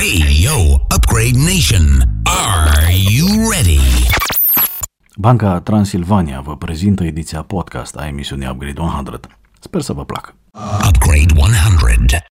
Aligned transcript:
Hey, 0.00 0.42
yo, 0.44 0.74
Upgrade 0.94 1.36
Nation. 1.36 1.84
Are 2.22 2.92
you 3.16 3.50
ready? 3.50 3.80
Banca 5.16 5.60
Transilvania 5.60 6.40
vă 6.40 6.56
prezintă 6.56 7.04
ediția 7.04 7.42
podcast 7.42 7.96
a 7.96 8.06
emisiunii 8.06 8.48
Upgrade 8.50 8.80
100. 8.80 9.20
Sper 9.60 9.80
să 9.80 9.92
vă 9.92 10.04
placă. 10.04 10.34
Upgrade 10.88 11.32
100. 11.36 12.24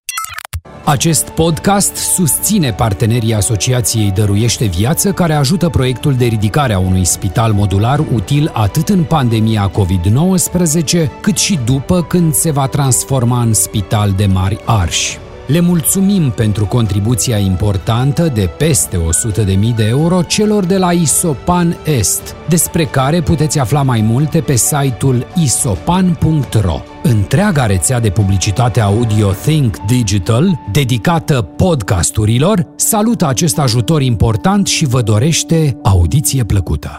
Acest 0.84 1.28
podcast 1.28 1.94
susține 1.94 2.72
partenerii 2.72 3.34
Asociației 3.34 4.10
Dăruiește 4.10 4.66
Viață, 4.66 5.12
care 5.12 5.34
ajută 5.34 5.68
proiectul 5.68 6.14
de 6.14 6.24
ridicare 6.24 6.72
a 6.72 6.78
unui 6.78 7.04
spital 7.04 7.52
modular 7.52 7.98
util 8.12 8.50
atât 8.54 8.88
în 8.88 9.04
pandemia 9.04 9.70
COVID-19, 9.70 11.20
cât 11.20 11.36
și 11.36 11.58
după 11.64 12.02
când 12.02 12.34
se 12.34 12.50
va 12.50 12.66
transforma 12.66 13.42
în 13.42 13.52
spital 13.52 14.12
de 14.12 14.26
mari 14.26 14.58
arși. 14.64 15.18
Le 15.48 15.60
mulțumim 15.60 16.30
pentru 16.30 16.66
contribuția 16.66 17.38
importantă 17.38 18.22
de 18.34 18.50
peste 18.58 18.96
100.000 18.96 19.74
de 19.76 19.84
euro 19.84 20.22
celor 20.22 20.64
de 20.64 20.76
la 20.76 20.92
Isopan 20.92 21.76
Est, 21.84 22.34
despre 22.48 22.84
care 22.84 23.20
puteți 23.20 23.58
afla 23.58 23.82
mai 23.82 24.00
multe 24.00 24.40
pe 24.40 24.56
site-ul 24.56 25.26
isopan.ro. 25.34 26.80
Întreaga 27.02 27.66
rețea 27.66 28.00
de 28.00 28.10
publicitate 28.10 28.80
audio 28.80 29.30
Think 29.30 29.76
Digital, 29.86 30.60
dedicată 30.72 31.42
podcasturilor, 31.42 32.66
salută 32.76 33.26
acest 33.26 33.58
ajutor 33.58 34.02
important 34.02 34.66
și 34.66 34.86
vă 34.86 35.02
dorește 35.02 35.76
audiție 35.82 36.44
plăcută. 36.44 36.98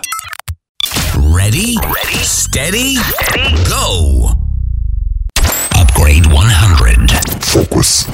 Ready? 1.35 1.73
Ready? 1.73 2.23
Steady? 2.23 2.98
Go! 3.70 4.29
Upgrade 5.81 6.27
100. 6.34 7.19
Focus. 7.49 8.09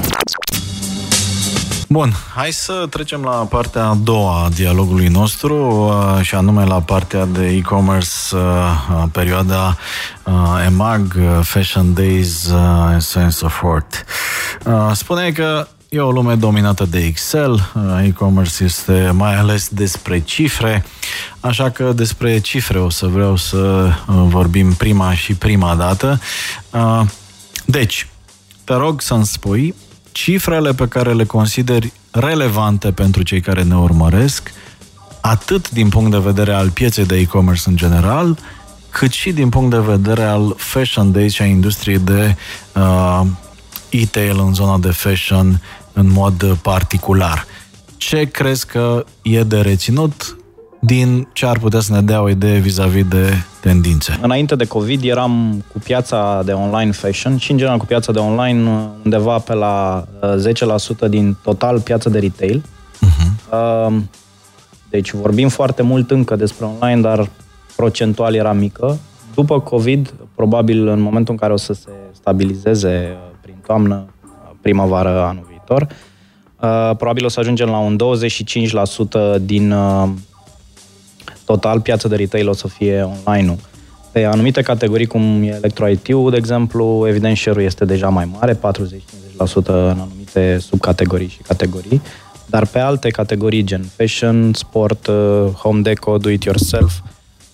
Bun, 1.88 2.12
hai 2.34 2.52
să 2.52 2.86
trecem 2.90 3.22
la 3.22 3.30
partea 3.30 3.84
a 3.84 3.94
doua 3.94 4.44
a 4.44 4.48
dialogului 4.48 5.06
nostru 5.06 5.56
uh, 5.56 6.22
și 6.22 6.34
anume 6.34 6.64
la 6.64 6.80
partea 6.80 7.24
de 7.24 7.46
e-commerce, 7.46 8.08
uh, 8.32 9.04
perioada 9.12 9.76
uh, 10.24 10.64
EMAG, 10.66 11.16
Fashion 11.42 11.94
Days 11.94 12.50
and 12.50 13.00
so 13.00 13.20
on 13.20 13.30
so 13.30 13.48
forth. 13.48 13.96
Spune 14.92 15.30
că 15.30 15.68
E 15.88 16.00
o 16.00 16.10
lume 16.10 16.34
dominată 16.34 16.84
de 16.84 16.98
Excel, 16.98 17.72
e-commerce 18.04 18.64
este 18.64 19.10
mai 19.14 19.36
ales 19.36 19.68
despre 19.68 20.20
cifre, 20.20 20.84
așa 21.40 21.70
că 21.70 21.92
despre 21.92 22.38
cifre 22.38 22.78
o 22.78 22.90
să 22.90 23.06
vreau 23.06 23.36
să 23.36 23.90
vorbim 24.06 24.72
prima 24.72 25.14
și 25.14 25.34
prima 25.34 25.74
dată. 25.74 26.20
Deci, 27.64 28.06
te 28.66 28.74
rog 28.74 29.00
să-mi 29.00 29.26
spui 29.26 29.74
cifrele 30.12 30.74
pe 30.74 30.88
care 30.88 31.12
le 31.12 31.24
consideri 31.24 31.92
relevante 32.10 32.92
pentru 32.92 33.22
cei 33.22 33.40
care 33.40 33.62
ne 33.62 33.76
urmăresc, 33.76 34.52
atât 35.20 35.70
din 35.70 35.88
punct 35.88 36.10
de 36.10 36.18
vedere 36.18 36.52
al 36.52 36.70
pieței 36.70 37.06
de 37.06 37.16
e-commerce 37.16 37.68
în 37.68 37.76
general, 37.76 38.38
cât 38.90 39.12
și 39.12 39.32
din 39.32 39.48
punct 39.48 39.70
de 39.70 39.78
vedere 39.78 40.22
al 40.22 40.54
Fashion 40.56 41.12
Days 41.12 41.32
și 41.32 41.42
a 41.42 41.44
industriei 41.44 41.98
de 41.98 42.36
uh, 42.74 43.22
e-tail 43.88 44.38
în 44.38 44.54
zona 44.54 44.78
de 44.78 44.90
fashion 44.90 45.62
în 45.92 46.10
mod 46.10 46.58
particular. 46.62 47.46
Ce 47.96 48.24
crezi 48.24 48.66
că 48.66 49.04
e 49.22 49.42
de 49.42 49.60
reținut 49.60 50.35
din 50.86 51.28
ce 51.32 51.46
ar 51.46 51.58
putea 51.58 51.80
să 51.80 51.92
ne 51.92 52.02
dea 52.02 52.22
o 52.22 52.28
idee 52.28 52.58
vis-a-vis 52.58 53.04
de 53.08 53.32
tendințe. 53.60 54.18
Înainte 54.22 54.54
de 54.54 54.64
COVID 54.64 55.04
eram 55.04 55.64
cu 55.72 55.78
piața 55.78 56.42
de 56.44 56.52
online 56.52 56.90
fashion 56.90 57.36
și 57.36 57.50
în 57.50 57.56
general 57.56 57.78
cu 57.78 57.84
piața 57.84 58.12
de 58.12 58.18
online 58.18 58.70
undeva 59.04 59.38
pe 59.38 59.54
la 59.54 60.04
10% 60.22 61.00
uh, 61.00 61.08
din 61.08 61.36
total 61.42 61.80
piața 61.80 62.10
de 62.10 62.18
retail. 62.18 62.64
Uh-huh. 62.64 63.92
Deci 64.90 65.12
vorbim 65.12 65.48
foarte 65.48 65.82
mult 65.82 66.10
încă 66.10 66.36
despre 66.36 66.64
online, 66.64 67.00
dar 67.00 67.30
procentual 67.76 68.34
era 68.34 68.52
mică. 68.52 68.98
După 69.34 69.60
COVID, 69.60 70.14
probabil 70.34 70.88
în 70.88 71.00
momentul 71.00 71.32
în 71.32 71.38
care 71.38 71.52
o 71.52 71.56
să 71.56 71.72
se 71.72 71.90
stabilizeze 72.12 73.08
uh, 73.12 73.36
prin 73.40 73.56
toamnă, 73.66 74.04
uh, 74.24 74.50
primăvară 74.60 75.22
anul 75.22 75.46
viitor, 75.48 75.86
probabil 76.96 77.24
o 77.24 77.28
să 77.28 77.40
ajungem 77.40 77.68
la 77.68 77.78
un 77.78 77.96
25% 79.38 79.40
din 79.40 79.74
total 81.46 81.80
piața 81.80 82.08
de 82.08 82.16
retail 82.16 82.48
o 82.48 82.52
să 82.52 82.68
fie 82.68 83.02
online-ul. 83.02 83.58
Pe 84.12 84.24
anumite 84.24 84.62
categorii, 84.62 85.06
cum 85.06 85.42
e 85.42 85.46
electro 85.46 85.88
it 85.88 86.08
de 86.30 86.36
exemplu, 86.36 87.04
evident 87.08 87.36
share 87.36 87.62
este 87.62 87.84
deja 87.84 88.08
mai 88.08 88.28
mare, 88.38 88.54
40-50% 88.54 88.58
în 89.66 89.98
anumite 89.98 90.58
subcategorii 90.58 91.28
și 91.28 91.38
categorii, 91.38 92.02
dar 92.46 92.66
pe 92.66 92.78
alte 92.78 93.08
categorii, 93.08 93.64
gen 93.64 93.84
fashion, 93.96 94.52
sport, 94.52 95.06
uh, 95.06 95.46
home 95.56 95.80
deco, 95.80 96.18
do-it-yourself, 96.18 96.92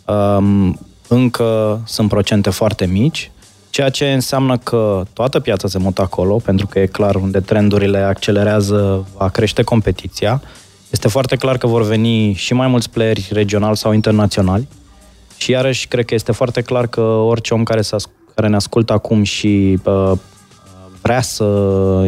um, 0.06 0.78
încă 1.08 1.80
sunt 1.86 2.08
procente 2.08 2.50
foarte 2.50 2.86
mici, 2.86 3.30
ceea 3.70 3.88
ce 3.88 4.12
înseamnă 4.12 4.58
că 4.58 5.02
toată 5.12 5.40
piața 5.40 5.68
se 5.68 5.78
mută 5.78 6.02
acolo, 6.02 6.36
pentru 6.36 6.66
că 6.66 6.78
e 6.78 6.86
clar 6.86 7.14
unde 7.14 7.40
trendurile 7.40 7.98
accelerează, 7.98 9.06
va 9.16 9.28
crește 9.28 9.62
competiția, 9.62 10.42
este 10.92 11.08
foarte 11.08 11.36
clar 11.36 11.58
că 11.58 11.66
vor 11.66 11.82
veni 11.82 12.32
și 12.32 12.54
mai 12.54 12.66
mulți 12.66 12.90
playeri 12.90 13.28
regionali 13.32 13.76
sau 13.76 13.92
internaționali 13.92 14.68
și 15.36 15.50
iarăși 15.50 15.86
cred 15.86 16.04
că 16.04 16.14
este 16.14 16.32
foarte 16.32 16.60
clar 16.62 16.86
că 16.86 17.00
orice 17.00 17.54
om 17.54 17.62
care, 17.62 17.82
se 17.82 17.96
care 18.34 18.48
ne 18.48 18.56
ascultă 18.56 18.92
acum 18.92 19.22
și 19.22 19.78
uh, 19.84 20.12
vrea 21.02 21.20
să 21.20 21.44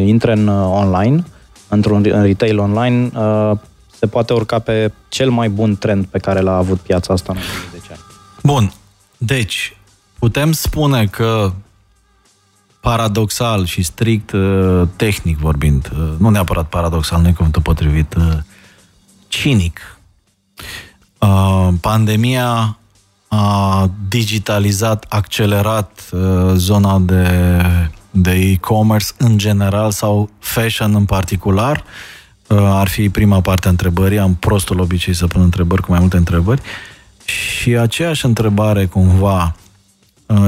intre 0.05 0.31
în 0.31 0.47
uh, 0.47 0.67
online, 0.69 1.23
într-un 1.67 2.05
în 2.09 2.23
retail 2.23 2.59
online, 2.59 3.11
uh, 3.15 3.51
se 3.97 4.07
poate 4.07 4.33
urca 4.33 4.59
pe 4.59 4.91
cel 5.09 5.29
mai 5.29 5.49
bun 5.49 5.75
trend 5.75 6.05
pe 6.05 6.19
care 6.19 6.39
l-a 6.39 6.55
avut 6.55 6.79
piața 6.79 7.13
asta 7.13 7.31
în 7.31 7.37
ultimii 7.37 7.79
10 7.79 7.91
ani. 7.91 8.01
Bun. 8.43 8.73
Deci, 9.17 9.77
putem 10.19 10.51
spune 10.51 11.05
că 11.05 11.51
paradoxal 12.79 13.65
și 13.65 13.81
strict 13.81 14.31
uh, 14.31 14.81
tehnic 14.95 15.37
vorbind, 15.37 15.91
uh, 15.93 16.13
nu 16.17 16.29
neapărat 16.29 16.67
paradoxal, 16.67 17.21
nu 17.21 17.27
e 17.27 17.31
cuvântul 17.31 17.61
potrivit, 17.61 18.15
uh, 18.17 18.23
cinic. 19.41 19.97
Uh, 21.19 21.67
pandemia 21.81 22.77
a 23.27 23.89
digitalizat, 24.07 25.05
accelerat 25.09 26.09
uh, 26.11 26.51
zona 26.53 26.99
de, 26.99 27.61
de 28.11 28.31
e-commerce 28.31 29.07
în 29.17 29.37
general 29.37 29.91
sau 29.91 30.29
fashion 30.39 30.95
în 30.95 31.05
particular. 31.05 31.83
Uh, 32.47 32.57
ar 32.57 32.87
fi 32.87 33.09
prima 33.09 33.41
parte 33.41 33.67
a 33.67 33.69
întrebării. 33.69 34.19
Am 34.19 34.35
prostul 34.35 34.79
obicei 34.79 35.13
să 35.13 35.27
pun 35.27 35.41
întrebări 35.41 35.81
cu 35.81 35.91
mai 35.91 35.99
multe 35.99 36.17
întrebări. 36.17 36.61
Și 37.25 37.69
aceeași 37.69 38.25
întrebare 38.25 38.85
cumva. 38.85 39.55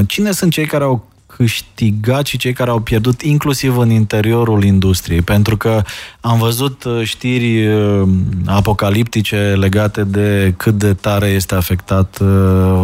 Cine 0.07 0.31
sunt 0.31 0.51
cei 0.51 0.65
care 0.65 0.83
au 0.83 1.07
câștigat 1.37 2.25
și 2.25 2.37
cei 2.37 2.53
care 2.53 2.69
au 2.69 2.79
pierdut, 2.79 3.21
inclusiv 3.21 3.77
în 3.77 3.89
interiorul 3.89 4.63
industriei, 4.63 5.21
pentru 5.21 5.57
că 5.57 5.81
am 6.19 6.37
văzut 6.37 6.83
uh, 6.83 7.03
știri 7.03 7.67
uh, 7.67 8.07
apocaliptice 8.45 9.37
legate 9.37 10.03
de 10.03 10.53
cât 10.57 10.73
de 10.73 10.93
tare 10.93 11.27
este 11.27 11.55
afectat 11.55 12.17
uh, 12.21 12.27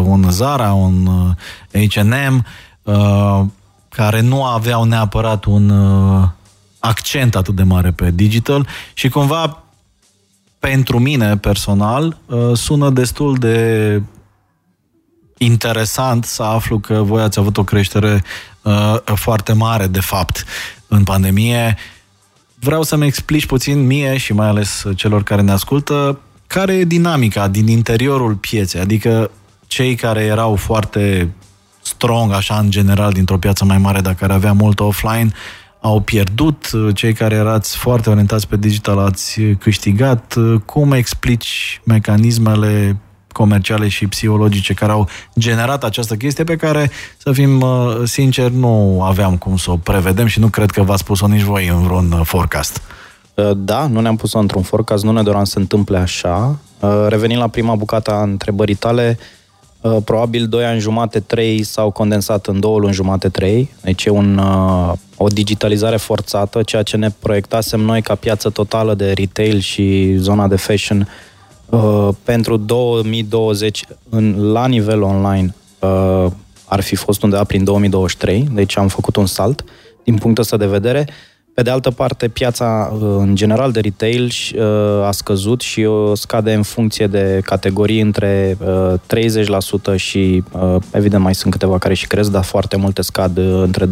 un 0.05 0.25
Zara, 0.29 0.73
un 0.73 1.09
H&M, 1.89 2.45
care 3.89 4.21
nu 4.21 4.43
aveau 4.45 4.83
neapărat 4.83 5.45
un 5.45 5.71
accent 6.79 7.35
atât 7.35 7.55
de 7.55 7.63
mare 7.63 7.91
pe 7.91 8.11
digital 8.11 8.67
și 8.93 9.09
cumva 9.09 9.63
pentru 10.59 10.99
mine 10.99 11.37
personal 11.37 12.17
sună 12.53 12.89
destul 12.89 13.35
de 13.35 14.01
interesant 15.45 16.25
să 16.25 16.43
aflu 16.43 16.79
că 16.79 16.93
voi 16.93 17.21
ați 17.21 17.39
avut 17.39 17.57
o 17.57 17.63
creștere 17.63 18.23
uh, 18.61 18.95
foarte 19.15 19.53
mare, 19.53 19.87
de 19.87 19.99
fapt, 19.99 20.45
în 20.87 21.03
pandemie. 21.03 21.77
Vreau 22.59 22.83
să-mi 22.83 23.05
explici 23.05 23.45
puțin 23.45 23.85
mie 23.85 24.17
și 24.17 24.33
mai 24.33 24.47
ales 24.47 24.83
celor 24.95 25.23
care 25.23 25.41
ne 25.41 25.51
ascultă 25.51 26.19
care 26.47 26.73
e 26.73 26.83
dinamica 26.83 27.47
din 27.47 27.67
interiorul 27.67 28.35
pieței, 28.35 28.81
adică 28.81 29.31
cei 29.67 29.95
care 29.95 30.23
erau 30.23 30.55
foarte 30.55 31.33
strong, 31.81 32.31
așa, 32.31 32.57
în 32.57 32.69
general, 32.69 33.11
dintr-o 33.11 33.37
piață 33.37 33.65
mai 33.65 33.77
mare, 33.77 34.01
dar 34.01 34.13
care 34.13 34.33
avea 34.33 34.53
mult 34.53 34.79
offline, 34.79 35.31
au 35.81 35.99
pierdut, 35.99 36.69
cei 36.93 37.13
care 37.13 37.35
erați 37.35 37.77
foarte 37.77 38.09
orientați 38.09 38.47
pe 38.47 38.57
digital 38.57 38.99
ați 38.99 39.41
câștigat. 39.41 40.35
Cum 40.65 40.91
explici 40.91 41.81
mecanismele 41.83 42.97
comerciale 43.33 43.87
și 43.87 44.07
psihologice 44.07 44.73
care 44.73 44.91
au 44.91 45.07
generat 45.39 45.83
această 45.83 46.15
chestie 46.15 46.43
pe 46.43 46.55
care, 46.55 46.91
să 47.17 47.31
fim 47.31 47.61
uh, 47.61 48.01
sinceri, 48.03 48.55
nu 48.55 49.03
aveam 49.03 49.37
cum 49.37 49.57
să 49.57 49.71
o 49.71 49.77
prevedem 49.77 50.25
și 50.25 50.39
nu 50.39 50.47
cred 50.47 50.71
că 50.71 50.81
v-ați 50.81 51.01
spus-o 51.01 51.27
nici 51.27 51.41
voi 51.41 51.67
în 51.67 51.83
vreun 51.83 52.11
uh, 52.11 52.21
forecast. 52.23 52.81
Uh, 53.33 53.51
da, 53.55 53.87
nu 53.87 53.99
ne-am 53.99 54.15
pus-o 54.15 54.39
într-un 54.39 54.61
forecast, 54.61 55.03
nu 55.03 55.11
ne 55.11 55.21
doream 55.21 55.43
să 55.43 55.51
se 55.51 55.59
întâmple 55.59 55.97
așa. 55.97 56.57
Revenind 57.07 57.39
la 57.39 57.47
prima 57.47 57.75
bucată 57.75 58.11
a 58.11 58.21
întrebării 58.21 58.75
tale, 58.75 59.17
Uh, 59.83 59.97
probabil 60.05 60.47
2 60.47 60.65
ani 60.65 60.79
jumate, 60.79 61.19
3 61.19 61.63
s-au 61.63 61.91
condensat 61.91 62.45
în 62.45 62.59
2 62.59 62.75
luni 62.79 62.93
jumate, 62.93 63.29
3. 63.29 63.73
Deci 63.81 64.05
e 64.05 64.09
un, 64.09 64.37
uh, 64.37 64.93
o 65.17 65.27
digitalizare 65.27 65.97
forțată, 65.97 66.63
ceea 66.63 66.83
ce 66.83 66.97
ne 66.97 67.09
proiectasem 67.19 67.79
noi 67.79 68.01
ca 68.01 68.15
piață 68.15 68.49
totală 68.49 68.93
de 68.93 69.11
retail 69.11 69.59
și 69.59 70.15
zona 70.17 70.47
de 70.47 70.55
fashion 70.55 71.07
uh, 71.73 72.09
pentru 72.23 72.57
2020 72.57 73.83
în, 74.09 74.51
la 74.51 74.67
nivel 74.67 75.01
online 75.01 75.53
ar 76.65 76.81
fi 76.81 76.95
fost 76.95 77.23
undeva 77.23 77.43
prin 77.43 77.63
2023, 77.63 78.47
deci 78.51 78.77
am 78.77 78.87
făcut 78.87 79.15
un 79.15 79.25
salt 79.25 79.63
din 80.03 80.17
punctul 80.17 80.43
ăsta 80.43 80.57
de 80.57 80.65
vedere. 80.65 81.07
Pe 81.53 81.61
de 81.61 81.69
altă 81.69 81.91
parte, 81.91 82.27
piața 82.27 82.93
uh, 82.93 83.01
în 83.01 83.35
general 83.35 83.71
de 83.71 83.79
retail 83.79 84.31
uh, 84.55 84.61
a 85.05 85.11
scăzut 85.11 85.61
și 85.61 85.79
uh, 85.79 86.11
scade 86.13 86.53
în 86.53 86.63
funcție 86.63 87.07
de 87.07 87.41
categorii 87.43 87.99
între 88.01 88.57
30% 89.93 89.95
și 89.95 90.43
evident 90.91 91.23
mai 91.23 91.35
sunt 91.35 91.51
câteva 91.51 91.77
care 91.77 91.93
și 91.93 92.07
cresc, 92.07 92.31
dar 92.31 92.43
foarte 92.43 92.75
multe 92.75 93.01
scad 93.01 93.37
între 93.37 93.85
20-30% 93.85 93.89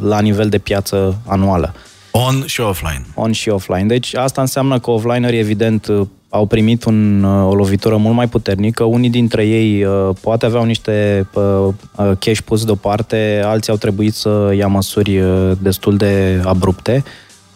la 0.00 0.20
nivel 0.20 0.48
de 0.48 0.58
piață 0.58 1.18
anuală. 1.26 1.74
On 2.10 2.46
și 2.46 2.60
offline. 2.60 3.06
On 3.14 3.32
și 3.32 3.48
offline. 3.48 3.86
Deci 3.86 4.14
asta 4.14 4.40
înseamnă 4.40 4.78
că 4.78 4.90
offlinerii 4.90 5.38
evident 5.38 5.86
au 6.34 6.46
primit 6.46 6.84
un, 6.84 7.22
uh, 7.22 7.48
o 7.48 7.54
lovitură 7.54 7.96
mult 7.96 8.14
mai 8.14 8.28
puternică. 8.28 8.84
Unii 8.84 9.10
dintre 9.10 9.46
ei 9.46 9.84
uh, 9.84 10.08
poate 10.20 10.46
aveau 10.46 10.64
niște 10.64 11.26
uh, 11.34 11.74
cash 12.18 12.40
pus 12.44 12.64
deoparte, 12.64 13.42
alții 13.44 13.72
au 13.72 13.78
trebuit 13.78 14.14
să 14.14 14.52
ia 14.56 14.66
măsuri 14.66 15.22
destul 15.58 15.96
de 15.96 16.42
abrupte. 16.44 17.04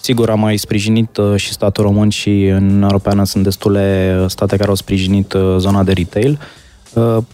Sigur, 0.00 0.30
am 0.30 0.40
mai 0.40 0.56
sprijinit 0.56 1.18
și 1.36 1.52
statul 1.52 1.84
român 1.84 2.08
și 2.08 2.44
în 2.44 2.82
Europeană 2.82 3.24
sunt 3.24 3.44
destule 3.44 4.24
state 4.28 4.56
care 4.56 4.68
au 4.68 4.74
sprijinit 4.74 5.34
zona 5.56 5.82
de 5.82 5.92
retail. 5.92 6.38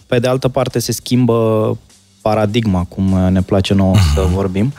Pe 0.06 0.18
de 0.18 0.28
altă 0.28 0.48
parte, 0.48 0.78
se 0.78 0.92
schimbă 0.92 1.78
paradigma, 2.20 2.84
cum 2.88 3.18
ne 3.30 3.42
place 3.42 3.74
nouă 3.74 3.94
să 4.14 4.26
vorbim, 4.34 4.72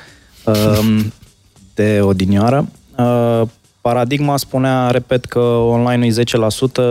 de 1.74 2.00
odinioară 2.02 2.68
Paradigma 3.84 4.38
spunea, 4.38 4.90
repet, 4.90 5.26
că 5.26 5.40
online 5.40 6.06
e 6.06 6.24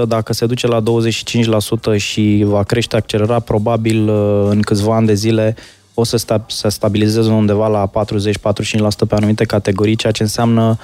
10%, 0.05 0.07
dacă 0.09 0.33
se 0.33 0.47
duce 0.47 0.67
la 0.67 0.83
25% 1.95 1.97
și 1.97 2.43
va 2.47 2.63
crește 2.63 2.97
accelerat, 2.97 3.45
probabil 3.45 4.09
uh, 4.09 4.47
în 4.49 4.61
câțiva 4.61 4.97
ani 4.97 5.07
de 5.07 5.15
zile 5.15 5.57
o 5.95 6.05
să 6.05 6.17
sta- 6.17 6.45
se 6.49 6.69
stabilizeze 6.69 7.31
undeva 7.31 7.69
la 7.69 7.91
40-45% 7.91 7.93
pe 9.09 9.15
anumite 9.15 9.45
categorii, 9.45 9.97
ceea 9.97 10.13
ce 10.13 10.23
înseamnă 10.23 10.79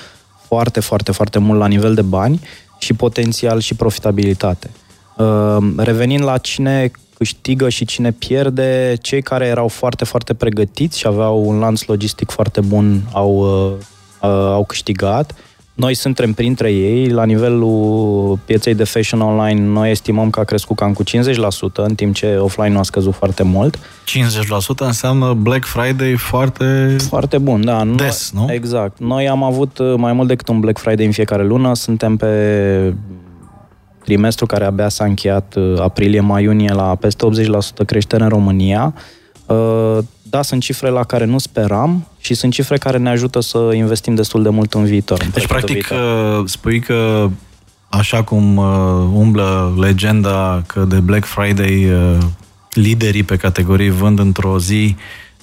foarte, 0.47 0.81
foarte, 0.81 1.13
foarte 1.13 1.39
mult 1.39 1.59
la 1.59 1.67
nivel 1.67 1.95
de 1.95 2.03
bani 2.03 2.41
și 2.79 2.95
potențial 2.95 3.61
și 3.61 3.75
profitabilitate. 3.75 4.71
Uh, 5.17 5.57
revenind 5.77 6.25
la 6.25 6.39
cine 6.39 6.91
câștigă 7.17 7.69
și 7.69 7.85
cine 7.85 8.13
pierde, 8.13 8.97
cei 9.01 9.23
care 9.23 9.47
erau 9.47 9.69
foarte, 9.69 10.05
foarte 10.05 10.35
pregătiți 10.35 10.99
și 10.99 11.07
aveau 11.07 11.49
un 11.49 11.59
lanț 11.59 11.83
logistic 11.83 12.31
foarte 12.31 12.61
bun 12.61 13.03
au, 13.13 13.37
uh, 13.39 14.29
au 14.31 14.65
câștigat 14.65 15.35
noi 15.79 15.95
suntem 15.95 16.33
printre 16.33 16.73
ei. 16.73 17.09
La 17.09 17.25
nivelul 17.25 18.39
pieței 18.45 18.75
de 18.75 18.85
fashion 18.85 19.21
online, 19.21 19.61
noi 19.61 19.91
estimăm 19.91 20.31
că 20.31 20.41
a 20.41 20.45
crescut 20.45 20.77
cam 20.77 20.93
cu 20.93 21.03
50%, 21.03 21.07
în 21.75 21.95
timp 21.95 22.15
ce 22.15 22.37
offline 22.37 22.69
nu 22.69 22.79
a 22.79 22.83
scăzut 22.83 23.15
foarte 23.15 23.43
mult. 23.43 23.77
50% 23.77 23.81
înseamnă 24.79 25.33
Black 25.33 25.65
Friday 25.65 26.15
foarte... 26.15 26.97
Foarte 27.09 27.39
bun, 27.39 27.65
da. 27.65 27.85
Des, 27.85 28.31
nu? 28.35 28.53
Exact. 28.53 28.99
Noi 28.99 29.29
am 29.29 29.43
avut 29.43 29.79
uh, 29.79 29.95
mai 29.97 30.13
mult 30.13 30.29
decât 30.29 30.49
un 30.49 30.61
Black 30.61 30.79
Friday 30.79 31.07
în 31.07 31.13
fiecare 31.13 31.45
lună. 31.45 31.75
Suntem 31.75 32.17
pe 32.17 32.95
trimestru 34.05 34.47
care 34.47 34.65
abia 34.65 34.89
s-a 34.89 35.05
încheiat 35.05 35.55
uh, 35.57 35.81
aprilie-mai-iunie 35.81 36.73
la 36.73 36.95
peste 36.95 37.27
80% 37.83 37.87
creștere 37.87 38.23
în 38.23 38.29
România. 38.29 38.95
Uh, 39.47 39.99
da, 40.23 40.43
sunt 40.43 40.63
cifre 40.63 40.89
la 40.89 41.05
care 41.05 41.25
nu 41.25 41.39
speram 41.39 42.07
și 42.29 42.35
sunt 42.35 42.53
cifre 42.53 42.79
care 42.79 42.99
ne 42.99 43.09
ajută 43.09 43.41
să 43.41 43.71
investim 43.75 44.15
destul 44.15 44.43
de 44.43 44.49
mult 44.49 44.75
în 44.75 44.85
viitor. 44.85 45.21
În 45.23 45.31
deci, 45.33 45.47
practic, 45.47 45.87
viitor. 45.87 46.39
Uh, 46.39 46.45
spui 46.49 46.81
că 46.81 47.31
așa 47.89 48.23
cum 48.23 48.57
uh, 48.57 48.67
umblă 49.13 49.77
legenda 49.81 50.63
că 50.67 50.85
de 50.85 50.97
Black 50.97 51.25
Friday 51.25 51.85
uh, 51.85 52.19
liderii 52.71 53.23
pe 53.23 53.37
categorii 53.37 53.91
vând 53.91 54.19
într-o 54.19 54.59
zi 54.59 54.97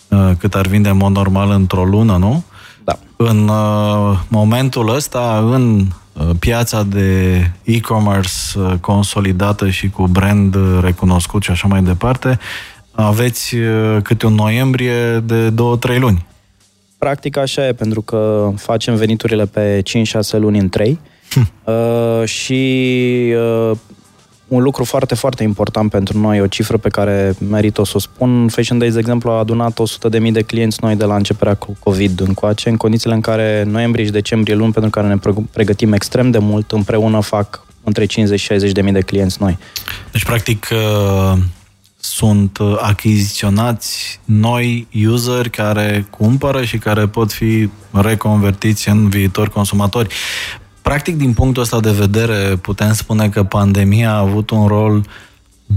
uh, 0.07 0.31
cât 0.37 0.55
ar 0.55 0.67
vinde 0.67 0.89
în 0.89 0.97
mod 0.97 1.11
normal 1.11 1.49
într-o 1.49 1.83
lună, 1.83 2.17
nu? 2.17 2.43
Da. 2.83 2.97
În 3.15 3.47
uh, 3.47 4.17
momentul 4.27 4.95
ăsta, 4.95 5.49
în 5.51 5.85
uh, 6.13 6.29
piața 6.39 6.83
de 6.83 7.39
e-commerce 7.63 8.31
uh, 8.55 8.73
consolidată 8.81 9.69
și 9.69 9.89
cu 9.89 10.07
brand 10.07 10.55
uh, 10.55 10.77
recunoscut 10.81 11.43
și 11.43 11.51
așa 11.51 11.67
mai 11.67 11.81
departe, 11.81 12.39
aveți 12.91 13.55
uh, 13.55 13.97
câte 14.03 14.25
un 14.25 14.33
noiembrie 14.33 15.19
de 15.19 15.53
2-3 15.95 15.99
luni. 15.99 16.25
Practic 17.05 17.37
așa 17.37 17.67
e, 17.67 17.73
pentru 17.73 18.01
că 18.01 18.51
facem 18.55 18.95
veniturile 18.95 19.45
pe 19.45 19.81
5-6 19.81 19.83
luni 20.31 20.59
în 20.59 20.69
3 20.69 20.99
hm. 21.29 21.51
uh, 21.71 22.27
și 22.27 23.33
uh, 23.35 23.77
un 24.47 24.61
lucru 24.63 24.83
foarte, 24.83 25.15
foarte 25.15 25.43
important 25.43 25.91
pentru 25.91 26.19
noi, 26.19 26.41
o 26.41 26.47
cifră 26.47 26.77
pe 26.77 26.89
care 26.89 27.35
merită 27.49 27.85
să 27.85 27.91
o 27.95 27.99
spun. 27.99 28.47
Fashion 28.47 28.77
Days, 28.77 28.93
de 28.93 28.99
exemplu, 28.99 29.31
a 29.31 29.37
adunat 29.37 29.79
100.000 30.21 30.31
de 30.31 30.41
clienți 30.41 30.77
noi 30.81 30.95
de 30.95 31.05
la 31.05 31.15
începerea 31.15 31.53
cu 31.55 31.77
COVID 31.79 32.19
încoace, 32.19 32.69
în 32.69 32.77
condițiile 32.77 33.15
în 33.15 33.21
care 33.21 33.63
noiembrie 33.67 34.05
și 34.05 34.11
decembrie 34.11 34.55
luni, 34.55 34.71
pentru 34.71 34.91
care 34.91 35.07
ne 35.07 35.17
pregătim 35.51 35.93
extrem 35.93 36.31
de 36.31 36.37
mult, 36.37 36.71
împreună 36.71 37.19
fac 37.19 37.65
între 37.83 38.05
50 38.05 38.39
și 38.39 38.53
60.000 38.53 38.91
de 38.91 39.01
clienți 39.01 39.37
noi. 39.39 39.57
Deci, 40.11 40.23
practic, 40.23 40.67
uh 40.71 41.37
sunt 42.15 42.57
uh, 42.57 42.77
achiziționați 42.81 44.19
noi 44.25 44.87
useri 45.07 45.49
care 45.49 46.07
cumpără 46.09 46.63
și 46.63 46.77
care 46.77 47.07
pot 47.07 47.31
fi 47.31 47.69
reconvertiți 47.91 48.89
în 48.89 49.09
viitori 49.09 49.49
consumatori. 49.49 50.13
Practic, 50.81 51.17
din 51.17 51.33
punctul 51.33 51.61
ăsta 51.61 51.79
de 51.79 51.91
vedere, 51.91 52.55
putem 52.55 52.93
spune 52.93 53.29
că 53.29 53.43
pandemia 53.43 54.11
a 54.11 54.17
avut 54.17 54.49
un 54.49 54.67
rol 54.67 55.05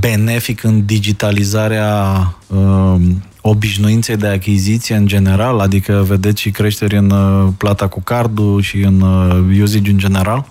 benefic 0.01 0.63
în 0.63 0.85
digitalizarea 0.85 2.15
uh, 2.47 2.95
obișnuinței 3.41 4.17
de 4.17 4.27
achiziție 4.27 4.95
în 4.95 5.07
general, 5.07 5.59
adică 5.59 6.05
vedeți 6.07 6.41
și 6.41 6.51
creșteri 6.51 6.97
în 6.97 7.11
uh, 7.11 7.49
plata 7.57 7.89
cu 7.89 8.01
cardul 8.01 8.61
și 8.61 8.77
în 8.77 9.01
uh, 9.01 9.61
usage 9.63 9.91
în 9.91 9.99
general? 9.99 10.47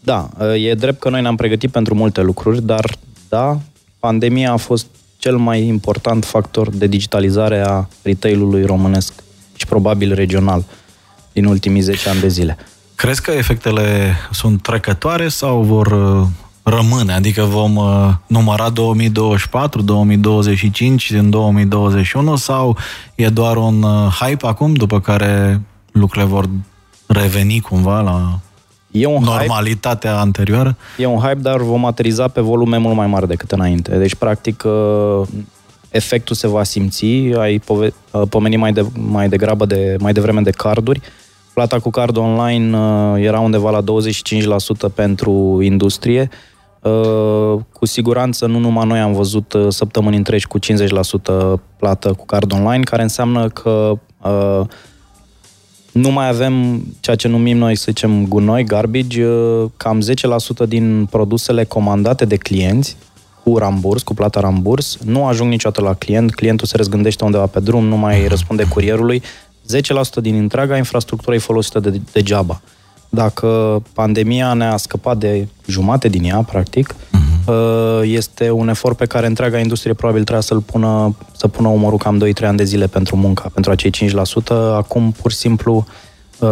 Da, 0.00 0.28
uh, 0.38 0.64
e 0.64 0.74
drept 0.74 1.00
că 1.00 1.10
noi 1.10 1.20
ne-am 1.20 1.36
pregătit 1.36 1.70
pentru 1.70 1.94
multe 1.94 2.22
lucruri, 2.22 2.62
dar 2.62 2.96
da, 3.28 3.60
pandemia 3.98 4.52
a 4.52 4.56
fost 4.56 4.86
cel 5.24 5.36
mai 5.36 5.66
important 5.66 6.24
factor 6.24 6.70
de 6.70 6.86
digitalizare 6.86 7.60
a 7.66 7.86
retailului 8.02 8.64
românesc 8.64 9.12
și 9.54 9.66
probabil 9.66 10.14
regional 10.14 10.64
din 11.32 11.44
ultimii 11.44 11.80
10 11.80 12.08
ani 12.08 12.20
de 12.20 12.28
zile. 12.28 12.56
Crezi 12.94 13.22
că 13.22 13.30
efectele 13.30 14.16
sunt 14.32 14.62
trecătoare 14.62 15.28
sau 15.28 15.62
vor 15.62 15.86
uh, 15.86 16.26
rămâne? 16.62 17.12
Adică 17.12 17.42
vom 17.42 17.76
uh, 17.76 18.10
număra 18.26 18.68
2024, 18.68 19.82
2025 19.82 21.10
în 21.10 21.30
2021 21.30 22.36
sau 22.36 22.76
e 23.14 23.28
doar 23.28 23.56
un 23.56 23.82
uh, 23.82 24.12
hype 24.20 24.46
acum 24.46 24.74
după 24.74 25.00
care 25.00 25.60
lucrurile 25.92 26.30
vor 26.30 26.48
reveni 27.06 27.60
cumva 27.60 28.00
la 28.00 28.38
E 28.94 29.06
un 29.06 29.22
Normalitatea 29.22 30.10
hype, 30.10 30.22
anterioară? 30.22 30.76
E 30.96 31.06
un 31.06 31.18
hype, 31.18 31.40
dar 31.40 31.56
vom 31.60 31.84
ateriza 31.84 32.28
pe 32.28 32.40
volume 32.40 32.76
mult 32.76 32.96
mai 32.96 33.06
mari 33.06 33.26
decât 33.26 33.52
înainte. 33.52 33.98
Deci, 33.98 34.14
practic, 34.14 34.62
uh, 34.66 35.26
efectul 35.90 36.36
se 36.36 36.46
va 36.46 36.62
simți. 36.62 37.04
Ai 37.38 37.62
uh, 37.66 37.90
pomenit 38.28 38.58
mai, 38.58 38.72
de, 38.72 38.86
mai 38.98 39.28
degrabă 39.28 39.66
de, 39.66 39.96
mai 40.00 40.12
devreme 40.12 40.40
de 40.40 40.50
carduri. 40.50 41.00
Plata 41.52 41.78
cu 41.78 41.90
card 41.90 42.16
online 42.16 42.78
uh, 42.78 43.22
era 43.22 43.40
undeva 43.40 43.70
la 43.70 43.82
25% 43.82 44.94
pentru 44.94 45.58
industrie. 45.62 46.28
Cu 47.72 47.86
siguranță 47.86 48.46
nu 48.46 48.58
numai 48.58 48.86
noi 48.86 48.98
am 48.98 49.12
văzut 49.12 49.54
săptămâni 49.68 50.16
întregi 50.16 50.46
cu 50.46 50.58
50% 50.58 50.62
plată 51.76 52.12
cu 52.12 52.26
card 52.26 52.52
online, 52.52 52.82
care 52.82 53.02
înseamnă 53.02 53.48
că 53.48 53.98
nu 55.94 56.10
mai 56.10 56.28
avem 56.28 56.84
ceea 57.00 57.16
ce 57.16 57.28
numim 57.28 57.56
noi, 57.56 57.76
să 57.76 57.84
zicem, 57.88 58.26
gunoi, 58.26 58.64
garbage, 58.64 59.26
uh, 59.26 59.70
cam 59.76 60.00
10% 60.00 60.66
din 60.68 61.06
produsele 61.10 61.64
comandate 61.64 62.24
de 62.24 62.36
clienți 62.36 62.96
cu 63.44 63.58
ramburs, 63.58 64.02
cu 64.02 64.14
plata 64.14 64.40
ramburs, 64.40 64.98
nu 65.04 65.26
ajung 65.26 65.50
niciodată 65.50 65.80
la 65.80 65.94
client, 65.94 66.34
clientul 66.34 66.66
se 66.66 66.76
răzgândește 66.76 67.24
undeva 67.24 67.46
pe 67.46 67.60
drum, 67.60 67.84
nu 67.84 67.96
mai 67.96 68.26
răspunde 68.26 68.64
curierului, 68.64 69.22
10% 70.18 70.20
din 70.20 70.34
întreaga 70.34 70.76
infrastructură 70.76 71.34
e 71.34 71.38
folosită 71.38 71.80
de, 71.80 72.00
degeaba. 72.12 72.60
Dacă 73.08 73.82
pandemia 73.92 74.52
ne-a 74.52 74.76
scăpat 74.76 75.18
de 75.18 75.48
jumate 75.66 76.08
din 76.08 76.24
ea, 76.24 76.42
practic, 76.42 76.94
uh-huh. 76.94 77.23
Este 78.02 78.50
un 78.50 78.68
efort 78.68 78.96
pe 78.96 79.06
care 79.06 79.26
întreaga 79.26 79.58
industrie 79.58 79.92
probabil 79.92 80.22
trebuie 80.22 80.44
să-l 80.44 80.60
pună, 80.60 81.16
să 81.36 81.48
pună 81.48 81.68
umărul 81.68 81.98
cam 81.98 82.24
2-3 82.24 82.44
ani 82.44 82.56
de 82.56 82.64
zile 82.64 82.86
pentru 82.86 83.16
munca, 83.16 83.50
pentru 83.54 83.70
acei 83.70 83.90
5%. 83.90 84.48
Acum, 84.76 85.12
pur 85.22 85.30
și 85.30 85.36
simplu, 85.36 85.86
uh, 86.38 86.48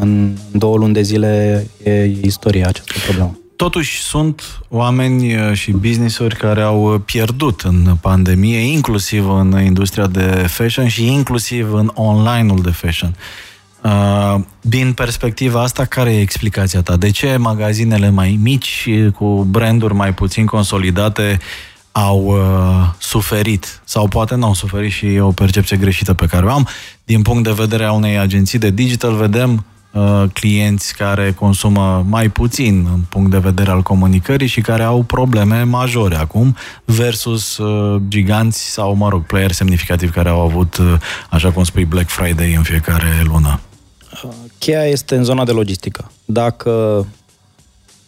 în 0.00 0.36
două 0.52 0.76
luni 0.76 0.92
de 0.92 1.02
zile 1.02 1.66
e 1.82 2.04
istoria 2.04 2.68
această 2.68 2.92
problemă. 3.04 3.38
Totuși 3.56 4.00
sunt 4.00 4.42
oameni 4.68 5.34
uh, 5.34 5.52
și 5.52 5.70
business-uri 5.70 6.36
care 6.36 6.62
au 6.62 7.02
pierdut 7.04 7.60
în 7.60 7.96
pandemie, 8.00 8.58
inclusiv 8.58 9.30
în 9.30 9.60
industria 9.64 10.06
de 10.06 10.44
fashion 10.48 10.88
și 10.88 11.06
inclusiv 11.06 11.72
în 11.72 11.90
online-ul 11.94 12.62
de 12.62 12.70
fashion. 12.70 13.14
Uh, 13.82 14.40
din 14.60 14.92
perspectiva 14.92 15.62
asta, 15.62 15.84
care 15.84 16.14
e 16.14 16.20
explicația 16.20 16.82
ta? 16.82 16.96
De 16.96 17.10
ce 17.10 17.36
magazinele 17.36 18.10
mai 18.10 18.38
mici, 18.42 18.88
cu 19.14 19.46
branduri 19.50 19.94
mai 19.94 20.14
puțin 20.14 20.46
consolidate, 20.46 21.38
au 21.92 22.24
uh, 22.24 22.88
suferit? 22.98 23.80
Sau 23.84 24.08
poate 24.08 24.34
nu 24.34 24.46
au 24.46 24.54
suferit 24.54 24.90
și 24.90 25.06
e 25.06 25.20
o 25.20 25.30
percepție 25.30 25.76
greșită 25.76 26.14
pe 26.14 26.26
care 26.26 26.46
o 26.46 26.50
am. 26.50 26.68
Din 27.04 27.22
punct 27.22 27.44
de 27.44 27.52
vedere 27.52 27.84
a 27.84 27.92
unei 27.92 28.18
agenții 28.18 28.58
de 28.58 28.70
digital, 28.70 29.14
vedem 29.14 29.64
uh, 29.90 30.24
clienți 30.32 30.96
care 30.96 31.32
consumă 31.32 32.04
mai 32.08 32.28
puțin 32.28 32.86
în 32.92 33.00
punct 33.08 33.30
de 33.30 33.38
vedere 33.38 33.70
al 33.70 33.82
comunicării 33.82 34.46
și 34.46 34.60
care 34.60 34.82
au 34.82 35.02
probleme 35.02 35.62
majore 35.62 36.16
acum 36.16 36.56
versus 36.84 37.56
uh, 37.56 38.00
giganți 38.08 38.70
sau, 38.70 38.94
mă 38.94 39.08
rog, 39.08 39.26
player 39.26 39.52
semnificativi 39.52 40.12
care 40.12 40.28
au 40.28 40.40
avut, 40.40 40.76
uh, 40.76 40.94
așa 41.30 41.50
cum 41.50 41.64
spui, 41.64 41.84
Black 41.84 42.08
Friday 42.08 42.54
în 42.54 42.62
fiecare 42.62 43.22
lună. 43.24 43.60
Cheia 44.58 44.84
este 44.84 45.16
în 45.16 45.24
zona 45.24 45.44
de 45.44 45.52
logistică. 45.52 46.10
Dacă 46.24 47.06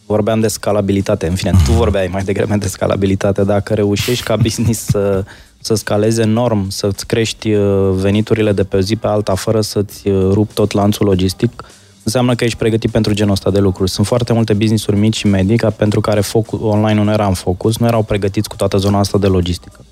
vorbeam 0.05 0.39
de 0.39 0.47
scalabilitate, 0.47 1.27
în 1.27 1.35
fine, 1.35 1.51
tu 1.65 1.71
vorbeai 1.71 2.07
mai 2.07 2.23
degrabă 2.23 2.55
de 2.55 2.67
scalabilitate, 2.67 3.43
dacă 3.43 3.73
reușești 3.73 4.23
ca 4.23 4.35
business 4.35 4.85
să, 4.85 5.23
să 5.59 5.73
scaleze 5.73 6.21
enorm, 6.21 6.69
să-ți 6.69 7.05
crești 7.05 7.53
uh, 7.53 7.91
veniturile 7.93 8.51
de 8.51 8.63
pe 8.63 8.75
o 8.77 8.79
zi 8.79 8.95
pe 8.95 9.07
alta 9.07 9.35
fără 9.35 9.61
să-ți 9.61 10.07
uh, 10.07 10.31
rup 10.31 10.51
tot 10.51 10.71
lanțul 10.71 11.05
logistic, 11.05 11.63
înseamnă 12.03 12.35
că 12.35 12.43
ești 12.43 12.57
pregătit 12.57 12.91
pentru 12.91 13.13
genul 13.13 13.31
ăsta 13.31 13.51
de 13.51 13.59
lucruri. 13.59 13.89
Sunt 13.89 14.07
foarte 14.07 14.33
multe 14.33 14.53
business-uri 14.53 14.97
mici 14.97 15.17
și 15.17 15.27
medii 15.27 15.57
ca 15.57 15.69
pentru 15.69 16.01
care 16.01 16.21
focus, 16.21 16.59
online 16.61 17.03
nu 17.03 17.11
era 17.11 17.27
în 17.27 17.33
focus, 17.33 17.77
nu 17.77 17.87
erau 17.87 18.03
pregătiți 18.03 18.49
cu 18.49 18.55
toată 18.55 18.77
zona 18.77 18.99
asta 18.99 19.17
de 19.17 19.27
logistică. 19.27 19.85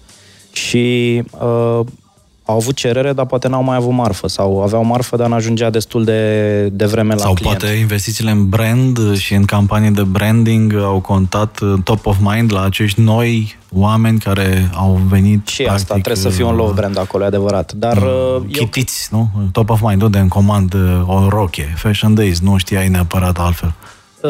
Și 0.51 1.23
uh, 1.39 1.85
au 2.49 2.55
avut 2.55 2.75
cerere, 2.75 3.13
dar 3.13 3.25
poate 3.25 3.47
n-au 3.47 3.63
mai 3.63 3.75
avut 3.75 3.91
marfă 3.91 4.27
sau 4.27 4.61
aveau 4.61 4.83
marfă, 4.83 5.15
dar 5.15 5.27
n-ajungea 5.27 5.69
destul 5.69 6.03
de, 6.03 6.69
de 6.73 6.85
vreme 6.85 7.13
la 7.13 7.19
Sau 7.19 7.33
client. 7.33 7.57
poate 7.57 7.75
investițiile 7.75 8.31
în 8.31 8.49
brand 8.49 9.15
și 9.17 9.33
în 9.33 9.45
campanii 9.45 9.91
de 9.91 10.03
branding 10.03 10.75
au 10.75 10.99
contat 10.99 11.59
top 11.83 12.05
of 12.05 12.17
mind 12.19 12.53
la 12.53 12.63
acești 12.63 13.01
noi 13.01 13.57
oameni 13.71 14.19
care 14.19 14.69
au 14.75 15.01
venit 15.07 15.47
Și 15.47 15.63
practic, 15.63 15.81
asta, 15.81 15.93
trebuie 15.93 16.15
să 16.15 16.29
fie 16.29 16.43
un 16.43 16.55
love 16.55 16.73
brand 16.73 16.97
acolo, 16.97 17.23
e 17.23 17.27
adevărat. 17.27 17.73
Dar 17.73 17.97
uh, 17.97 18.03
eu... 18.33 18.65
chitiți, 18.65 19.07
nu? 19.11 19.29
Top 19.51 19.69
of 19.69 19.81
mind, 19.81 20.03
de 20.03 20.19
în 20.19 20.27
comand 20.27 20.73
uh, 20.73 21.01
o 21.05 21.27
roche, 21.29 21.73
Fashion 21.75 22.13
Days, 22.13 22.39
nu 22.39 22.57
știai 22.57 22.87
neapărat 22.87 23.39
altfel. 23.39 23.73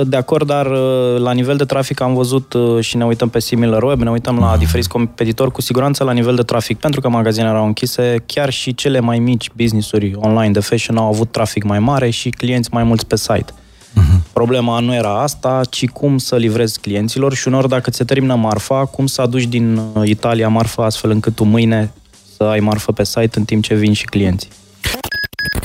De 0.04 0.16
acord, 0.16 0.48
dar 0.48 0.66
uh, 0.66 1.18
la 1.18 1.32
nivel 1.32 1.58
de 1.58 1.66
trafic 1.66 2.02
am 2.02 2.14
văzut 2.14 2.54
uh, 2.54 2.84
și 2.84 2.98
ne 2.98 3.06
uităm 3.06 3.30
pe 3.30 3.40
SimilarWeb, 3.40 4.02
ne 4.02 4.10
uităm 4.12 4.40
la 4.40 4.58
diferiți 4.58 4.90
competitori, 4.90 5.52
cu 5.52 5.62
siguranță 5.62 6.04
la 6.04 6.12
nivel 6.12 6.36
de 6.36 6.42
trafic, 6.44 6.78
pentru 6.78 7.02
că 7.02 7.10
magazinele 7.10 7.52
erau 7.52 7.66
închise, 7.66 8.24
chiar 8.26 8.50
și 8.50 8.76
cele 8.76 9.00
mai 9.00 9.20
mici 9.20 9.50
business-uri 9.56 10.14
online 10.16 10.52
de 10.52 10.60
fashion 10.60 10.98
au 10.98 11.08
avut 11.08 11.32
trafic 11.32 11.64
mai 11.64 11.80
mare 11.80 12.10
și 12.10 12.30
clienți 12.30 12.70
mai 12.72 12.84
mulți 12.84 13.06
pe 13.06 13.16
site. 13.16 13.46
Uh-huh. 13.46 14.34
Problema 14.34 14.80
nu 14.80 14.94
era 14.94 15.22
asta, 15.22 15.62
ci 15.70 15.88
cum 15.88 16.18
să 16.18 16.36
livrezi 16.36 16.80
clienților 16.80 17.34
și 17.34 17.48
unor 17.48 17.68
dacă 17.68 17.90
ți 17.90 17.98
se 17.98 18.04
termină 18.04 18.36
marfa, 18.36 18.86
cum 18.86 19.08
să 19.08 19.22
aduci 19.22 19.46
din 19.46 19.78
uh, 19.78 20.08
Italia 20.08 20.50
marfa 20.50 20.86
astfel 20.86 21.10
încât 21.10 21.36
tu 21.36 21.44
mâine 21.44 21.92
să 22.36 22.44
ai 22.44 22.60
marfă 22.60 22.92
pe 22.92 23.04
site 23.04 23.40
în 23.40 23.44
timp 23.44 23.64
ce 23.64 23.74
vin 23.74 23.94
și 23.94 24.06
clienții. 24.06 24.50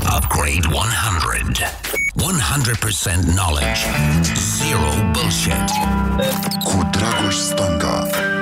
Upgrade 0.07 0.66
100. 0.66 1.64
100% 2.16 3.35
knowledge. 3.35 3.87
Zero 4.37 5.12
bullshit. 5.12 5.71
Cu 6.64 6.88
Dragoș 6.93 7.35
Stanga. 7.35 8.34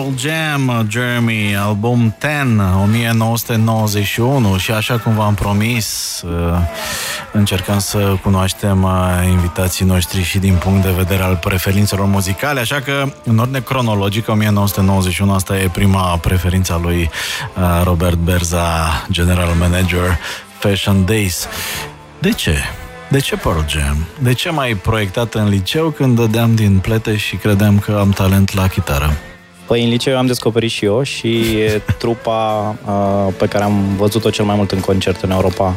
Pearl 0.00 0.16
Jam, 0.16 0.86
Jeremy, 0.88 1.56
album 1.56 2.14
10, 2.20 2.28
1991 2.82 4.56
și 4.56 4.70
așa 4.70 4.98
cum 4.98 5.14
v-am 5.14 5.34
promis, 5.34 6.20
uh, 6.24 6.30
încercăm 7.32 7.78
să 7.78 8.16
cunoaștem 8.22 8.82
uh, 8.82 8.90
invitații 9.30 9.84
noștri 9.84 10.22
și 10.22 10.38
din 10.38 10.54
punct 10.54 10.82
de 10.82 10.90
vedere 10.90 11.22
al 11.22 11.36
preferințelor 11.36 12.06
muzicale, 12.06 12.60
așa 12.60 12.80
că 12.80 13.12
în 13.24 13.38
ordine 13.38 13.60
cronologică, 13.60 14.30
1991, 14.30 15.32
asta 15.32 15.58
e 15.58 15.68
prima 15.72 16.16
preferință 16.16 16.80
lui 16.82 17.10
uh, 17.56 17.80
Robert 17.84 18.16
Berza, 18.16 19.06
General 19.10 19.54
Manager 19.58 20.18
Fashion 20.58 21.04
Days. 21.04 21.48
De 22.18 22.32
ce? 22.32 22.58
De 23.08 23.18
ce 23.18 23.36
Pearl 23.36 23.64
Jam? 23.68 24.06
De 24.18 24.32
ce 24.32 24.50
mai 24.50 24.74
proiectat 24.74 25.34
în 25.34 25.48
liceu 25.48 25.90
când 25.90 26.16
dădeam 26.16 26.54
din 26.54 26.78
plete 26.78 27.16
și 27.16 27.36
credeam 27.36 27.78
că 27.78 27.96
am 28.00 28.10
talent 28.10 28.54
la 28.54 28.66
chitară? 28.66 29.16
Păi 29.70 29.84
în 29.84 29.88
liceu 29.88 30.16
am 30.16 30.26
descoperit 30.26 30.70
și 30.70 30.84
eu 30.84 31.02
și 31.02 31.44
trupa 31.98 32.76
uh, 32.86 33.34
pe 33.38 33.46
care 33.46 33.64
am 33.64 33.96
văzut-o 33.96 34.30
cel 34.30 34.44
mai 34.44 34.56
mult 34.56 34.70
în 34.70 34.80
concert 34.80 35.20
în 35.20 35.30
Europa. 35.30 35.76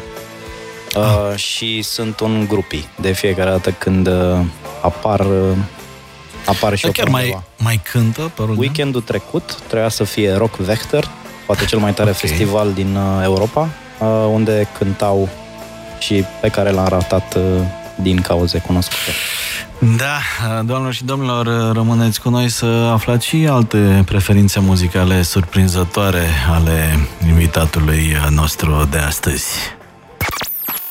Uh, 0.96 1.04
ah. 1.04 1.38
Și 1.38 1.82
sunt 1.82 2.20
un 2.20 2.46
grupi 2.48 2.88
de 3.02 3.12
fiecare 3.12 3.50
dată 3.50 3.72
când 3.72 4.08
uh, 4.08 4.40
apar 4.82 5.20
uh, 5.20 5.58
apar 6.46 6.76
și 6.76 6.84
Dar 6.84 6.92
chiar 6.92 7.08
mai, 7.08 7.40
mai 7.58 7.82
cântă 7.92 8.32
Pearl 8.36 8.52
Weekendul 8.58 9.02
trecut 9.02 9.58
trebuia 9.68 9.90
să 9.90 10.04
fie 10.04 10.34
Rock 10.34 10.56
Vector, 10.56 11.10
poate 11.46 11.66
cel 11.66 11.80
mai 11.80 11.94
tare 11.94 12.10
okay. 12.10 12.22
festival 12.22 12.74
din 12.74 12.96
uh, 12.96 13.24
Europa, 13.24 13.70
uh, 14.00 14.08
unde 14.32 14.68
cântau 14.78 15.30
și 16.00 16.24
pe 16.42 16.50
care 16.50 16.72
l-am 16.72 16.88
ratat 16.88 17.36
uh, 17.36 17.42
din 18.02 18.22
cauze 18.22 18.60
cunoscute. 18.60 19.12
Da, 19.84 20.20
doamnelor 20.64 20.94
și 20.94 21.04
domnilor, 21.04 21.74
rămâneți 21.74 22.22
cu 22.22 22.30
noi 22.30 22.50
să 22.50 22.66
aflați 22.66 23.26
și 23.26 23.48
alte 23.50 24.04
preferințe 24.06 24.60
muzicale 24.60 25.22
surprinzătoare 25.22 26.28
ale 26.50 27.08
invitatului 27.28 28.18
nostru 28.30 28.88
de 28.92 28.98
astăzi. 28.98 29.46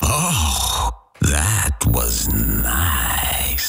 Oh, 0.01 0.89
that 1.19 1.85
was 1.93 2.27
nice. 2.27 3.65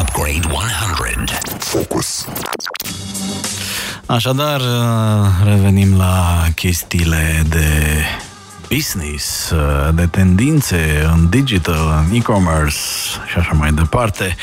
Upgrade 0.00 0.46
100. 0.46 1.38
Focus. 1.58 2.26
Așadar, 4.06 4.60
revenim 5.44 5.96
la 5.96 6.44
chestiile 6.54 7.42
de 7.48 7.94
business, 8.74 9.50
uh, 9.50 9.94
de 9.94 10.06
tendințe 10.06 11.10
în 11.12 11.28
digital, 11.28 12.06
în 12.08 12.16
e-commerce 12.16 12.76
și 13.26 13.38
așa 13.38 13.52
mai 13.52 13.72
departe. 13.72 14.36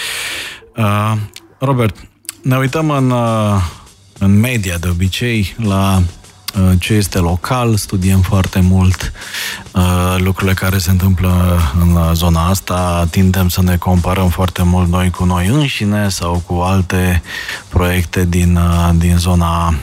Uh, 0.75 1.13
Robert, 1.57 1.95
ne 2.41 2.57
uităm 2.57 2.89
în, 2.89 3.09
uh, 3.09 3.61
în 4.17 4.39
media 4.39 4.77
de 4.77 4.88
obicei 4.88 5.55
la 5.63 6.01
ce 6.79 6.93
este 6.93 7.17
local, 7.17 7.75
studiem 7.75 8.21
foarte 8.21 8.59
mult 8.59 9.11
lucrurile 10.17 10.53
care 10.53 10.77
se 10.77 10.91
întâmplă 10.91 11.59
în 11.79 12.13
zona 12.13 12.47
asta, 12.47 13.07
tindem 13.09 13.50
să 13.50 13.61
ne 13.61 13.77
comparăm 13.77 14.29
foarte 14.29 14.63
mult 14.63 14.89
noi 14.89 15.09
cu 15.09 15.23
noi 15.23 15.47
înșine 15.47 16.09
sau 16.09 16.43
cu 16.45 16.53
alte 16.53 17.21
proiecte 17.69 18.25
din, 18.25 18.59
din 18.95 19.17
zona 19.17 19.73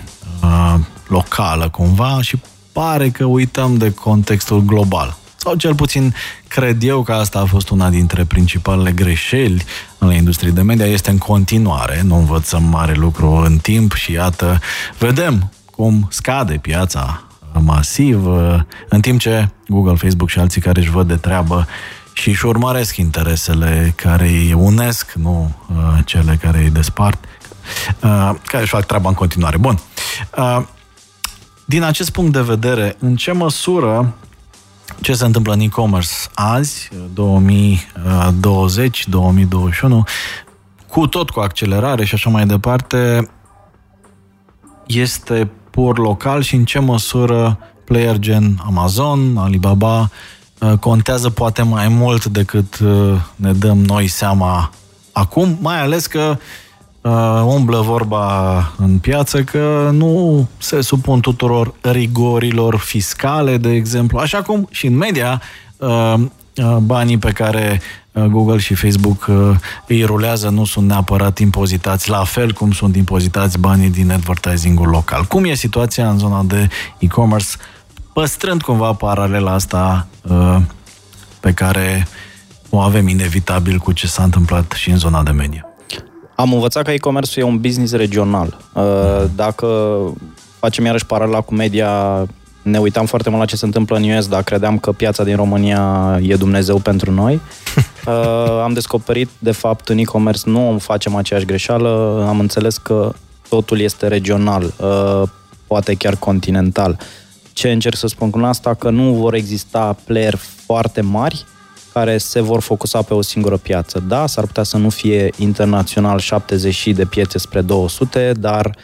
locală 1.07 1.69
cumva 1.69 2.19
și 2.23 2.39
pare 2.79 3.09
că 3.09 3.25
uităm 3.25 3.77
de 3.77 3.93
contextul 3.93 4.61
global. 4.61 5.17
Sau 5.37 5.55
cel 5.55 5.75
puțin 5.75 6.15
cred 6.49 6.83
eu 6.83 7.03
că 7.03 7.13
asta 7.13 7.39
a 7.39 7.45
fost 7.45 7.71
una 7.71 7.89
dintre 7.89 8.25
principalele 8.25 8.93
greșeli 8.93 9.65
în 9.99 10.13
industrie 10.13 10.51
de 10.51 10.63
media. 10.63 10.87
Este 10.87 11.11
în 11.11 11.19
continuare, 11.19 12.03
nu 12.05 12.17
învățăm 12.17 12.63
mare 12.63 12.93
lucru 12.93 13.31
în 13.31 13.57
timp 13.57 13.95
și 13.95 14.13
iată, 14.13 14.61
vedem 14.99 15.53
cum 15.71 16.09
scade 16.11 16.55
piața 16.55 17.23
masiv, 17.61 18.27
uh, 18.27 18.61
în 18.89 19.01
timp 19.01 19.21
ce 19.21 19.49
Google, 19.69 19.95
Facebook 19.95 20.29
și 20.29 20.39
alții 20.39 20.61
care 20.61 20.81
își 20.81 20.91
văd 20.91 21.09
de 21.09 21.17
treabă 21.17 21.67
și 22.13 22.29
își 22.29 22.47
urmăresc 22.47 22.97
interesele 22.97 23.93
care 23.97 24.29
îi 24.29 24.53
unesc, 24.53 25.13
nu 25.13 25.55
uh, 25.71 25.99
cele 26.05 26.39
care 26.43 26.59
îi 26.59 26.71
despart, 26.71 27.25
uh, 28.03 28.31
care 28.45 28.63
își 28.63 28.73
fac 28.73 28.87
treaba 28.87 29.09
în 29.09 29.15
continuare. 29.15 29.57
Bun. 29.57 29.79
Uh, 31.69 31.75
din 31.75 31.83
acest 31.83 32.11
punct 32.11 32.33
de 32.33 32.41
vedere, 32.41 32.97
în 32.99 33.17
ce 33.17 33.33
măsură 33.33 34.15
ce 35.01 35.15
se 35.15 35.25
întâmplă 35.25 35.53
în 35.53 35.61
e-commerce 35.61 36.13
azi, 36.35 36.89
2020, 37.15 39.09
2021, 39.09 40.05
cu 40.87 41.07
tot 41.07 41.31
cu 41.31 41.41
accelerare 41.41 42.05
și 42.05 42.15
așa 42.15 42.31
mai 42.31 42.47
departe, 42.47 43.31
este 44.87 45.51
pur 45.71 45.99
local 45.99 46.43
și 46.43 46.55
în 46.55 46.65
ce 46.65 46.79
măsură 46.79 47.59
player 47.85 48.19
gen 48.19 48.63
Amazon, 48.67 49.37
Alibaba, 49.37 50.11
uh, 50.61 50.73
contează 50.81 51.31
poate 51.31 51.63
mai 51.63 51.89
mult 51.89 52.25
decât 52.25 52.79
uh, 52.79 53.15
ne 53.37 53.53
dăm 53.53 53.79
noi 53.79 54.07
seama 54.07 54.71
acum, 55.13 55.59
mai 55.61 55.81
ales 55.81 56.07
că 56.07 56.37
uh, 56.37 56.68
umblă 57.45 57.81
vorba 57.81 58.57
în 58.77 58.99
piață 58.99 59.43
că 59.43 59.91
nu 59.93 60.47
se 60.59 60.81
supun 60.81 61.21
tuturor 61.21 61.75
rigorilor 61.81 62.77
fiscale, 62.77 63.57
de 63.57 63.71
exemplu, 63.71 64.19
așa 64.19 64.43
cum 64.43 64.69
și 64.71 64.87
în 64.87 64.97
media 64.97 65.43
uh, 65.77 66.15
uh, 66.57 66.77
banii 66.77 67.19
pe 67.19 67.33
care 67.33 67.81
uh, 68.13 68.25
Google 68.25 68.59
și 68.59 68.75
Facebook 68.75 69.27
uh, 69.29 69.57
îi 69.87 70.05
rulează 70.05 70.49
nu 70.49 70.65
sunt 70.65 70.87
neapărat 70.87 71.39
impozitați 71.39 72.11
la 72.11 72.25
fel 72.25 72.53
cum 72.53 72.73
sunt 72.73 72.97
impozitați 72.97 73.59
banii 73.59 73.91
din 73.91 74.11
advertisingul 74.11 74.89
local. 74.89 75.25
Cum 75.25 75.45
e 75.45 75.55
situația 75.55 76.11
în 76.11 76.19
zona 76.19 76.43
de 76.43 76.69
e-commerce, 76.99 77.49
păstrând 78.13 78.63
cumva 78.63 78.93
paralela 78.93 79.53
asta 79.53 80.07
uh, 80.23 80.57
pe 81.41 81.53
care 81.53 82.07
o 82.71 82.79
avem 82.79 83.09
inevitabil 83.09 83.79
cu 83.79 83.93
ce 83.93 84.07
s-a 84.07 84.23
întâmplat 84.23 84.73
și 84.73 84.91
în 84.91 84.97
zona 84.97 85.23
de 85.23 85.31
media? 85.31 85.68
Am 86.41 86.53
învățat 86.53 86.85
că 86.85 86.91
e-commerce 86.91 87.41
e 87.41 87.43
un 87.43 87.59
business 87.59 87.93
regional. 87.93 88.57
Uh, 88.73 88.83
dacă 89.37 89.99
facem 90.59 90.85
iarăși 90.85 91.07
paralela 91.07 91.41
cu 91.41 91.55
media, 91.55 92.27
ne 92.63 92.79
uitam 92.79 93.07
foarte 93.07 93.29
mult 93.29 93.41
la 93.41 93.47
ce 93.49 93.57
se 93.57 93.65
întâmplă 93.65 93.97
în 93.97 94.17
US, 94.17 94.29
dar 94.29 94.43
credeam 94.43 94.79
că 94.79 94.93
piața 94.93 95.25
din 95.25 95.37
România 95.37 96.19
e 96.23 96.35
Dumnezeu 96.35 96.79
pentru 96.79 97.11
noi. 97.11 97.41
Uh, 98.07 98.63
am 98.63 98.73
descoperit, 98.73 99.29
de 99.39 99.51
fapt, 99.51 99.89
în 99.89 99.99
e-commerce 99.99 100.43
nu 100.45 100.77
facem 100.81 101.15
aceeași 101.15 101.47
greșeală, 101.47 102.25
am 102.29 102.41
înțeles 102.41 102.77
că 102.77 103.13
totul 103.49 103.81
este 103.81 104.07
regional, 104.07 104.73
uh, 104.77 105.23
poate 105.67 105.95
chiar 105.95 106.17
continental. 106.17 106.99
Ce 107.53 107.71
încerc 107.71 107.97
să 107.97 108.07
spun 108.07 108.31
cu 108.31 108.39
asta? 108.39 108.75
Că 108.75 108.91
nu 108.91 109.13
vor 109.13 109.35
exista 109.35 109.97
player 110.05 110.35
foarte 110.67 111.01
mari, 111.01 111.45
care 111.99 112.19
se 112.19 112.41
vor 112.41 112.61
focusa 112.61 113.03
pe 113.03 113.15
o 113.15 113.23
singură 113.23 113.57
piață. 113.57 114.05
Da, 114.09 114.27
s-ar 114.27 114.47
putea 114.47 114.63
să 114.63 114.77
nu 114.77 114.89
fie 114.89 115.31
internațional 115.39 116.19
70 116.19 116.89
de 116.89 117.05
piețe 117.05 117.39
spre 117.39 117.61
200, 117.61 118.33
dar 118.41 118.77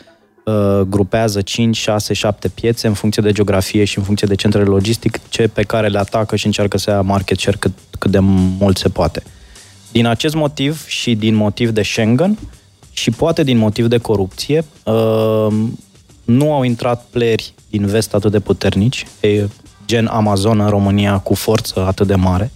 uh, 0.45 0.81
grupează 0.81 1.41
5, 1.41 1.77
6, 1.77 2.15
7 2.15 2.49
piețe 2.49 2.87
în 2.87 2.95
funcție 2.95 3.23
de 3.23 3.33
geografie 3.33 3.85
și 3.85 3.99
în 3.99 4.05
funcție 4.05 4.27
de 4.27 4.35
centrele 4.35 4.67
logistice 4.67 5.49
pe 5.49 5.63
care 5.63 5.89
le 5.89 5.99
atacă 5.99 6.37
și 6.37 6.47
încearcă 6.47 6.79
să 6.79 6.91
ia 6.91 7.01
market 7.01 7.39
share 7.39 7.57
cât, 7.61 7.73
cât 7.99 8.11
de 8.11 8.19
mult 8.59 8.77
se 8.77 8.89
poate. 8.89 9.23
Din 9.93 10.07
acest 10.07 10.35
motiv 10.35 10.87
și 10.87 11.15
din 11.15 11.35
motiv 11.35 11.71
de 11.71 11.83
Schengen 11.83 12.39
și 12.93 13.11
poate 13.11 13.43
din 13.43 13.59
motiv 13.59 13.87
de 13.87 13.99
corupție, 13.99 14.65
uh, 14.85 15.47
nu 16.25 16.53
au 16.53 16.63
intrat 16.63 17.05
playeri 17.11 17.55
din 17.71 17.87
vest 17.87 18.15
atât 18.15 18.31
de 18.31 18.41
puternici, 18.41 19.07
gen 19.87 20.07
Amazon 20.07 20.61
în 20.61 20.69
România 20.69 21.19
cu 21.19 21.35
forță 21.35 21.87
atât 21.87 22.07
de 22.07 22.15
mare, 22.15 22.51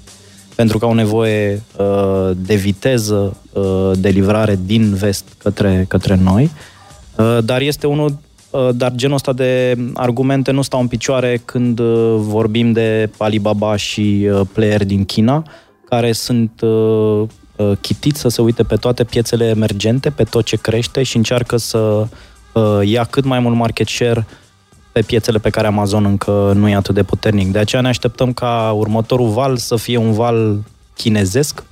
pentru 0.58 0.78
că 0.78 0.84
au 0.84 0.92
nevoie 0.92 1.62
uh, 1.76 2.30
de 2.36 2.54
viteză 2.54 3.36
uh, 3.52 3.90
de 3.98 4.08
livrare 4.08 4.58
din 4.64 4.94
vest 4.94 5.24
către, 5.38 5.84
către 5.88 6.18
noi, 6.22 6.50
uh, 7.16 7.38
dar 7.44 7.60
este 7.60 7.86
unul 7.86 8.18
uh, 8.50 8.68
dar 8.74 8.92
genul 8.94 9.14
ăsta 9.14 9.32
de 9.32 9.76
argumente 9.94 10.50
nu 10.50 10.62
stau 10.62 10.80
în 10.80 10.86
picioare 10.86 11.40
când 11.44 11.78
uh, 11.78 12.14
vorbim 12.18 12.72
de 12.72 13.10
Alibaba 13.16 13.76
și 13.76 14.28
uh, 14.32 14.40
player 14.52 14.84
din 14.84 15.04
China, 15.04 15.42
care 15.88 16.12
sunt 16.12 16.60
uh, 16.60 17.22
uh, 17.56 17.72
chitiți 17.80 18.20
să 18.20 18.28
se 18.28 18.42
uite 18.42 18.62
pe 18.62 18.76
toate 18.76 19.04
piețele 19.04 19.44
emergente, 19.44 20.10
pe 20.10 20.22
tot 20.22 20.44
ce 20.44 20.56
crește 20.56 21.02
și 21.02 21.16
încearcă 21.16 21.56
să 21.56 22.06
uh, 22.52 22.80
ia 22.84 23.04
cât 23.04 23.24
mai 23.24 23.38
mult 23.38 23.56
market 23.56 23.86
share 23.86 24.26
pe 24.98 25.04
piețele 25.04 25.38
pe 25.38 25.50
care 25.50 25.66
Amazon 25.66 26.04
încă 26.04 26.52
nu 26.54 26.68
e 26.68 26.74
atât 26.74 26.94
de 26.94 27.02
puternic. 27.02 27.52
De 27.52 27.58
aceea 27.58 27.82
ne 27.82 27.88
așteptăm 27.88 28.32
ca 28.32 28.72
următorul 28.76 29.28
val 29.28 29.56
să 29.56 29.76
fie 29.76 29.96
un 29.96 30.12
val 30.12 30.58
chinezesc 30.94 31.62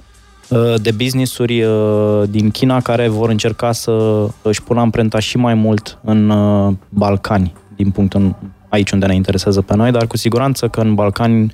uh, 0.49 0.75
de 0.83 0.91
business-uri 0.91 1.63
uh, 1.63 2.23
din 2.29 2.51
China 2.51 2.81
care 2.81 3.09
vor 3.09 3.29
încerca 3.29 3.73
să 3.73 4.27
își 4.43 4.63
pună 4.63 4.81
amprenta 4.81 5.19
și 5.19 5.37
mai 5.37 5.55
mult 5.55 5.99
în 6.05 6.31
uh, 6.31 6.73
Balcani, 6.89 7.55
din 7.77 7.91
punctul 7.91 8.35
aici 8.69 8.91
unde 8.91 9.07
ne 9.07 9.15
interesează 9.15 9.63
pe 9.63 9.77
noi, 9.77 9.91
dar 9.91 10.07
cu 10.07 10.17
siguranță 10.17 10.69
că 10.69 10.81
în 10.81 10.95
Balcani 10.95 11.53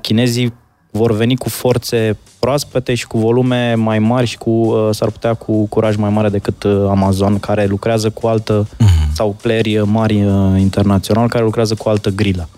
chinezii 0.00 0.52
vor 0.96 1.12
veni 1.12 1.36
cu 1.36 1.48
forțe 1.48 2.16
proaspete 2.38 2.94
și 2.94 3.06
cu 3.06 3.18
volume 3.18 3.74
mai 3.74 3.98
mari 3.98 4.26
și 4.26 4.36
cu, 4.38 4.50
uh, 4.50 4.88
s-ar 4.90 5.10
putea 5.10 5.34
cu 5.34 5.66
curaj 5.66 5.96
mai 5.96 6.10
mare 6.10 6.28
decât 6.28 6.62
uh, 6.62 6.86
Amazon, 6.88 7.38
care 7.38 7.66
lucrează 7.66 8.10
cu 8.10 8.26
altă, 8.26 8.66
uh-huh. 8.66 9.12
sau 9.12 9.36
playeri 9.42 9.82
mari 9.84 10.24
uh, 10.24 10.60
internațional, 10.60 11.28
care 11.28 11.44
lucrează 11.44 11.74
cu 11.74 11.88
altă 11.88 12.10
grilă. 12.10 12.48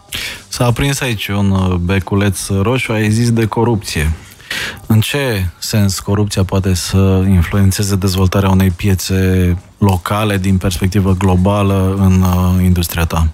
S-a 0.49 0.65
aprins 0.65 1.01
aici 1.01 1.29
un 1.29 1.79
beculeț 1.85 2.49
roșu, 2.49 2.93
ai 2.93 3.11
zis 3.11 3.33
de 3.33 3.47
corupție. 3.47 4.13
În 4.87 5.01
ce 5.01 5.47
sens 5.59 6.01
corupția 6.01 6.45
poate 6.45 6.75
să 6.75 7.25
influențeze 7.29 7.97
dezvoltarea 7.97 8.51
unei 8.51 8.71
piețe 8.71 9.57
locale 9.79 10.39
din 10.39 10.57
perspectivă 10.57 11.15
globală 11.19 11.97
în 11.99 12.25
industria 12.65 13.05
ta? 13.05 13.29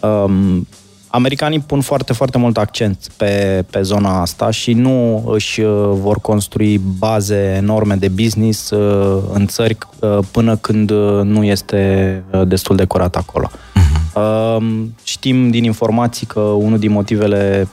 Um, 0.00 0.66
americanii 1.14 1.60
pun 1.60 1.80
foarte, 1.80 2.12
foarte 2.12 2.38
mult 2.38 2.56
accent 2.58 2.98
pe, 3.16 3.64
pe 3.70 3.82
zona 3.82 4.20
asta 4.20 4.50
și 4.50 4.72
nu 4.72 5.24
își 5.26 5.60
uh, 5.60 5.90
vor 5.92 6.20
construi 6.20 6.80
baze 6.98 7.54
enorme 7.56 7.94
de 7.94 8.08
business 8.08 8.70
uh, 8.70 9.22
în 9.32 9.46
țări 9.46 9.78
uh, 9.98 10.18
până 10.30 10.56
când 10.56 10.90
nu 11.22 11.44
este 11.44 12.22
destul 12.46 12.76
de 12.76 12.84
curat 12.84 13.16
acolo. 13.16 13.50
Uh-huh. 13.50 14.58
Știm 15.02 15.50
din 15.50 15.64
informații 15.64 16.26
că 16.26 16.40
unul 16.40 16.78
din 16.78 16.90
motivele 16.90 17.68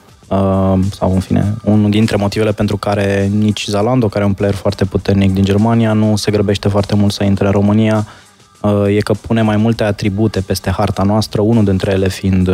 sau 0.90 1.12
în 1.12 1.20
fine, 1.20 1.54
unul 1.64 1.90
dintre 1.90 2.16
motivele 2.16 2.52
pentru 2.52 2.76
care 2.76 3.30
nici 3.38 3.66
Zalando, 3.66 4.08
care 4.08 4.24
e 4.24 4.26
un 4.26 4.32
player 4.32 4.54
foarte 4.54 4.84
puternic 4.84 5.32
din 5.32 5.44
Germania, 5.44 5.92
nu 5.92 6.16
se 6.16 6.30
grăbește 6.30 6.68
foarte 6.68 6.94
mult 6.94 7.12
să 7.12 7.24
intre 7.24 7.46
în 7.46 7.52
România, 7.52 8.06
e 8.86 8.98
că 8.98 9.12
pune 9.12 9.42
mai 9.42 9.56
multe 9.56 9.84
atribute 9.84 10.40
peste 10.40 10.70
harta 10.70 11.02
noastră, 11.02 11.40
unul 11.40 11.64
dintre 11.64 11.92
ele 11.92 12.08
fiind 12.08 12.50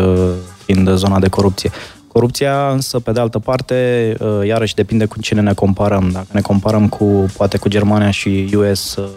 fiind 0.65 0.91
zona 0.95 1.19
de 1.19 1.29
corupție. 1.29 1.71
Corupția 2.13 2.71
însă, 2.71 2.99
pe 2.99 3.13
de 3.13 3.21
altă 3.21 3.39
parte, 3.39 4.17
uh, 4.21 4.47
iarăși 4.47 4.75
depinde 4.75 5.05
cu 5.05 5.21
cine 5.21 5.41
ne 5.41 5.53
comparăm. 5.53 6.11
Dacă 6.13 6.27
ne 6.31 6.41
comparăm 6.41 6.89
cu, 6.89 7.05
poate 7.37 7.57
cu 7.57 7.69
Germania 7.69 8.11
și 8.11 8.51
US, 8.55 8.97
uh, 8.97 9.09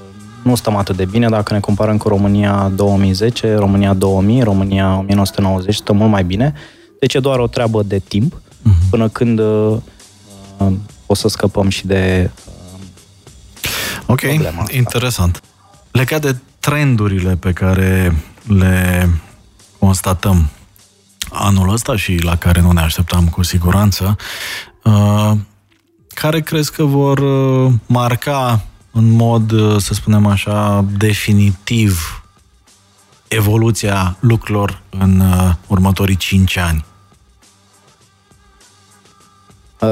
nu 0.43 0.55
stăm 0.55 0.75
atât 0.75 0.95
de 0.95 1.05
bine. 1.05 1.29
Dacă 1.29 1.53
ne 1.53 1.59
comparăm 1.59 1.97
cu 1.97 2.07
România 2.07 2.71
2010, 2.75 3.55
România 3.55 3.93
2000, 3.93 4.43
România 4.43 4.97
1990, 4.97 5.75
stăm 5.75 5.97
mult 5.97 6.11
mai 6.11 6.23
bine. 6.23 6.53
Deci 6.99 7.13
e 7.13 7.19
doar 7.19 7.39
o 7.39 7.47
treabă 7.47 7.83
de 7.83 7.99
timp 7.99 8.41
uh-huh. 8.41 8.89
până 8.89 9.09
când 9.09 9.39
uh, 9.39 9.77
uh, 10.57 10.71
o 11.05 11.13
să 11.13 11.27
scăpăm 11.27 11.69
și 11.69 11.85
de 11.85 12.29
uh, 12.45 12.53
Ok, 14.05 14.21
interesant. 14.71 15.41
Legat 15.91 16.21
de 16.21 16.35
trendurile 16.61 17.35
pe 17.35 17.51
care 17.51 18.15
le 18.47 19.09
constatăm 19.79 20.49
anul 21.31 21.69
ăsta 21.69 21.95
și 21.95 22.17
la 22.23 22.35
care 22.35 22.61
nu 22.61 22.71
ne 22.71 22.81
așteptam 22.81 23.27
cu 23.27 23.43
siguranță, 23.43 24.15
uh, 24.83 25.31
care 26.07 26.41
crezi 26.41 26.71
că 26.71 26.83
vor 26.83 27.17
uh, 27.17 27.73
marca 27.85 28.63
în 28.91 29.09
mod, 29.09 29.51
uh, 29.51 29.77
să 29.77 29.93
spunem 29.93 30.25
așa, 30.25 30.85
definitiv 30.97 32.23
evoluția 33.27 34.17
lucrurilor 34.19 34.81
în 34.89 35.21
următorii 35.67 36.15
5 36.15 36.57
ani? 36.57 36.85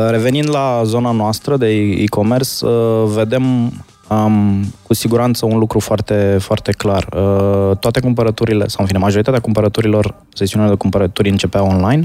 Revenind 0.09 0.49
la 0.49 0.81
zona 0.83 1.11
noastră 1.11 1.57
de 1.57 1.67
e-commerce, 1.77 2.65
vedem 3.05 3.73
am 4.09 4.65
cu 4.87 4.93
siguranță 4.93 5.45
un 5.45 5.57
lucru 5.57 5.79
foarte, 5.79 6.37
foarte 6.39 6.71
clar. 6.71 7.07
Uh, 7.13 7.77
toate 7.77 7.99
cumpărăturile, 7.99 8.67
sau 8.67 8.77
în 8.79 8.85
fine, 8.85 8.99
majoritatea 8.99 9.39
cumpărăturilor, 9.39 10.15
sesiunile 10.33 10.71
de 10.71 10.77
cumpărături 10.77 11.29
începea 11.29 11.63
online 11.63 12.03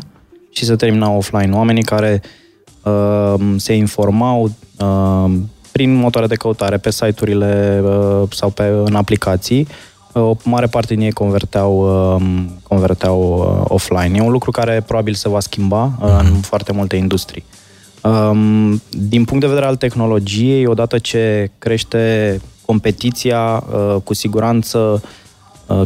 și 0.50 0.64
se 0.64 0.76
termina 0.76 1.10
offline. 1.10 1.56
Oamenii 1.56 1.82
care 1.82 2.22
uh, 2.82 3.34
se 3.56 3.74
informau 3.74 4.50
uh, 4.78 5.32
prin 5.72 5.94
motoare 5.94 6.26
de 6.26 6.34
căutare, 6.34 6.76
pe 6.76 6.90
site-urile 6.90 7.82
uh, 7.84 8.22
sau 8.30 8.50
pe, 8.50 8.62
în 8.84 8.94
aplicații, 8.94 9.66
o 10.12 10.36
mare 10.44 10.66
parte 10.66 10.94
din 10.94 11.04
ei 11.04 11.12
converteau, 11.12 11.78
um, 12.14 12.50
converteau 12.62 13.38
uh, 13.38 13.64
offline. 13.68 14.16
E 14.16 14.20
un 14.20 14.30
lucru 14.30 14.50
care 14.50 14.82
probabil 14.86 15.14
se 15.14 15.28
va 15.28 15.40
schimba 15.40 15.92
uh, 16.00 16.18
în 16.18 16.40
foarte 16.40 16.72
multe 16.72 16.96
industrii. 16.96 17.44
Um, 18.04 18.82
din 18.90 19.24
punct 19.24 19.40
de 19.40 19.46
vedere 19.46 19.66
al 19.66 19.76
tehnologiei, 19.76 20.66
odată 20.66 20.98
ce 20.98 21.50
crește 21.58 22.40
competiția, 22.66 23.64
uh, 23.72 23.96
cu 24.04 24.14
siguranță 24.14 25.02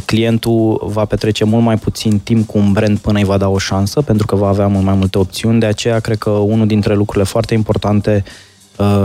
clientul 0.05 0.83
va 0.85 1.05
petrece 1.05 1.45
mult 1.45 1.65
mai 1.65 1.77
puțin 1.77 2.19
timp 2.19 2.47
cu 2.47 2.59
un 2.59 2.73
brand 2.73 2.99
până 2.99 3.19
îi 3.19 3.25
va 3.25 3.37
da 3.37 3.49
o 3.49 3.59
șansă, 3.59 4.01
pentru 4.01 4.27
că 4.27 4.37
va 4.37 4.49
avea 4.49 4.67
mult 4.67 4.85
mai 4.85 4.95
multe 4.95 5.19
opțiuni. 5.19 5.61
De 5.61 5.67
aceea, 5.67 6.01
cred 6.01 6.19
că 6.19 6.31
unul 6.31 6.67
dintre 6.67 6.95
lucrurile 6.95 7.25
foarte 7.25 7.55
importante 7.55 8.25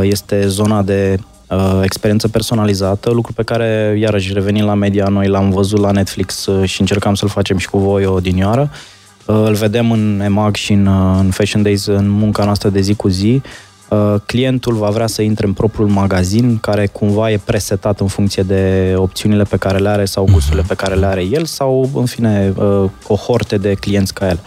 este 0.02 0.48
zona 0.48 0.82
de 0.82 1.18
uh, 1.50 1.80
experiență 1.84 2.28
personalizată, 2.28 3.10
lucru 3.12 3.34
pe 3.34 3.44
care, 3.44 3.96
iarăși, 4.00 4.34
revenind 4.34 4.68
la 4.68 4.74
media, 4.74 5.06
noi 5.06 5.28
l-am 5.28 5.50
văzut 5.50 5.80
la 5.80 5.92
Netflix 5.92 6.46
uh, 6.46 6.70
și 6.70 6.82
încercam 6.82 7.14
să-l 7.14 7.30
facem 7.30 7.58
și 7.58 7.70
cu 7.70 7.78
voi 7.78 8.06
o 8.06 8.20
dinioară. 8.20 8.70
Uh, 8.72 8.78
îl 9.26 9.54
vedem 9.54 9.92
în 9.92 10.22
EMAG 10.24 10.56
și 10.56 10.74
în, 10.74 10.86
uh, 10.86 11.18
în 11.20 11.32
Fashion 11.32 11.62
Days, 11.62 11.86
în 11.86 12.10
munca 12.10 12.44
noastră 12.44 12.70
de 12.70 12.82
zi 12.82 12.96
cu 12.96 13.08
zi. 13.08 13.42
Uh, 13.90 14.16
clientul 14.26 14.74
va 14.74 14.90
vrea 14.90 15.08
să 15.08 15.22
intre 15.22 15.46
în 15.46 15.54
propriul 15.54 15.88
magazin, 15.88 16.58
care 16.58 16.88
cumva 16.88 17.32
e 17.32 17.40
presetat 17.46 18.00
în 18.00 18.08
funcție 18.08 18.44
de 18.44 18.94
opțiunile 18.98 19.44
pe 19.44 19.58
care 19.58 19.78
le 19.78 19.90
are 19.90 20.06
sau 20.06 20.28
gusturile 20.32 20.64
pe 20.68 20.76
care 20.76 20.96
le 20.96 21.06
are 21.06 21.24
el, 21.24 21.46
sau, 21.46 21.90
în 21.96 22.06
fine, 22.06 22.54
uh, 22.58 22.90
cohorte 23.08 23.58
de 23.58 23.74
clienți 23.74 24.14
ca 24.14 24.28
el. 24.28 24.40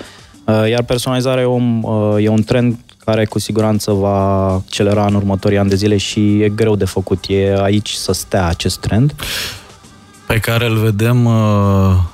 Uh, 0.45 0.69
iar 0.71 0.83
personalizarea 0.83 1.43
e 1.43 1.47
un, 1.47 1.83
uh, 1.83 2.25
e 2.25 2.29
un 2.29 2.43
trend 2.43 2.79
care 3.05 3.25
cu 3.25 3.39
siguranță 3.39 3.93
va 3.93 4.53
accelera 4.53 5.07
în 5.07 5.15
următorii 5.15 5.59
ani 5.59 5.69
de 5.69 5.75
zile 5.75 5.97
și 5.97 6.43
e 6.43 6.49
greu 6.49 6.77
de 6.77 6.85
făcut. 6.85 7.25
E 7.29 7.63
aici 7.63 7.91
să 7.91 8.13
stea 8.13 8.47
acest 8.47 8.81
trend. 8.81 9.15
Pe 10.27 10.39
care 10.39 10.67
îl 10.67 10.77
vedem 10.77 11.25
uh, 11.25 11.33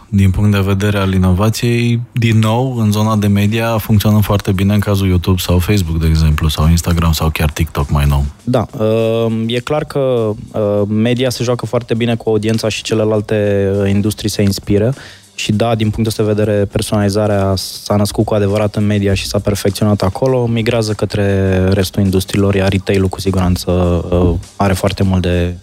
din 0.08 0.30
punct 0.30 0.50
de 0.52 0.60
vedere 0.60 0.98
al 0.98 1.12
inovației, 1.12 2.00
din 2.12 2.38
nou, 2.38 2.76
în 2.76 2.90
zona 2.92 3.16
de 3.16 3.26
media, 3.26 3.78
funcționând 3.78 4.22
foarte 4.22 4.52
bine 4.52 4.74
în 4.74 4.80
cazul 4.80 5.06
YouTube 5.06 5.40
sau 5.40 5.58
Facebook, 5.58 6.00
de 6.00 6.06
exemplu, 6.06 6.48
sau 6.48 6.68
Instagram 6.68 7.12
sau 7.12 7.30
chiar 7.30 7.50
TikTok 7.50 7.90
mai 7.90 8.04
nou. 8.08 8.24
Da, 8.44 8.66
uh, 8.78 9.26
e 9.46 9.58
clar 9.58 9.84
că 9.84 9.98
uh, 9.98 10.82
media 10.88 11.30
se 11.30 11.44
joacă 11.44 11.66
foarte 11.66 11.94
bine 11.94 12.14
cu 12.14 12.28
audiența 12.28 12.68
și 12.68 12.82
celelalte 12.82 13.68
industrii 13.88 14.30
se 14.30 14.42
inspiră 14.42 14.94
și 15.34 15.52
da, 15.52 15.74
din 15.74 15.90
punct 15.90 16.16
de 16.16 16.22
vedere, 16.22 16.64
personalizarea 16.64 17.52
s-a 17.56 17.96
născut 17.96 18.24
cu 18.24 18.34
adevărat 18.34 18.76
în 18.76 18.86
media 18.86 19.14
și 19.14 19.26
s-a 19.26 19.38
perfecționat 19.38 20.02
acolo, 20.02 20.46
migrează 20.46 20.92
către 20.92 21.58
restul 21.68 22.02
industriilor, 22.02 22.54
iar 22.54 22.68
retail-ul 22.68 23.08
cu 23.08 23.20
siguranță 23.20 23.70
uh, 23.70 24.34
are 24.56 24.72
foarte 24.72 25.02
mult 25.02 25.22
de 25.22 25.54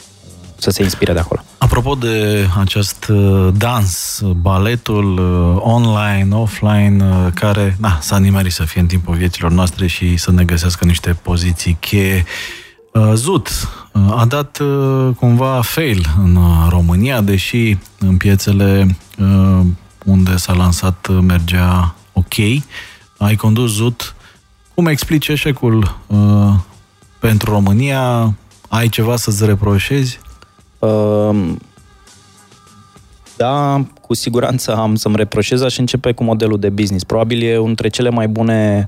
să 0.59 0.69
se 0.69 0.83
inspire 0.83 1.13
de 1.13 1.19
acolo. 1.19 1.43
Apropo 1.57 1.95
de 1.95 2.47
acest 2.59 3.07
uh, 3.09 3.47
dans, 3.57 4.21
baletul 4.41 5.17
uh, 5.17 5.61
online, 5.73 6.35
offline, 6.35 7.31
care 7.33 7.75
na, 7.79 7.97
s-a 8.01 8.17
nimerit 8.17 8.51
să 8.51 8.63
fie 8.63 8.81
în 8.81 8.87
timpul 8.87 9.15
vieților 9.15 9.51
noastre 9.51 9.87
și 9.87 10.17
să 10.17 10.31
ne 10.31 10.43
găsească 10.43 10.85
niște 10.85 11.17
poziții 11.21 11.77
cheie, 11.79 12.25
Zut 13.13 13.69
a 14.09 14.25
dat 14.25 14.61
cumva 15.15 15.61
fail 15.61 16.05
în 16.23 16.37
România, 16.69 17.21
deși 17.21 17.77
în 17.99 18.17
piețele 18.17 18.97
uh, 19.17 19.65
unde 20.05 20.37
s-a 20.37 20.53
lansat 20.53 21.07
uh, 21.07 21.17
mergea 21.21 21.95
ok. 22.13 22.33
Ai 23.17 23.35
condus 23.35 23.71
Zut. 23.73 24.15
Cum 24.73 24.85
explici 24.85 25.27
eșecul 25.27 25.97
uh, 26.07 26.53
pentru 27.19 27.51
România? 27.51 28.33
Ai 28.67 28.89
ceva 28.89 29.15
să-ți 29.15 29.45
reproșezi? 29.45 30.19
Uh, 30.79 31.51
da, 33.37 33.85
cu 34.01 34.13
siguranță 34.13 34.75
am 34.75 34.95
să-mi 34.95 35.15
reproșez. 35.15 35.61
Aș 35.61 35.77
începe 35.77 36.11
cu 36.11 36.23
modelul 36.23 36.59
de 36.59 36.69
business. 36.69 37.03
Probabil 37.03 37.43
e 37.43 37.51
unul 37.51 37.65
dintre 37.65 37.87
cele 37.87 38.09
mai 38.09 38.27
bune 38.27 38.87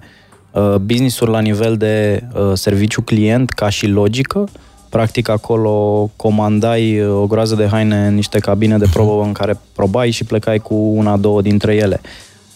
uh, 0.52 0.76
business-uri 0.76 1.32
la 1.32 1.40
nivel 1.40 1.78
de 1.78 2.24
uh, 2.34 2.52
serviciu 2.54 3.02
client 3.02 3.50
ca 3.50 3.70
și 3.70 3.88
logică. 3.88 4.40
Uh, 4.40 4.50
Practic 4.92 5.30
acolo 5.30 6.10
comandai 6.16 7.00
uh, 7.00 7.22
o 7.22 7.28
groază 7.28 7.56
de 7.56 7.68
haine 7.68 8.08
în 8.08 8.16
niște 8.16 8.40
cabine 8.40 8.78
de 8.78 8.86
probă 8.94 9.24
în 9.24 9.32
care 9.32 9.60
probai 9.76 10.10
și 10.10 10.24
plecai 10.24 10.60
cu 10.60 10.76
una, 10.76 11.18
două 11.18 11.42
dintre 11.42 11.76
ele. 11.76 12.02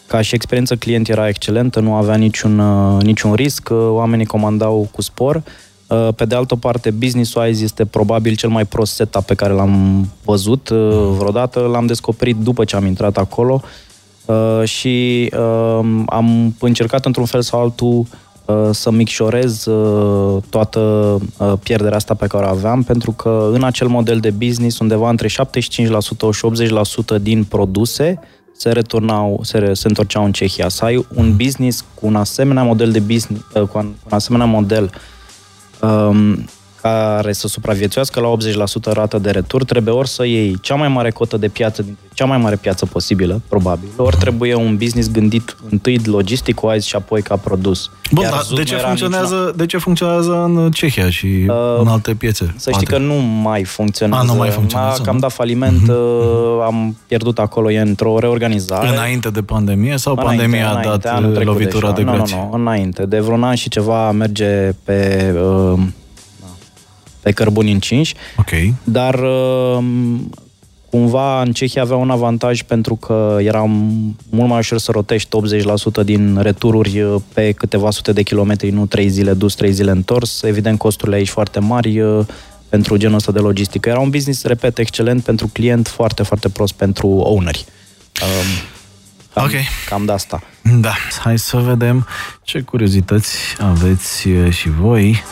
Ca 0.08 0.21
și 0.21 0.36
experiență 0.36 0.76
client 0.76 1.10
era 1.10 1.28
excelentă, 1.28 1.80
nu 1.80 1.93
avea 1.93 2.15
niciun, 2.15 2.60
uh, 2.60 3.02
niciun 3.02 3.34
risc, 3.34 3.69
uh, 3.71 3.78
oamenii 3.78 4.26
comandau 4.26 4.88
cu 4.91 5.02
spor. 5.02 5.43
Pe 6.15 6.26
de 6.26 6.36
altă 6.36 6.56
parte, 6.56 6.91
business-wise 6.91 7.63
este 7.63 7.86
probabil 7.86 8.36
cel 8.36 8.50
mai 8.50 8.65
prost 8.65 8.93
setup 8.93 9.24
pe 9.24 9.34
care 9.34 9.54
l-am 9.54 10.06
văzut 10.24 10.69
vreodată. 11.17 11.60
L-am 11.60 11.86
descoperit 11.86 12.36
după 12.36 12.63
ce 12.63 12.76
am 12.76 12.86
intrat 12.86 13.17
acolo 13.17 13.62
și 14.63 15.30
am 16.06 16.56
încercat 16.60 17.06
într-un 17.06 17.26
fel 17.26 17.41
sau 17.41 17.62
altul 17.62 18.06
Uh, 18.45 18.69
să 18.71 18.91
micșorez 18.91 19.65
uh, 19.65 20.43
toată 20.50 20.80
uh, 21.38 21.54
pierderea 21.63 21.95
asta 21.95 22.13
pe 22.13 22.28
care 22.28 22.45
o 22.45 22.50
aveam, 22.50 22.84
pentru 22.84 23.12
că 23.12 23.50
în 23.54 23.63
acel 23.63 23.88
model 23.88 24.19
de 24.19 24.30
business, 24.30 24.80
undeva 24.80 25.10
între 25.10 25.28
75% 25.28 25.32
și 25.32 26.67
80% 27.17 27.21
din 27.21 27.43
produse 27.43 28.19
se 28.58 28.69
returnau, 28.71 29.39
se, 29.43 29.74
se 29.74 29.88
întorceau 29.88 30.26
în 30.26 30.32
Cehia. 30.32 30.69
Să 30.69 30.86
ai 30.86 31.06
un 31.15 31.36
business 31.36 31.86
cu 31.93 32.08
un 32.08 32.15
asemenea 32.15 32.63
model 32.63 32.91
de 32.91 33.00
business, 33.00 33.43
cu 33.52 33.78
un 33.78 33.93
asemenea 34.10 34.45
model 34.45 34.91
um, 35.86 36.48
care 36.86 37.32
să 37.32 37.48
supraviețuiască 37.48 38.19
la 38.19 38.36
80% 38.89 38.93
rată 38.93 39.17
de 39.17 39.30
retur, 39.30 39.63
trebuie 39.63 39.93
ori 39.93 40.08
să 40.08 40.26
iei 40.26 40.58
cea 40.62 40.76
mai 40.76 40.88
mare 40.88 41.12
cotă 41.12 41.38
de 41.38 41.48
piață 41.48 41.82
dintre 41.82 42.04
cea 42.15 42.26
mai 42.26 42.38
mare 42.38 42.56
piață 42.56 42.86
posibilă, 42.86 43.41
probabil, 43.48 43.88
ori 43.95 44.17
trebuie 44.17 44.54
un 44.54 44.78
business 44.78 45.12
gândit 45.12 45.56
întâi 45.69 46.00
logistic-wise 46.06 46.88
și 46.88 46.95
apoi 46.95 47.21
ca 47.21 47.36
produs. 47.36 47.89
Bun, 48.12 48.24
dar 48.24 48.41
de 48.56 48.63
ce, 48.63 48.76
funcționează, 48.76 49.54
de 49.56 49.65
ce 49.65 49.78
funcționează 49.78 50.43
în 50.43 50.71
Cehia 50.71 51.10
și 51.10 51.45
uh, 51.48 51.80
în 51.80 51.88
alte 51.88 52.13
piețe? 52.13 52.54
Să 52.58 52.69
poate. 52.69 52.86
știi 52.86 52.98
că 52.98 53.04
nu 53.04 53.13
mai 53.13 53.63
funcționează. 53.63 54.24
A, 54.24 54.34
nu 54.34 54.38
mai 54.38 54.50
funcționează. 54.50 55.02
A, 55.06 55.10
am 55.10 55.17
dat 55.17 55.32
faliment, 55.32 55.82
uh-huh. 55.82 56.65
am 56.65 56.98
pierdut 57.08 57.39
acolo, 57.39 57.71
e 57.71 57.80
într-o 57.80 58.19
reorganizare. 58.19 58.88
Înainte 58.88 59.30
de 59.30 59.41
pandemie 59.41 59.98
sau 59.98 60.13
înainte, 60.13 60.43
pandemia 60.43 60.69
înainte, 60.69 61.08
a 61.08 61.21
dat 61.21 61.43
lovitura 61.43 61.91
de 61.91 62.04
grație? 62.04 62.36
Nu, 62.36 62.41
nu, 62.41 62.58
nu, 62.58 62.62
înainte. 62.62 63.06
De 63.06 63.19
vreun 63.19 63.43
an 63.43 63.56
și 63.56 63.69
ceva 63.69 64.12
merge 64.12 64.71
pe... 64.84 65.34
Uh, 65.74 65.80
pe 67.26 67.32
cărbuni 67.32 67.72
încinși. 67.72 68.14
Ok. 68.38 68.50
Dar 68.84 69.20
um, 69.20 70.30
cumva 70.90 71.42
în 71.42 71.52
Cehia 71.52 71.82
avea 71.82 71.96
un 71.96 72.10
avantaj 72.10 72.62
pentru 72.62 72.96
că 72.96 73.38
era 73.40 73.64
mult 74.30 74.50
mai 74.50 74.58
ușor 74.58 74.78
să 74.78 74.92
rotești 74.92 75.30
80% 76.02 76.04
din 76.04 76.38
retururi 76.42 77.02
uh, 77.02 77.22
pe 77.34 77.52
câteva 77.52 77.92
sute 77.92 78.12
de 78.12 78.22
kilometri, 78.22 78.70
nu 78.70 78.86
3 78.86 79.10
zile 79.10 79.34
dus, 79.34 79.56
3 79.56 79.72
zile 79.72 79.92
întors. 79.92 80.44
Evident, 80.44 80.78
costurile 80.78 81.16
aici 81.16 81.30
foarte 81.30 81.60
mari 81.60 82.00
uh, 82.00 82.26
pentru 82.70 82.98
genul 82.98 83.16
ăsta 83.16 83.32
de 83.32 83.40
logistică. 83.40 83.90
Era 83.90 84.00
un 84.00 84.10
business, 84.10 84.44
repet, 84.44 84.78
excelent 84.78 85.24
pentru 85.24 85.50
client, 85.54 85.88
foarte, 85.88 86.24
foarte 86.24 86.50
prost 86.50 86.74
pentru 86.74 87.08
owneri. 87.08 87.66
Um, 88.22 88.48
cam, 89.34 89.44
ok. 89.44 89.52
Cam 89.90 90.06
de 90.06 90.12
asta. 90.12 90.44
Da, 90.80 90.94
hai 91.20 91.40
să 91.40 91.58
vedem 91.58 92.08
ce 92.44 92.60
curiozități 92.60 93.38
aveți 93.60 94.28
uh, 94.28 94.52
și 94.54 94.70
voi. 94.70 95.24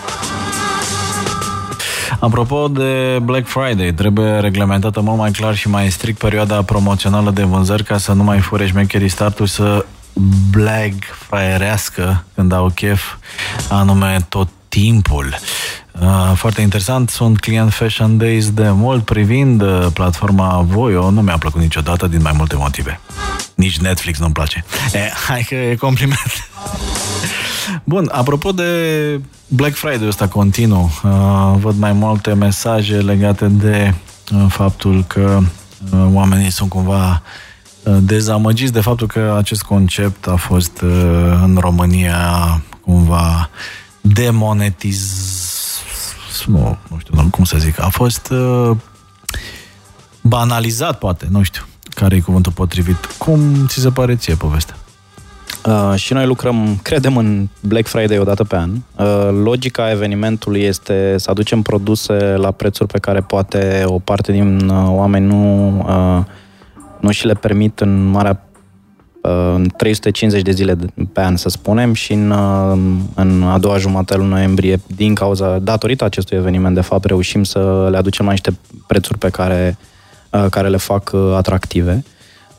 Apropo 2.24 2.68
de 2.68 3.20
Black 3.22 3.48
Friday, 3.48 3.94
trebuie 3.94 4.40
reglementată 4.40 5.02
mult 5.02 5.18
mai 5.18 5.32
clar 5.32 5.56
și 5.56 5.70
mai 5.70 5.92
strict 5.92 6.18
perioada 6.18 6.62
promoțională 6.62 7.32
de 7.32 7.44
vânzări 7.44 7.84
ca 7.84 7.98
să 7.98 8.14
nu 8.14 8.24
mai 8.24 8.40
fure 8.40 8.68
șmecherii 8.68 9.08
startul 9.08 9.46
să 9.46 9.86
Black 10.50 10.94
fraierească 11.28 12.24
când 12.36 12.52
au 12.52 12.70
chef, 12.70 13.04
anume 13.70 14.26
tot 14.30 14.48
timpul. 14.68 15.36
Uh, 16.02 16.32
foarte 16.36 16.62
interesant, 16.62 17.10
sunt 17.10 17.40
client 17.40 17.74
Fashion 17.74 18.18
Days 18.18 18.52
de 18.52 18.70
mult 18.70 19.06
privind 19.06 19.62
uh, 19.62 19.88
platforma 19.94 20.66
Voio, 20.68 21.10
nu 21.10 21.22
mi-a 21.22 21.38
plăcut 21.38 21.62
niciodată 21.62 22.08
din 22.08 22.22
mai 22.22 22.34
multe 22.36 22.56
motive. 22.56 23.00
Nici 23.56 23.78
Netflix 23.78 24.20
nu-mi 24.20 24.34
place. 24.34 24.66
E, 24.94 25.12
hai 25.28 25.46
că 25.50 25.56
e 25.56 25.76
compliment. 25.76 26.50
Bun, 27.84 28.10
apropo 28.12 28.52
de 28.52 29.22
Black 29.48 29.76
Friday 29.76 30.08
ăsta 30.08 30.28
continuu, 30.28 30.92
uh, 31.04 31.56
văd 31.60 31.78
mai 31.78 31.92
multe 31.92 32.34
mesaje 32.34 32.98
legate 32.98 33.48
de 33.48 33.94
uh, 34.34 34.46
faptul 34.50 35.04
că 35.08 35.40
uh, 35.94 36.08
oamenii 36.14 36.52
sunt 36.52 36.70
cumva 36.70 37.22
uh, 37.84 37.98
dezamăgiți 38.02 38.74
de 38.74 38.82
faptul 38.82 39.08
că 39.08 39.36
acest 39.38 39.64
concept 39.64 40.28
a 40.28 40.36
fost 40.36 40.82
uh, 40.82 40.90
în 41.44 41.58
România 41.60 42.18
cumva 42.82 43.50
demonetiz... 44.02 45.32
Nu, 46.46 46.78
nu 46.90 46.98
știu 47.00 47.28
cum 47.32 47.44
să 47.44 47.58
zic, 47.58 47.82
a 47.82 47.90
fost 47.90 48.30
uh, 48.32 48.78
banalizat, 50.22 50.98
poate, 50.98 51.28
nu 51.30 51.44
știu 51.44 51.64
care 51.90 52.16
e 52.16 52.20
cuvântul 52.20 52.52
potrivit. 52.52 53.06
Cum 53.06 53.68
ți 53.68 53.80
se 53.80 53.90
pare 53.90 54.16
ție 54.16 54.36
povestea? 54.36 54.76
Uh, 55.66 55.94
și 55.96 56.14
noi 56.14 56.26
lucrăm, 56.26 56.80
credem 56.82 57.18
în 57.18 57.48
Black 57.62 57.88
Friday 57.88 58.20
o 58.20 58.24
dată 58.24 58.44
pe 58.44 58.56
an. 58.56 58.72
Uh, 58.72 59.30
logica 59.44 59.92
evenimentului 59.92 60.62
este 60.62 61.16
să 61.18 61.30
aducem 61.30 61.62
produse 61.62 62.14
la 62.38 62.52
prețuri 62.52 62.92
pe 62.92 63.00
care 63.00 63.22
poate 63.22 63.84
o 63.86 64.00
parte 64.00 64.32
din 64.32 64.70
uh, 64.70 64.86
oameni 64.88 65.26
nu, 65.26 65.68
uh, 65.88 66.24
nu 67.00 67.12
și 67.12 67.26
le 67.26 67.34
permit 67.34 67.80
în 67.80 68.06
marea 68.06 68.46
uh, 69.22 69.54
în 69.56 69.68
350 69.78 70.42
de 70.42 70.52
zile 70.52 70.76
pe 71.14 71.22
an, 71.22 71.36
să 71.36 71.50
spunem, 71.50 71.94
și 71.94 72.14
în, 72.14 72.30
uh, 72.30 72.78
în 73.16 73.44
a 73.44 73.58
doua 73.58 73.78
jumătate 73.78 74.14
a 74.14 74.18
lui 74.18 74.28
noiembrie, 74.28 74.82
din 74.96 75.16
cauza, 75.16 75.60
datorită 75.60 76.04
acestui 76.04 76.38
eveniment, 76.38 76.76
de 76.76 76.82
fapt, 76.82 77.06
reușim 77.06 77.44
să 77.44 77.88
le 77.92 77.98
aducem 77.98 78.26
la 78.26 78.32
niște 78.32 78.58
prețuri 78.88 79.18
pe 79.18 79.30
care, 79.30 79.78
uh, 80.30 80.46
care 80.50 80.68
le 80.68 80.78
fac 80.78 81.12
uh, 81.14 81.34
atractive. 81.36 82.04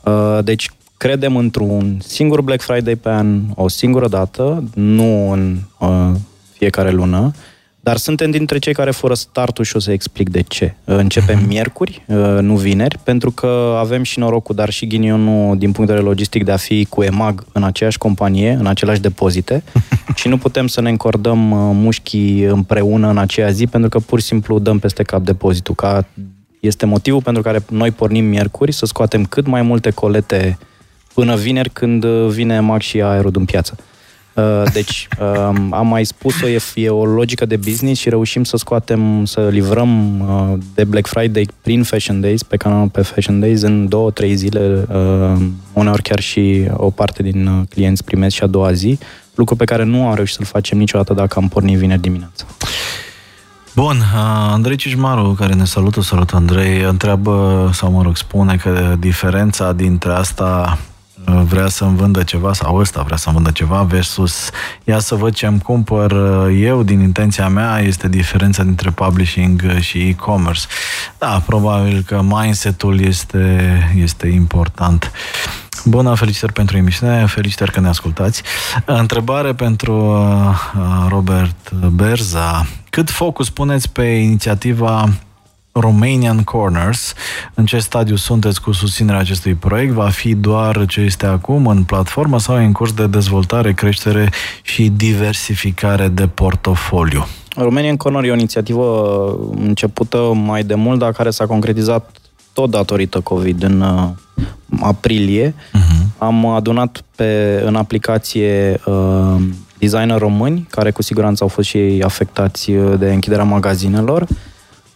Uh, 0.04 0.38
deci, 0.44 0.70
credem 0.96 1.36
într-un 1.36 1.98
singur 2.02 2.40
Black 2.40 2.62
Friday 2.62 2.96
pe 2.96 3.08
an, 3.08 3.40
o 3.54 3.68
singură 3.68 4.08
dată, 4.08 4.64
nu 4.74 5.30
în 5.30 5.56
uh, 5.78 6.10
fiecare 6.52 6.90
lună, 6.90 7.32
dar 7.80 7.96
suntem 7.96 8.30
dintre 8.30 8.58
cei 8.58 8.72
care 8.74 8.90
fără 8.90 9.14
startul 9.14 9.64
și 9.64 9.76
o 9.76 9.78
să 9.78 9.92
explic 9.92 10.28
de 10.28 10.40
ce. 10.40 10.74
Uh, 10.84 10.96
Începem 10.96 11.38
Mhm. 11.38 11.46
miercuri, 11.46 12.04
uh, 12.06 12.16
nu 12.40 12.56
vineri, 12.56 12.98
pentru 13.02 13.30
că 13.30 13.76
avem 13.78 14.02
și 14.02 14.18
norocul, 14.18 14.54
dar 14.54 14.70
și 14.70 14.86
ghinionul 14.86 15.58
din 15.58 15.72
punct 15.72 15.88
de 15.88 15.92
vedere 15.94 16.08
logistic 16.08 16.44
de 16.44 16.50
a 16.52 16.56
fi 16.56 16.84
cu 16.88 17.02
EMAG 17.02 17.44
în 17.52 17.62
aceeași 17.64 17.98
companie, 17.98 18.50
în 18.58 18.66
aceleași 18.66 19.00
depozite 19.00 19.62
și 20.14 20.28
nu 20.28 20.38
putem 20.38 20.66
să 20.66 20.80
ne 20.80 20.88
încordăm 20.88 21.50
uh, 21.50 21.58
mușchii 21.74 22.42
împreună 22.42 23.08
în 23.08 23.18
aceea 23.18 23.50
zi 23.50 23.66
pentru 23.66 23.88
că 23.90 23.98
pur 23.98 24.20
și 24.20 24.26
simplu 24.26 24.58
dăm 24.58 24.78
peste 24.78 25.02
cap 25.02 25.22
depozitul. 25.22 25.74
Ca 25.74 26.06
este 26.60 26.86
motivul 26.86 27.22
pentru 27.22 27.42
care 27.42 27.64
noi 27.70 27.90
pornim 27.90 28.24
miercuri 28.24 28.72
să 28.72 28.86
scoatem 28.86 29.24
cât 29.24 29.46
mai 29.46 29.62
multe 29.62 29.90
colete 29.90 30.58
până 31.14 31.36
vineri 31.36 31.70
când 31.70 32.04
uh, 32.04 32.26
vine 32.28 32.54
EMAG 32.54 32.80
și 32.80 32.96
ia 32.96 33.08
aerul 33.10 33.30
din 33.30 33.44
piață. 33.44 33.76
Uh, 34.34 34.62
Deci, 34.72 35.08
um, 35.20 35.72
am 35.72 35.86
mai 35.86 36.04
spus-o, 36.04 36.48
e, 36.48 36.58
e 36.74 36.88
o 36.88 37.04
logică 37.04 37.46
de 37.46 37.56
business 37.56 38.00
și 38.00 38.08
reușim 38.08 38.44
să 38.44 38.56
scoatem, 38.56 39.24
să 39.24 39.48
livrăm 39.50 40.20
uh, 40.20 40.58
de 40.74 40.84
Black 40.84 41.06
Friday 41.06 41.48
prin 41.62 41.82
Fashion 41.82 42.20
Days, 42.20 42.42
pe 42.42 42.56
canalul 42.56 42.88
pe 42.88 43.02
Fashion 43.02 43.40
Days, 43.40 43.62
în 43.62 43.88
două, 43.88 44.10
trei 44.10 44.34
zile, 44.34 44.86
uh, 44.88 45.46
uneori 45.72 46.02
chiar 46.02 46.20
și 46.20 46.66
o 46.72 46.90
parte 46.90 47.22
din 47.22 47.46
uh, 47.46 47.62
clienți 47.68 48.04
primesc 48.04 48.34
și 48.34 48.42
a 48.42 48.46
doua 48.46 48.72
zi, 48.72 48.98
lucru 49.34 49.56
pe 49.56 49.64
care 49.64 49.84
nu 49.84 50.06
am 50.06 50.14
reușit 50.14 50.36
să-l 50.36 50.44
facem 50.44 50.78
niciodată 50.78 51.14
dacă 51.14 51.38
am 51.38 51.48
pornit 51.48 51.76
vineri 51.76 52.00
dimineața. 52.00 52.44
Bun, 53.74 53.96
uh, 53.96 54.50
Andrei 54.50 54.76
Cismaru, 54.76 55.34
care 55.38 55.54
ne 55.54 55.64
salută, 55.64 56.00
salut 56.00 56.30
Andrei, 56.30 56.82
întreabă, 56.82 57.70
sau 57.72 57.90
mă 57.90 58.02
rog, 58.02 58.16
spune 58.16 58.56
că 58.56 58.96
diferența 58.98 59.72
dintre 59.72 60.12
asta 60.12 60.78
uh, 60.78 60.92
vrea 61.24 61.68
să-mi 61.68 61.96
vândă 61.96 62.22
ceva 62.22 62.52
sau 62.52 62.76
ăsta 62.76 63.02
vrea 63.02 63.16
să-mi 63.16 63.34
vândă 63.34 63.50
ceva 63.50 63.82
versus 63.82 64.50
ia 64.84 64.98
să 64.98 65.14
văd 65.14 65.34
ce 65.34 65.46
îmi 65.46 65.60
cumpăr 65.60 66.10
uh, 66.10 66.56
eu 66.60 66.82
din 66.82 67.00
intenția 67.00 67.48
mea 67.48 67.80
este 67.80 68.08
diferența 68.08 68.62
dintre 68.62 68.90
publishing 68.90 69.62
uh, 69.64 69.80
și 69.80 69.98
e-commerce. 69.98 70.66
Da, 71.18 71.42
probabil 71.46 72.02
că 72.06 72.22
mindset-ul 72.22 73.00
este, 73.00 73.78
este 74.02 74.26
important. 74.26 75.12
Bună, 75.84 76.14
felicitări 76.14 76.52
pentru 76.52 76.76
emisiune, 76.76 77.26
felicitări 77.26 77.72
că 77.72 77.80
ne 77.80 77.88
ascultați. 77.88 78.42
Întrebare 78.84 79.54
pentru 79.54 79.94
uh, 79.94 81.06
Robert 81.08 81.72
Berza. 81.72 82.66
Cât 82.90 83.10
focus 83.10 83.50
puneți 83.50 83.90
pe 83.90 84.02
inițiativa 84.02 85.08
Romanian 85.80 86.42
Corners? 86.42 87.14
În 87.54 87.66
ce 87.66 87.78
stadiu 87.78 88.16
sunteți 88.16 88.60
cu 88.60 88.72
susținerea 88.72 89.20
acestui 89.20 89.54
proiect? 89.54 89.92
Va 89.92 90.08
fi 90.08 90.34
doar 90.34 90.86
ce 90.86 91.00
este 91.00 91.26
acum 91.26 91.66
în 91.66 91.82
platformă 91.82 92.38
sau 92.38 92.60
e 92.60 92.64
în 92.64 92.72
curs 92.72 92.92
de 92.92 93.06
dezvoltare, 93.06 93.72
creștere 93.72 94.30
și 94.62 94.88
diversificare 94.88 96.08
de 96.08 96.26
portofoliu? 96.26 97.26
Romanian 97.56 97.96
Corner 97.96 98.24
e 98.24 98.30
o 98.30 98.34
inițiativă 98.34 99.38
începută 99.56 100.32
mai 100.34 100.62
de 100.62 100.74
mult, 100.74 100.98
dar 100.98 101.12
care 101.12 101.30
s-a 101.30 101.46
concretizat 101.46 102.10
tot 102.52 102.70
datorită 102.70 103.20
COVID 103.20 103.62
în 103.62 103.80
uh, 103.80 104.08
aprilie. 104.80 105.50
Uh-huh. 105.50 106.18
Am 106.18 106.46
adunat 106.46 107.02
pe, 107.16 107.62
în 107.64 107.76
aplicație 107.76 108.80
uh, 108.86 109.36
designer 109.78 110.18
români, 110.18 110.66
care 110.70 110.90
cu 110.90 111.02
siguranță 111.02 111.42
au 111.42 111.48
fost 111.48 111.68
și 111.68 111.76
ei 111.76 112.02
afectați 112.02 112.70
uh, 112.70 112.98
de 112.98 113.12
închiderea 113.12 113.44
magazinelor. 113.44 114.26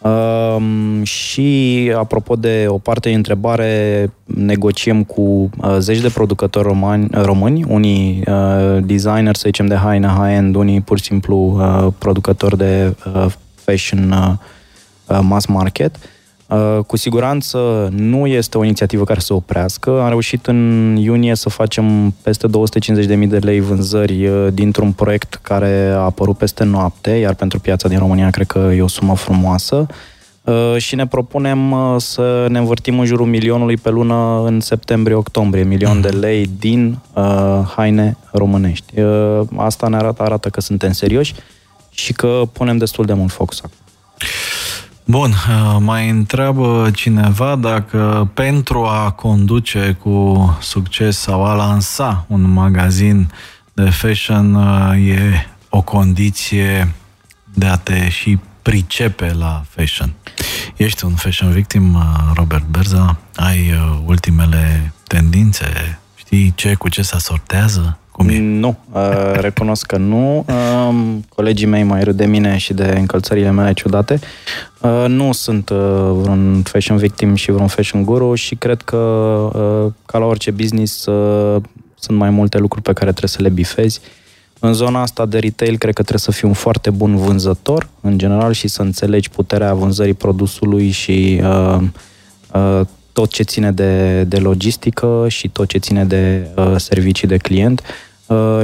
Um, 0.01 1.03
și 1.03 1.91
apropo 1.95 2.35
de 2.35 2.65
o 2.67 2.77
parte 2.77 3.07
din 3.07 3.17
întrebare, 3.17 4.11
negociem 4.25 5.03
cu 5.03 5.21
uh, 5.21 5.75
zeci 5.79 5.99
de 5.99 6.09
producători 6.09 6.67
romani, 6.67 7.07
români, 7.11 7.63
unii 7.67 8.23
uh, 8.27 8.77
designer, 8.83 9.35
să 9.35 9.41
zicem, 9.45 9.65
de 9.65 9.75
haine 9.75 10.07
high-end, 10.07 10.55
unii 10.55 10.81
pur 10.81 10.97
și 10.97 11.03
simplu 11.03 11.35
uh, 11.35 11.87
producători 11.97 12.57
de 12.57 12.95
uh, 13.15 13.25
fashion 13.55 14.11
uh, 14.11 14.33
uh, 15.07 15.19
mass 15.21 15.45
market. 15.45 15.95
Uh, 15.95 16.18
cu 16.87 16.97
siguranță 16.97 17.89
nu 17.91 18.27
este 18.27 18.57
o 18.57 18.63
inițiativă 18.63 19.03
care 19.03 19.19
să 19.19 19.33
oprească. 19.33 20.01
Am 20.01 20.07
reușit 20.07 20.47
în 20.47 20.95
iunie 20.95 21.35
să 21.35 21.49
facem 21.49 22.13
peste 22.21 22.47
250.000 22.47 23.27
de 23.27 23.37
lei 23.37 23.59
vânzări 23.59 24.27
uh, 24.27 24.47
dintr-un 24.53 24.91
proiect 24.91 25.39
care 25.41 25.91
a 25.93 25.99
apărut 25.99 26.37
peste 26.37 26.63
noapte, 26.63 27.09
iar 27.09 27.33
pentru 27.33 27.59
piața 27.59 27.87
din 27.87 27.97
România 27.97 28.29
cred 28.29 28.47
că 28.47 28.71
e 28.75 28.81
o 28.81 28.87
sumă 28.87 29.15
frumoasă. 29.15 29.85
Uh, 30.43 30.75
și 30.77 30.95
ne 30.95 31.07
propunem 31.07 31.71
uh, 31.71 31.95
să 31.97 32.45
ne 32.49 32.57
învârtim 32.57 32.99
în 32.99 33.05
jurul 33.05 33.25
milionului 33.25 33.77
pe 33.77 33.89
lună 33.89 34.43
în 34.45 34.59
septembrie-octombrie, 34.59 35.63
milion 35.63 36.01
de 36.01 36.09
lei 36.09 36.49
din 36.59 36.97
uh, 37.13 37.59
haine 37.75 38.17
românești. 38.31 38.99
Uh, 38.99 39.41
asta 39.55 39.87
ne 39.87 39.95
arată, 39.95 40.23
arată 40.23 40.49
că 40.49 40.61
suntem 40.61 40.91
serioși 40.91 41.33
și 41.89 42.13
că 42.13 42.41
punem 42.51 42.77
destul 42.77 43.05
de 43.05 43.13
mult 43.13 43.31
focus 43.31 43.59
acum. 43.59 43.77
Bun, 45.09 45.31
uh, 45.31 45.77
mai 45.79 46.09
întreabă 46.09 46.89
cineva 46.93 47.55
dacă 47.55 48.29
pentru 48.33 48.85
a 48.85 49.11
conduce 49.11 49.97
cu 50.01 50.57
succes 50.61 51.17
sau 51.17 51.45
a 51.45 51.53
lansa 51.53 52.25
un 52.27 52.41
magazin 52.41 53.31
de 53.73 53.89
fashion 53.89 54.53
uh, 54.53 55.07
e 55.07 55.47
o 55.69 55.81
condiție 55.81 56.93
de 57.53 57.65
a 57.65 57.77
te 57.77 58.09
și 58.09 58.39
pricepe 58.61 59.33
la 59.33 59.63
fashion. 59.69 60.13
Ești 60.75 61.05
un 61.05 61.15
fashion 61.15 61.51
victim, 61.51 61.93
uh, 61.93 62.01
Robert 62.33 62.65
Berza? 62.65 63.17
Ai 63.35 63.71
uh, 63.71 63.99
ultimele 64.05 64.93
tendințe? 65.07 65.99
Știi 66.15 66.53
ce 66.55 66.73
cu 66.73 66.89
ce 66.89 67.01
se 67.01 67.15
asortează? 67.15 67.98
Cum 68.19 68.29
e? 68.29 68.39
Nu, 68.39 68.77
uh, 68.91 69.31
recunosc 69.33 69.85
că 69.85 69.97
nu. 69.97 70.45
Um, 70.87 71.25
colegii 71.35 71.67
mei 71.67 71.83
mai 71.83 72.03
râd 72.03 72.17
de 72.17 72.25
mine 72.25 72.57
și 72.57 72.73
de 72.73 72.95
încălțările 72.97 73.51
mele 73.51 73.73
ciudate. 73.73 74.19
Uh, 74.81 75.05
nu 75.07 75.31
sunt 75.31 75.69
uh, 75.69 75.77
vreun 76.11 76.61
fashion 76.61 76.97
victim 76.97 77.35
și 77.35 77.51
vreun 77.51 77.67
fashion 77.67 78.03
guru 78.03 78.35
și 78.35 78.55
cred 78.55 78.81
că, 78.81 78.95
uh, 78.95 79.91
ca 80.05 80.17
la 80.17 80.25
orice 80.25 80.51
business, 80.51 81.05
uh, 81.05 81.61
sunt 81.99 82.17
mai 82.17 82.29
multe 82.29 82.57
lucruri 82.57 82.83
pe 82.83 82.93
care 82.93 83.09
trebuie 83.09 83.29
să 83.29 83.41
le 83.41 83.49
bifezi. 83.49 83.99
În 84.59 84.73
zona 84.73 85.01
asta 85.01 85.25
de 85.25 85.39
retail, 85.39 85.77
cred 85.77 85.93
că 85.93 86.01
trebuie 86.01 86.19
să 86.19 86.31
fii 86.31 86.47
un 86.47 86.53
foarte 86.53 86.89
bun 86.89 87.15
vânzător, 87.15 87.89
în 88.01 88.17
general, 88.17 88.53
și 88.53 88.67
să 88.67 88.81
înțelegi 88.81 89.29
puterea 89.29 89.73
vânzării 89.73 90.13
produsului 90.13 90.89
și 90.89 91.41
uh, 91.43 91.81
uh, 92.53 92.81
tot 93.13 93.29
ce 93.29 93.43
ține 93.43 93.71
de, 93.71 94.23
de 94.23 94.37
logistică 94.37 95.25
și 95.27 95.49
tot 95.49 95.67
ce 95.67 95.77
ține 95.77 96.05
de 96.05 96.47
uh, 96.55 96.73
servicii 96.77 97.27
de 97.27 97.37
client. 97.37 97.79
Uh, 97.79 98.07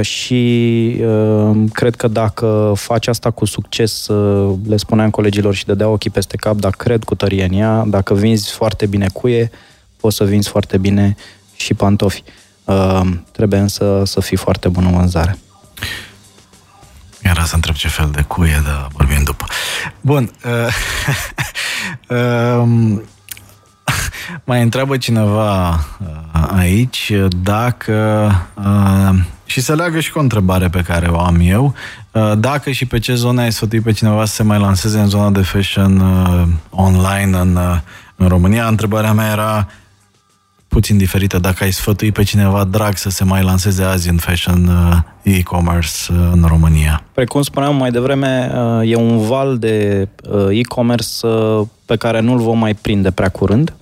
și 0.00 0.96
uh, 1.00 1.56
cred 1.72 1.94
că 1.94 2.08
dacă 2.08 2.72
faci 2.76 3.06
asta 3.06 3.30
cu 3.30 3.44
succes, 3.44 4.06
uh, 4.08 4.54
le 4.68 4.76
spuneam 4.76 5.10
colegilor 5.10 5.54
și 5.54 5.64
dădea 5.64 5.88
ochii 5.88 6.10
peste 6.10 6.36
cap, 6.36 6.56
dar 6.56 6.70
cred 6.70 7.04
cu 7.04 7.14
tărie 7.14 7.44
în 7.44 7.52
ea, 7.52 7.84
dacă 7.86 8.14
vinzi 8.14 8.52
foarte 8.52 8.86
bine 8.86 9.06
cuie, 9.12 9.50
poți 9.96 10.16
să 10.16 10.24
vinzi 10.24 10.48
foarte 10.48 10.78
bine 10.78 11.16
și 11.56 11.74
pantofi. 11.74 12.22
Uh, 12.64 13.00
trebuie 13.32 13.60
însă 13.60 14.02
să 14.04 14.20
fii 14.20 14.36
foarte 14.36 14.68
bun 14.68 14.84
în 14.84 14.92
vânzare. 14.92 15.38
Era 17.22 17.44
să 17.44 17.54
întreb 17.54 17.74
ce 17.74 17.88
fel 17.88 18.10
de 18.12 18.22
cuie, 18.22 18.62
dar 18.64 18.88
vorbim 18.92 19.22
după. 19.24 19.44
Bun. 20.00 20.30
Uh, 20.44 20.72
um, 22.58 23.02
mai 24.44 24.62
întreabă 24.62 24.96
cineva 24.96 25.68
uh, 25.70 26.48
aici 26.56 27.12
dacă 27.42 28.30
uh, 28.54 29.14
și 29.46 29.60
se 29.60 29.74
leagă 29.74 30.00
și 30.00 30.12
cu 30.12 30.18
o 30.18 30.22
întrebare 30.22 30.68
pe 30.68 30.80
care 30.80 31.06
o 31.06 31.18
am 31.18 31.38
eu. 31.40 31.74
Uh, 32.12 32.32
dacă 32.38 32.70
și 32.70 32.86
pe 32.86 32.98
ce 32.98 33.14
zone 33.14 33.42
ai 33.42 33.52
sfătui 33.52 33.80
pe 33.80 33.92
cineva 33.92 34.24
să 34.24 34.34
se 34.34 34.42
mai 34.42 34.58
lanseze 34.58 34.98
în 34.98 35.08
zona 35.08 35.30
de 35.30 35.42
fashion 35.42 36.00
uh, 36.00 36.46
online 36.70 37.38
în, 37.38 37.56
uh, 37.56 37.78
în 38.16 38.28
România? 38.28 38.66
Întrebarea 38.66 39.12
mea 39.12 39.30
era 39.30 39.68
puțin 40.68 40.96
diferită. 40.96 41.38
Dacă 41.38 41.64
ai 41.64 41.72
sfătui 41.72 42.12
pe 42.12 42.22
cineva 42.22 42.64
drag 42.64 42.96
să 42.96 43.10
se 43.10 43.24
mai 43.24 43.42
lanseze 43.42 43.82
azi 43.82 44.08
în 44.08 44.16
fashion 44.16 44.66
uh, 44.66 44.96
e-commerce 45.22 46.12
uh, 46.12 46.16
în 46.32 46.44
România? 46.48 47.02
Precum 47.14 47.42
spuneam 47.42 47.76
mai 47.76 47.90
devreme, 47.90 48.52
uh, 48.54 48.90
e 48.90 48.96
un 48.96 49.18
val 49.18 49.58
de 49.58 50.08
uh, 50.30 50.48
e-commerce 50.50 51.26
uh, 51.26 51.62
pe 51.84 51.96
care 51.96 52.20
nu-l 52.20 52.38
vom 52.38 52.58
mai 52.58 52.74
prinde 52.74 53.10
prea 53.10 53.28
curând. 53.28 53.74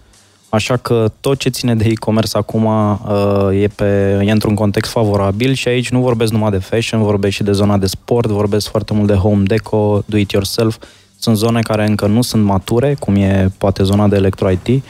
Așa 0.55 0.77
că 0.77 1.11
tot 1.21 1.39
ce 1.39 1.49
ține 1.49 1.75
de 1.75 1.85
e-commerce 1.89 2.37
acum 2.37 2.65
uh, 2.65 3.63
e, 3.63 3.67
pe, 3.67 4.21
e 4.25 4.31
într-un 4.31 4.55
context 4.55 4.91
favorabil 4.91 5.53
și 5.53 5.69
aici 5.69 5.91
nu 5.91 6.01
vorbesc 6.01 6.33
numai 6.33 6.51
de 6.51 6.59
fashion, 6.59 7.03
vorbesc 7.03 7.35
și 7.35 7.43
de 7.43 7.53
zona 7.53 7.77
de 7.77 7.87
sport, 7.87 8.29
vorbesc 8.29 8.69
foarte 8.69 8.95
mult 8.95 9.07
de 9.07 9.15
home 9.15 9.43
deco, 9.43 10.03
do 10.07 10.17
it 10.17 10.31
yourself. 10.31 10.77
Sunt 11.19 11.37
zone 11.37 11.61
care 11.61 11.87
încă 11.87 12.07
nu 12.07 12.23
sunt 12.23 12.45
mature, 12.45 12.97
cum 12.99 13.15
e 13.15 13.53
poate 13.59 13.83
zona 13.83 14.09
de 14.09 14.17
electro-IT. 14.17 14.85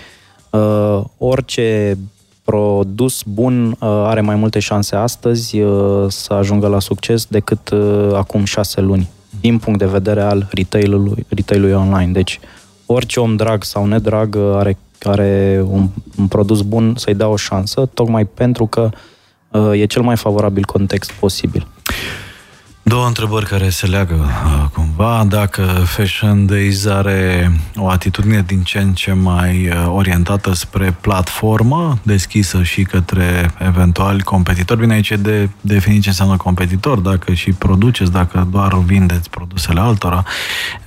Uh, 0.51 1.01
orice 1.19 1.99
produs 2.45 3.23
bun 3.27 3.67
uh, 3.71 3.77
are 3.81 4.21
mai 4.21 4.35
multe 4.35 4.59
șanse 4.59 4.97
astăzi 4.97 5.61
uh, 5.61 6.05
să 6.09 6.33
ajungă 6.33 6.67
la 6.67 6.81
succes 6.81 7.25
decât 7.25 7.69
uh, 7.69 8.11
acum 8.15 8.45
șase 8.45 8.81
luni, 8.81 9.09
din 9.41 9.59
punct 9.59 9.79
de 9.79 9.87
vedere 9.87 10.23
al 10.23 10.49
retail-ului, 10.51 11.27
retail-ului 11.29 11.75
online. 11.75 12.13
Deci, 12.13 12.41
orice 12.87 13.21
om 13.21 13.37
drag 13.37 13.65
sau 13.65 13.87
nedrag 13.87 14.35
uh, 14.35 14.57
are 14.57 14.77
care 15.05 15.65
un, 15.69 15.89
un 16.19 16.27
produs 16.27 16.61
bun 16.61 16.95
să-i 16.97 17.15
dea 17.15 17.29
o 17.29 17.37
șansă, 17.37 17.89
tocmai 17.95 18.25
pentru 18.25 18.67
că 18.67 18.91
uh, 19.51 19.81
e 19.81 19.87
cel 19.87 20.03
mai 20.03 20.17
favorabil 20.17 20.65
context 20.65 21.13
posibil. 21.13 21.67
Două 22.87 23.07
întrebări 23.07 23.47
care 23.47 23.69
se 23.69 23.87
leagă 23.87 24.15
uh, 24.15 24.65
cumva. 24.73 25.25
Dacă 25.29 25.63
Fashion 25.63 26.47
Days 26.47 26.87
are 26.87 27.53
o 27.77 27.89
atitudine 27.89 28.45
din 28.47 28.63
ce 28.63 28.79
în 28.79 28.93
ce 28.93 29.13
mai 29.13 29.69
uh, 29.69 29.93
orientată 29.95 30.53
spre 30.53 30.97
platformă, 31.01 31.99
deschisă 32.03 32.63
și 32.63 32.83
către 32.83 33.55
eventuali 33.59 34.23
competitori. 34.23 34.81
Bine, 34.81 34.93
aici 34.93 35.11
e 35.11 35.17
de 35.17 35.49
definit 35.61 36.03
ce 36.03 36.09
înseamnă 36.09 36.37
competitor, 36.37 36.99
dacă 36.99 37.33
și 37.33 37.53
produceți, 37.53 38.13
dacă 38.13 38.49
doar 38.51 38.79
vindeți 38.79 39.31
produsele 39.31 39.81
altora. 39.81 40.25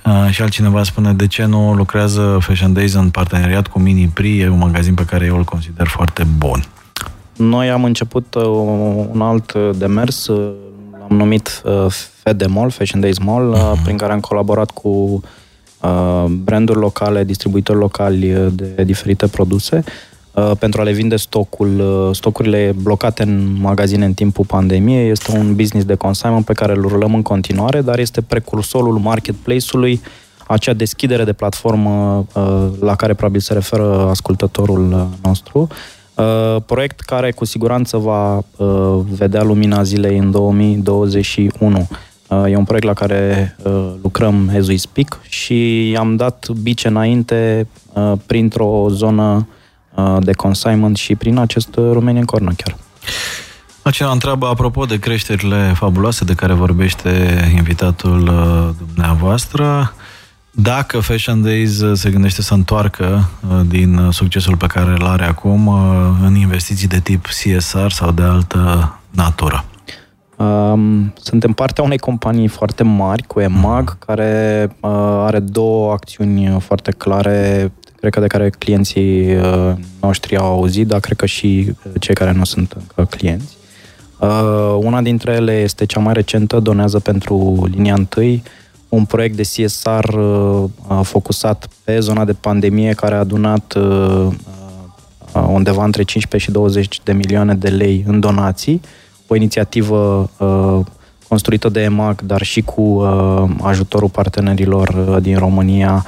Uh, 0.04 0.30
și 0.30 0.42
altcineva 0.42 0.82
spune 0.82 1.12
de 1.12 1.26
ce 1.26 1.44
nu 1.44 1.74
lucrează 1.74 2.38
Fashion 2.40 2.72
Days 2.72 2.94
în 2.94 3.10
parteneriat 3.10 3.66
cu 3.66 3.78
Mini 3.78 4.10
Pri, 4.14 4.38
e 4.38 4.48
un 4.48 4.58
magazin 4.58 4.94
pe 4.94 5.04
care 5.04 5.24
eu 5.24 5.36
îl 5.36 5.44
consider 5.44 5.86
foarte 5.86 6.26
bun. 6.36 6.64
Noi 7.36 7.70
am 7.70 7.84
început 7.84 8.34
uh, 8.34 8.44
un 9.12 9.20
alt 9.20 9.54
demers 9.76 10.26
uh, 10.26 10.52
am 11.10 11.16
numit 11.16 11.62
uh, 11.64 11.86
FEDEMOL, 12.22 12.70
Fashion 12.70 13.00
Days 13.00 13.18
Mall, 13.18 13.48
uh, 13.48 13.56
uh-huh. 13.58 13.82
prin 13.82 13.96
care 13.96 14.12
am 14.12 14.20
colaborat 14.20 14.70
cu 14.70 14.88
uh, 14.88 16.24
branduri 16.24 16.78
locale, 16.78 17.24
distribuitori 17.24 17.78
locali 17.78 18.34
uh, 18.34 18.46
de 18.52 18.84
diferite 18.84 19.26
produse 19.26 19.84
uh, 20.32 20.50
pentru 20.58 20.80
a 20.80 20.84
le 20.84 20.92
vinde 20.92 21.16
stocul, 21.16 21.80
uh, 21.80 22.16
stocurile 22.16 22.74
blocate 22.82 23.22
în 23.22 23.56
magazine 23.60 24.04
în 24.04 24.14
timpul 24.14 24.44
pandemiei. 24.44 25.10
Este 25.10 25.36
un 25.36 25.54
business 25.54 25.86
de 25.86 25.94
consignment 25.94 26.44
pe 26.44 26.52
care 26.52 26.72
îl 26.72 26.82
rulăm 26.82 27.14
în 27.14 27.22
continuare, 27.22 27.80
dar 27.80 27.98
este 27.98 28.20
precursorul 28.20 28.98
marketplace-ului, 28.98 30.00
acea 30.46 30.72
deschidere 30.72 31.24
de 31.24 31.32
platformă 31.32 32.26
uh, 32.34 32.68
la 32.80 32.96
care 32.96 33.14
probabil 33.14 33.40
se 33.40 33.52
referă 33.52 34.06
ascultătorul 34.08 34.92
uh, 34.92 35.04
nostru. 35.22 35.68
Uh, 36.18 36.56
proiect 36.66 37.00
care 37.00 37.32
cu 37.32 37.44
siguranță 37.44 37.96
va 37.96 38.36
uh, 38.36 39.00
vedea 39.10 39.42
lumina 39.42 39.82
zilei 39.82 40.18
în 40.18 40.30
2021. 40.30 41.88
Uh, 42.28 42.44
e 42.50 42.56
un 42.56 42.64
proiect 42.64 42.86
la 42.86 42.92
care 42.92 43.56
uh, 43.62 43.92
lucrăm 44.02 44.50
as 44.58 44.66
we 44.66 44.76
speak 44.76 45.20
și 45.28 45.94
am 45.98 46.16
dat 46.16 46.48
bice 46.62 46.88
înainte 46.88 47.68
uh, 47.92 48.12
printr-o 48.26 48.86
zonă 48.90 49.48
uh, 49.94 50.16
de 50.20 50.32
consignment 50.32 50.96
și 50.96 51.14
prin 51.14 51.38
acest 51.38 51.68
Romanian 51.74 52.24
Corner 52.24 52.54
chiar. 52.56 52.76
Acela 53.82 54.10
întreabă, 54.10 54.46
apropo 54.46 54.84
de 54.84 54.98
creșterile 54.98 55.72
fabuloase 55.74 56.24
de 56.24 56.34
care 56.34 56.52
vorbește 56.52 57.10
invitatul 57.56 58.22
uh, 58.22 58.74
dumneavoastră, 58.86 59.94
dacă 60.62 60.98
Fashion 61.00 61.42
Days 61.42 61.80
uh, 61.80 61.96
se 61.96 62.10
gândește 62.10 62.42
să 62.42 62.54
întoarcă 62.54 63.28
uh, 63.48 63.60
din 63.68 63.96
uh, 63.96 64.14
succesul 64.14 64.56
pe 64.56 64.66
care 64.66 64.90
îl 64.90 65.06
are 65.06 65.24
acum 65.24 65.68
în 66.24 66.34
investiții 66.34 66.88
de 66.88 67.00
tip 67.00 67.26
CSR 67.26 67.88
sau 67.88 68.10
de 68.10 68.22
altă 68.22 68.98
natură? 69.10 69.64
Um, 70.36 71.12
suntem 71.22 71.52
partea 71.52 71.84
unei 71.84 71.98
companii 71.98 72.48
foarte 72.48 72.82
mari, 72.82 73.22
cu 73.22 73.40
EMAG, 73.40 73.88
mm. 73.88 73.96
care 74.06 74.62
uh, 74.80 74.90
are 75.26 75.38
două 75.38 75.92
acțiuni 75.92 76.60
foarte 76.60 76.90
clare, 76.90 77.72
cred 78.00 78.12
că 78.12 78.20
de 78.20 78.26
care 78.26 78.50
clienții 78.50 79.36
uh, 79.36 79.72
noștri 80.00 80.36
au 80.36 80.46
auzit, 80.46 80.86
dar 80.86 81.00
cred 81.00 81.16
că 81.16 81.26
și 81.26 81.72
cei 81.98 82.14
care 82.14 82.32
nu 82.32 82.44
sunt 82.44 82.72
încă 82.72 83.16
clienți. 83.16 83.56
Uh, 84.18 84.76
una 84.80 85.02
dintre 85.02 85.32
ele 85.32 85.60
este 85.60 85.86
cea 85.86 86.00
mai 86.00 86.12
recentă, 86.12 86.58
donează 86.60 86.98
pentru 86.98 87.66
linia 87.70 87.94
întâi, 87.94 88.42
un 88.88 89.04
proiect 89.04 89.36
de 89.36 89.42
CSR 89.42 90.14
uh, 90.14 90.64
focusat 91.02 91.68
pe 91.84 92.00
zona 92.00 92.24
de 92.24 92.32
pandemie 92.32 92.92
care 92.92 93.14
a 93.14 93.18
adunat 93.18 93.74
uh, 93.76 94.26
uh, 95.34 95.46
undeva 95.48 95.84
între 95.84 96.02
15 96.02 96.50
și 96.50 96.56
20 96.56 97.00
de 97.04 97.12
milioane 97.12 97.54
de 97.54 97.68
lei 97.68 98.04
în 98.06 98.20
donații. 98.20 98.80
O 99.26 99.34
inițiativă 99.34 100.30
uh, 100.38 100.80
construită 101.28 101.68
de 101.68 101.80
EMAC, 101.80 102.20
dar 102.20 102.42
și 102.42 102.60
cu 102.60 102.82
uh, 102.82 103.44
ajutorul 103.60 104.08
partenerilor 104.08 104.88
uh, 104.88 105.16
din 105.22 105.38
România, 105.38 106.04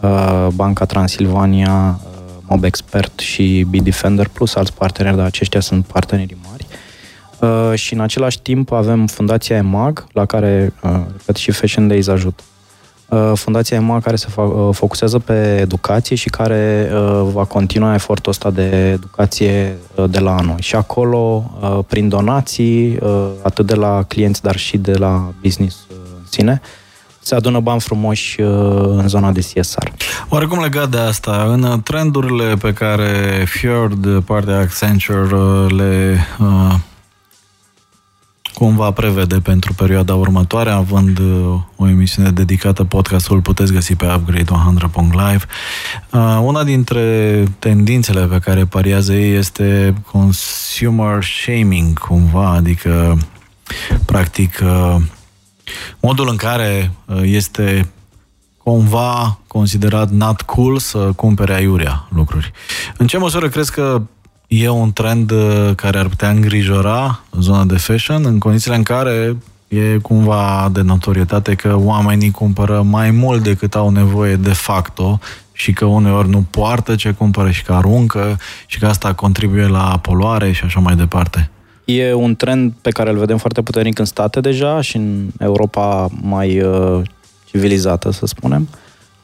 uh, 0.00 0.46
Banca 0.54 0.84
Transilvania, 0.84 2.00
uh, 2.04 2.20
Mob 2.48 2.64
Expert 2.64 3.18
și 3.18 3.66
Defender 3.70 4.28
plus 4.28 4.54
alți 4.54 4.74
parteneri, 4.74 5.16
dar 5.16 5.26
aceștia 5.26 5.60
sunt 5.60 5.84
partenerii 5.84 6.36
mari. 6.42 6.51
Uh, 7.42 7.72
și 7.74 7.94
în 7.94 8.00
același 8.00 8.40
timp 8.40 8.72
avem 8.72 9.06
Fundația 9.06 9.56
EMAG, 9.56 10.06
la 10.12 10.26
care, 10.26 10.72
uh, 10.82 10.90
repet, 11.10 11.36
și 11.36 11.50
Fashion 11.50 11.88
Days 11.88 12.06
ajută. 12.06 12.42
Uh, 13.08 13.32
Fundația 13.34 13.76
EMAG 13.76 14.02
care 14.02 14.16
se 14.16 14.26
fa- 14.30 14.72
focusează 14.72 15.18
pe 15.18 15.58
educație 15.60 16.16
și 16.16 16.28
care 16.28 16.90
va 17.32 17.44
continua 17.44 17.94
efortul 17.94 18.30
ăsta 18.30 18.50
de 18.50 18.90
educație 18.90 19.76
de 20.10 20.18
la 20.18 20.40
noi. 20.40 20.56
Și 20.60 20.74
acolo, 20.76 21.50
prin 21.86 22.08
donații, 22.08 22.98
atât 23.42 23.66
de 23.66 23.74
la 23.74 24.04
clienți, 24.08 24.42
dar 24.42 24.56
și 24.56 24.78
de 24.78 24.92
la 24.92 25.32
business 25.42 25.86
în 25.90 26.26
sine, 26.30 26.60
se 27.20 27.34
adună 27.34 27.60
bani 27.60 27.80
frumoși 27.80 28.40
în 28.86 29.08
zona 29.08 29.32
de 29.32 29.40
CSR. 29.40 29.86
Oarecum 30.28 30.60
legat 30.60 30.88
de 30.88 30.98
asta, 30.98 31.44
în 31.48 31.80
trendurile 31.82 32.54
pe 32.54 32.72
care 32.72 33.44
Fjord, 33.46 34.20
partea 34.20 34.58
Accenture, 34.58 35.26
le 35.66 36.18
uh, 38.62 38.68
cumva 38.68 38.90
prevede 38.90 39.40
pentru 39.40 39.74
perioada 39.74 40.14
următoare, 40.14 40.70
având 40.70 41.18
uh, 41.18 41.60
o 41.76 41.88
emisiune 41.88 42.30
dedicată 42.30 42.84
podcastul, 42.84 43.40
puteți 43.40 43.72
găsi 43.72 43.94
pe 43.94 44.12
Upgrade 44.14 44.52
100.live. 44.52 45.44
Uh, 46.10 46.38
una 46.42 46.64
dintre 46.64 47.44
tendințele 47.58 48.26
pe 48.26 48.38
care 48.38 48.64
pariază 48.64 49.12
ei 49.12 49.34
este 49.36 49.94
consumer 50.10 51.24
shaming, 51.24 51.98
cumva, 51.98 52.48
adică 52.48 53.18
practic 54.06 54.60
uh, 54.62 54.96
modul 56.00 56.28
în 56.28 56.36
care 56.36 56.92
este 57.22 57.92
cumva 58.56 59.38
considerat 59.46 60.10
not 60.10 60.42
cool 60.42 60.78
să 60.78 60.98
cumpere 60.98 61.54
aiurea 61.54 62.08
lucruri. 62.14 62.52
În 62.96 63.06
ce 63.06 63.18
măsură 63.18 63.48
crezi 63.48 63.72
că 63.72 64.02
e 64.54 64.68
un 64.68 64.92
trend 64.92 65.30
uh, 65.30 65.70
care 65.76 65.98
ar 65.98 66.08
putea 66.08 66.28
îngrijora 66.30 67.20
zona 67.40 67.64
de 67.64 67.76
fashion 67.76 68.24
în 68.24 68.38
condițiile 68.38 68.76
în 68.76 68.82
care 68.82 69.36
e 69.68 69.98
cumva 70.02 70.70
de 70.72 70.80
notorietate 70.80 71.54
că 71.54 71.76
oamenii 71.78 72.30
cumpără 72.30 72.82
mai 72.82 73.10
mult 73.10 73.42
decât 73.42 73.74
au 73.74 73.90
nevoie 73.90 74.36
de 74.36 74.52
facto 74.52 75.20
și 75.52 75.72
că 75.72 75.84
uneori 75.84 76.28
nu 76.28 76.44
poartă 76.50 76.94
ce 76.94 77.10
cumpără 77.10 77.50
și 77.50 77.62
că 77.62 77.72
aruncă 77.72 78.38
și 78.66 78.78
că 78.78 78.86
asta 78.86 79.14
contribuie 79.14 79.66
la 79.66 79.98
poluare 80.02 80.52
și 80.52 80.64
așa 80.64 80.80
mai 80.80 80.96
departe. 80.96 81.50
E 81.84 82.12
un 82.12 82.36
trend 82.36 82.72
pe 82.80 82.90
care 82.90 83.10
îl 83.10 83.18
vedem 83.18 83.36
foarte 83.36 83.62
puternic 83.62 83.98
în 83.98 84.04
state 84.04 84.40
deja 84.40 84.80
și 84.80 84.96
în 84.96 85.26
Europa 85.38 86.08
mai 86.22 86.60
uh, 86.60 87.00
civilizată, 87.44 88.10
să 88.10 88.26
spunem. 88.26 88.68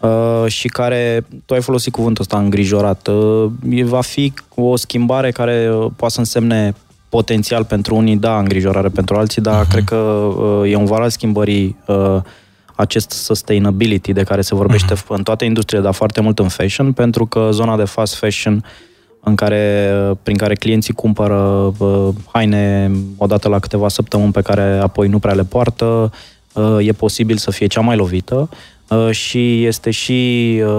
Uh, 0.01 0.29
Uh, 0.45 0.45
și 0.47 0.69
care, 0.69 1.27
tu 1.45 1.55
ai 1.55 1.61
folosit 1.61 1.93
cuvântul 1.93 2.23
ăsta 2.23 2.39
îngrijorat, 2.39 3.07
uh, 3.07 3.51
va 3.85 4.01
fi 4.01 4.33
o 4.55 4.77
schimbare 4.77 5.31
care 5.31 5.71
uh, 5.73 5.91
poate 5.97 6.15
să 6.15 6.21
însemne 6.21 6.75
potențial 7.09 7.65
pentru 7.65 7.95
unii, 7.95 8.17
da, 8.17 8.39
îngrijorare 8.39 8.89
pentru 8.89 9.17
alții, 9.17 9.43
dar 9.43 9.65
uh-huh. 9.65 9.69
cred 9.69 9.85
că 9.85 9.97
uh, 9.97 10.71
e 10.71 10.75
un 10.75 10.85
val 10.85 11.03
al 11.03 11.11
schimbării 11.11 11.77
uh, 11.87 12.17
acest 12.75 13.11
sustainability 13.11 14.13
de 14.13 14.23
care 14.23 14.41
se 14.41 14.55
vorbește 14.55 14.95
uh-huh. 14.95 15.07
în 15.09 15.23
toate 15.23 15.45
industriile, 15.45 15.85
dar 15.85 15.95
foarte 15.95 16.21
mult 16.21 16.39
în 16.39 16.49
fashion, 16.49 16.93
pentru 16.93 17.27
că 17.27 17.49
zona 17.53 17.77
de 17.77 17.85
fast 17.85 18.15
fashion 18.15 18.65
în 19.21 19.35
care, 19.35 19.93
prin 20.23 20.37
care 20.37 20.55
clienții 20.55 20.95
cumpără 20.95 21.73
uh, 21.79 22.09
haine 22.33 22.91
odată 23.17 23.49
la 23.49 23.59
câteva 23.59 23.89
săptămâni 23.89 24.33
pe 24.33 24.43
care 24.43 24.79
apoi 24.83 25.09
nu 25.09 25.19
prea 25.19 25.35
le 25.35 25.45
poartă, 25.45 26.13
uh, 26.53 26.87
e 26.87 26.93
posibil 26.93 27.37
să 27.37 27.51
fie 27.51 27.67
cea 27.67 27.81
mai 27.81 27.97
lovită. 27.97 28.49
Uh, 28.91 29.11
și 29.11 29.65
este 29.65 29.91
și 29.91 30.53
uh, 30.63 30.71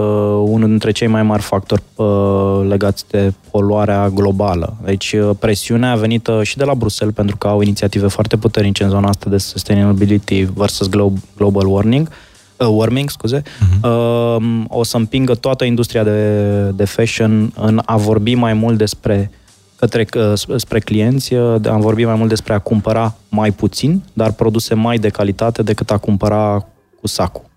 unul 0.44 0.68
dintre 0.68 0.92
cei 0.92 1.08
mai 1.08 1.24
mari 1.24 1.42
factori 1.42 1.82
uh, 1.96 2.66
legați 2.68 3.06
de 3.08 3.34
poluarea 3.52 4.10
globală. 4.10 4.78
Deci 4.84 5.16
presiunea 5.40 5.92
a 5.92 5.96
venit 5.96 6.30
și 6.42 6.58
de 6.58 6.64
la 6.64 6.76
Bruxelles 6.76 7.16
pentru 7.16 7.38
că 7.38 7.48
au 7.48 7.62
inițiative 7.62 8.08
foarte 8.08 8.38
puternice 8.38 8.84
în 8.84 8.90
zona 8.90 9.08
asta 9.08 9.30
de 9.30 9.38
sustainability 9.38 10.44
versus 10.44 10.90
global 11.36 11.68
warming, 11.68 12.10
uh, 12.58 12.68
warming, 12.72 13.10
scuze, 13.10 13.42
uh-huh. 13.42 13.82
uh, 13.84 14.64
o 14.68 14.84
să 14.84 14.98
împingă 14.98 15.36
toată 15.36 15.64
industria 15.66 16.04
de, 16.04 16.70
de 16.70 16.86
fashion 16.86 17.52
în 17.56 17.82
a 17.86 17.98
vorbi 17.98 18.34
mai 18.36 18.54
mult 18.54 18.78
despre 18.78 19.32
către 19.76 20.08
uh, 20.16 20.56
spre 20.56 20.80
clienți, 20.80 21.34
uh, 21.34 21.56
am 21.70 21.80
vorbit 21.80 22.06
mai 22.06 22.16
mult 22.16 22.30
despre 22.30 22.54
a 22.54 22.60
cumpăra 22.60 23.16
mai 23.30 23.52
puțin, 23.52 24.04
dar 24.14 24.32
produse 24.32 24.74
mai 24.74 24.98
de 24.98 25.10
calitate 25.10 25.64
decât 25.64 25.92
a 25.92 25.98
cumpăra 25.98 26.66
cu 27.02 27.08
sacul. 27.08 27.49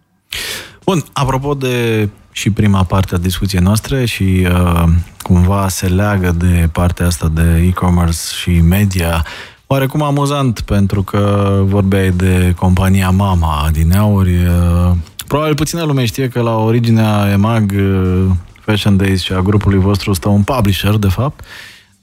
Bun, 0.84 1.04
apropo 1.12 1.54
de 1.54 2.08
și 2.32 2.50
prima 2.50 2.82
parte 2.82 3.14
a 3.14 3.18
discuției 3.18 3.62
noastre 3.62 4.04
și 4.04 4.46
uh, 4.50 4.84
cumva 5.22 5.68
se 5.68 5.86
leagă 5.86 6.34
de 6.38 6.68
partea 6.72 7.06
asta 7.06 7.28
de 7.28 7.64
e-commerce 7.66 8.18
și 8.40 8.60
media, 8.60 9.26
oarecum 9.66 10.02
amuzant 10.02 10.60
pentru 10.60 11.02
că 11.02 11.52
vorbeai 11.64 12.10
de 12.10 12.54
compania 12.56 13.10
Mama 13.10 13.68
din 13.72 13.96
auri. 13.96 14.32
Uh, 14.32 14.90
probabil 15.26 15.54
puțină 15.54 15.82
lume 15.82 16.04
știe 16.04 16.28
că 16.28 16.40
la 16.40 16.56
originea 16.56 17.30
EMAG 17.30 17.72
uh, 17.74 18.24
Fashion 18.60 18.96
Days 18.96 19.22
și 19.22 19.32
a 19.32 19.40
grupului 19.40 19.78
vostru 19.78 20.12
stă 20.12 20.28
un 20.28 20.42
publisher, 20.42 20.94
de 20.94 21.08
fapt, 21.08 21.44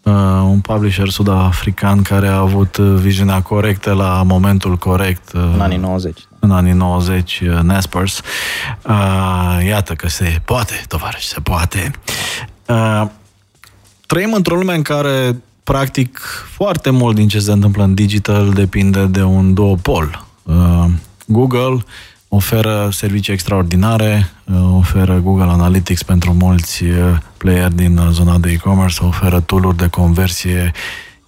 uh, 0.04 0.14
un 0.44 0.60
publisher 0.60 1.10
sud-african 1.10 2.02
care 2.02 2.28
a 2.28 2.38
avut 2.38 2.78
viziunea 2.78 3.42
corectă 3.42 3.94
la 3.94 4.24
momentul 4.26 4.76
corect. 4.76 5.32
Uh, 5.34 5.42
în 5.54 5.60
anii 5.60 5.78
90 5.78 6.29
în 6.40 6.52
anii 6.52 6.74
90 6.74 7.40
uh, 7.44 7.60
Nespers. 7.60 8.22
Uh, 8.86 9.66
iată 9.68 9.94
că 9.94 10.08
se 10.08 10.42
poate, 10.46 10.82
tovarăși, 10.88 11.28
se 11.28 11.40
poate. 11.40 11.92
Uh, 12.66 13.04
trăim 14.06 14.34
într-o 14.34 14.56
lume 14.56 14.76
în 14.76 14.82
care 14.82 15.42
practic 15.64 16.20
foarte 16.52 16.90
mult 16.90 17.16
din 17.16 17.28
ce 17.28 17.40
se 17.40 17.52
întâmplă 17.52 17.84
în 17.84 17.94
digital 17.94 18.50
depinde 18.50 19.06
de 19.06 19.24
un 19.24 19.54
duopol. 19.54 20.26
Uh, 20.44 20.86
Google 21.26 21.84
oferă 22.28 22.90
servicii 22.92 23.34
extraordinare, 23.34 24.32
uh, 24.44 24.56
oferă 24.78 25.20
Google 25.24 25.52
Analytics 25.52 26.04
pentru 26.04 26.34
mulți 26.34 26.84
uh, 26.84 27.18
player 27.38 27.72
din 27.72 28.00
zona 28.12 28.38
de 28.38 28.50
e-commerce, 28.50 29.04
oferă 29.04 29.40
tool 29.40 29.74
de 29.78 29.88
conversie 29.88 30.72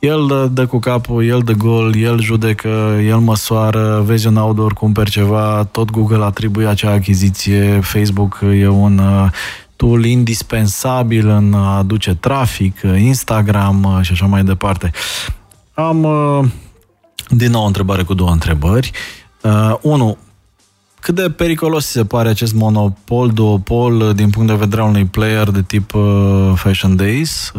el 0.01 0.49
dă 0.53 0.65
cu 0.65 0.79
capul, 0.79 1.25
el 1.25 1.39
dă 1.39 1.53
gol, 1.53 1.95
el 1.95 2.21
judecă, 2.21 2.99
el 3.05 3.17
măsoară, 3.17 4.01
vezi 4.05 4.27
un 4.27 4.35
outdoor, 4.35 4.73
cumperi 4.73 5.09
ceva, 5.09 5.63
tot 5.63 5.91
Google 5.91 6.23
atribuie 6.23 6.67
acea 6.67 6.91
achiziție, 6.91 7.79
Facebook 7.83 8.39
e 8.59 8.67
un 8.67 8.97
uh, 8.97 9.29
tool 9.75 10.05
indispensabil 10.05 11.27
în 11.27 11.53
a 11.53 11.77
aduce 11.77 12.15
trafic, 12.15 12.81
Instagram 12.97 13.83
uh, 13.83 14.01
și 14.01 14.11
așa 14.11 14.25
mai 14.25 14.43
departe. 14.43 14.91
Am 15.73 16.03
uh, 16.03 16.45
din 17.29 17.51
nou 17.51 17.63
o 17.63 17.67
întrebare 17.67 18.03
cu 18.03 18.13
două 18.13 18.31
întrebări. 18.31 18.91
Uh, 19.41 19.75
unu, 19.81 20.17
cât 20.99 21.15
de 21.15 21.29
periculos 21.29 21.85
se 21.85 22.05
pare 22.05 22.29
acest 22.29 22.53
monopol, 22.53 23.29
duopol 23.29 24.13
din 24.15 24.29
punct 24.29 24.47
de 24.47 24.55
vedere 24.55 24.81
al 24.81 24.87
unui 24.87 25.05
player 25.05 25.49
de 25.49 25.61
tip 25.61 25.93
uh, 25.93 26.51
Fashion 26.55 26.95
Days? 26.95 27.51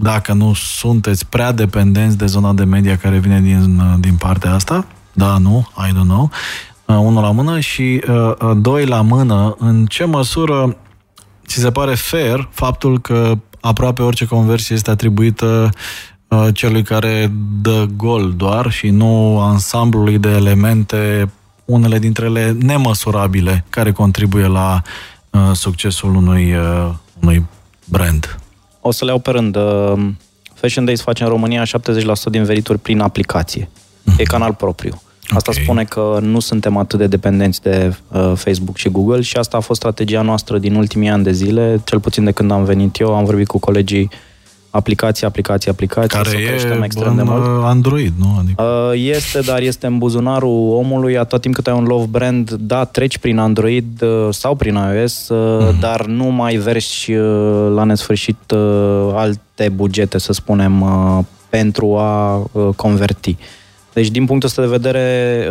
Uh, 0.00 0.06
dacă 0.12 0.32
nu 0.32 0.52
sunteți 0.54 1.26
prea 1.26 1.52
dependenți 1.52 2.18
de 2.18 2.26
zona 2.26 2.52
de 2.52 2.64
media 2.64 2.96
care 2.96 3.18
vine 3.18 3.40
din, 3.40 3.80
din 4.00 4.14
partea 4.14 4.54
asta. 4.54 4.86
Da, 5.12 5.38
nu, 5.38 5.68
I 5.76 5.92
don't 5.92 6.08
know. 6.08 6.30
Uh, 6.84 6.96
unul 6.96 7.22
la 7.22 7.30
mână 7.30 7.60
și 7.60 8.02
uh, 8.08 8.32
uh, 8.40 8.56
doi 8.56 8.86
la 8.86 9.00
mână, 9.00 9.56
în 9.58 9.86
ce 9.86 10.04
măsură 10.04 10.76
ți 11.46 11.58
se 11.58 11.70
pare 11.70 11.94
fair 11.94 12.48
faptul 12.52 13.00
că 13.00 13.38
aproape 13.60 14.02
orice 14.02 14.26
conversie 14.26 14.74
este 14.74 14.90
atribuită 14.90 15.70
uh, 16.28 16.48
celui 16.52 16.82
care 16.82 17.32
dă 17.60 17.86
gol 17.96 18.32
doar 18.36 18.70
și 18.70 18.88
nu 18.88 19.40
ansamblului 19.40 20.18
de 20.18 20.28
elemente, 20.28 21.30
unele 21.64 21.98
dintre 21.98 22.24
ele 22.26 22.56
nemăsurabile, 22.60 23.64
care 23.70 23.92
contribuie 23.92 24.46
la 24.46 24.82
uh, 25.30 25.50
succesul 25.52 26.14
unui, 26.14 26.54
uh, 26.54 26.88
unui 27.20 27.46
brand. 27.84 28.38
O 28.80 28.90
să 28.90 29.04
le 29.04 29.10
iau 29.10 29.18
pe 29.18 29.30
rând. 29.30 29.56
Uh, 29.56 29.92
Fashion 30.54 30.84
Days 30.84 31.00
face 31.00 31.22
în 31.22 31.28
România 31.28 31.62
70% 31.62 31.66
din 32.30 32.44
venituri 32.44 32.78
prin 32.78 33.00
aplicație. 33.00 33.68
Mm-hmm. 33.68 34.18
E 34.18 34.22
canal 34.22 34.54
propriu. 34.54 35.02
Asta 35.28 35.50
okay. 35.50 35.62
spune 35.62 35.84
că 35.84 36.18
nu 36.22 36.40
suntem 36.40 36.76
atât 36.76 36.98
de 36.98 37.06
dependenți 37.06 37.62
de 37.62 37.94
uh, 38.08 38.32
Facebook 38.34 38.76
și 38.76 38.88
Google 38.88 39.20
și 39.20 39.36
asta 39.36 39.56
a 39.56 39.60
fost 39.60 39.80
strategia 39.80 40.22
noastră 40.22 40.58
din 40.58 40.74
ultimii 40.74 41.08
ani 41.08 41.24
de 41.24 41.32
zile, 41.32 41.80
cel 41.84 42.00
puțin 42.00 42.24
de 42.24 42.30
când 42.30 42.50
am 42.50 42.64
venit 42.64 42.98
eu, 42.98 43.14
am 43.14 43.24
vorbit 43.24 43.46
cu 43.46 43.58
colegii 43.58 44.02
uh, 44.12 44.29
aplicație, 44.70 45.26
aplicație, 45.26 45.70
aplicație, 45.70 46.22
Care 46.22 46.36
e 46.38 46.84
extrem 46.84 47.16
de 47.16 47.22
mult. 47.22 47.64
Android, 47.64 48.12
nu? 48.18 48.36
Adică... 48.38 48.62
Uh, 48.62 48.92
este, 48.94 49.40
dar 49.40 49.60
este 49.60 49.86
în 49.86 49.98
buzunarul 49.98 50.72
omului 50.72 51.18
atât 51.18 51.40
timp 51.40 51.54
cât 51.54 51.66
ai 51.66 51.74
un 51.74 51.84
love 51.84 52.06
brand, 52.10 52.50
da, 52.50 52.84
treci 52.84 53.18
prin 53.18 53.38
Android 53.38 54.02
uh, 54.02 54.28
sau 54.30 54.54
prin 54.54 54.74
iOS, 54.74 55.24
mm-hmm. 55.24 55.80
dar 55.80 56.06
nu 56.06 56.24
mai 56.24 56.56
versi 56.56 57.12
la 57.74 57.84
nesfârșit 57.84 58.52
alte 59.14 59.68
bugete, 59.74 60.18
să 60.18 60.32
spunem, 60.32 60.84
pentru 61.48 61.96
a 61.96 62.42
converti. 62.76 63.36
Deci, 63.92 64.08
din 64.08 64.26
punctul 64.26 64.48
ăsta 64.48 64.62
de 64.62 64.68
vedere, 64.68 65.44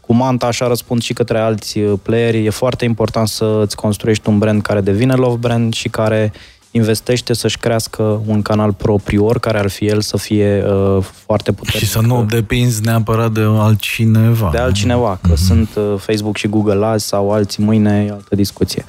cu 0.00 0.14
Manta 0.14 0.46
așa 0.46 0.66
răspund 0.66 1.02
și 1.02 1.12
către 1.12 1.38
alți 1.38 1.78
playeri, 1.78 2.44
e 2.44 2.50
foarte 2.50 2.84
important 2.84 3.28
să 3.28 3.60
îți 3.64 3.76
construiești 3.76 4.28
un 4.28 4.38
brand 4.38 4.62
care 4.62 4.80
devine 4.80 5.14
love 5.14 5.36
brand 5.36 5.74
și 5.74 5.88
care 5.88 6.32
uh, 6.34 6.53
investește 6.76 7.32
să-și 7.32 7.58
crească 7.58 8.22
un 8.26 8.42
canal 8.42 8.72
propriu, 8.72 9.26
oricare 9.26 9.58
ar 9.58 9.68
fi 9.68 9.86
el, 9.86 10.00
să 10.00 10.16
fie 10.16 10.64
uh, 10.66 11.02
foarte 11.02 11.52
puternic. 11.52 11.82
Și 11.82 11.90
să 11.90 12.00
nu 12.00 12.24
depinzi 12.24 12.82
neapărat 12.84 13.32
de 13.32 13.40
altcineva. 13.40 14.48
De 14.52 14.58
altcineva, 14.58 15.18
că 15.22 15.32
mm-hmm. 15.32 15.46
sunt 15.46 15.68
uh, 15.74 15.94
Facebook 15.98 16.36
și 16.36 16.46
Google 16.46 16.84
azi 16.86 17.06
sau 17.06 17.30
alții 17.30 17.64
mâine, 17.64 18.04
e 18.08 18.10
altă 18.10 18.34
discuție. 18.34 18.84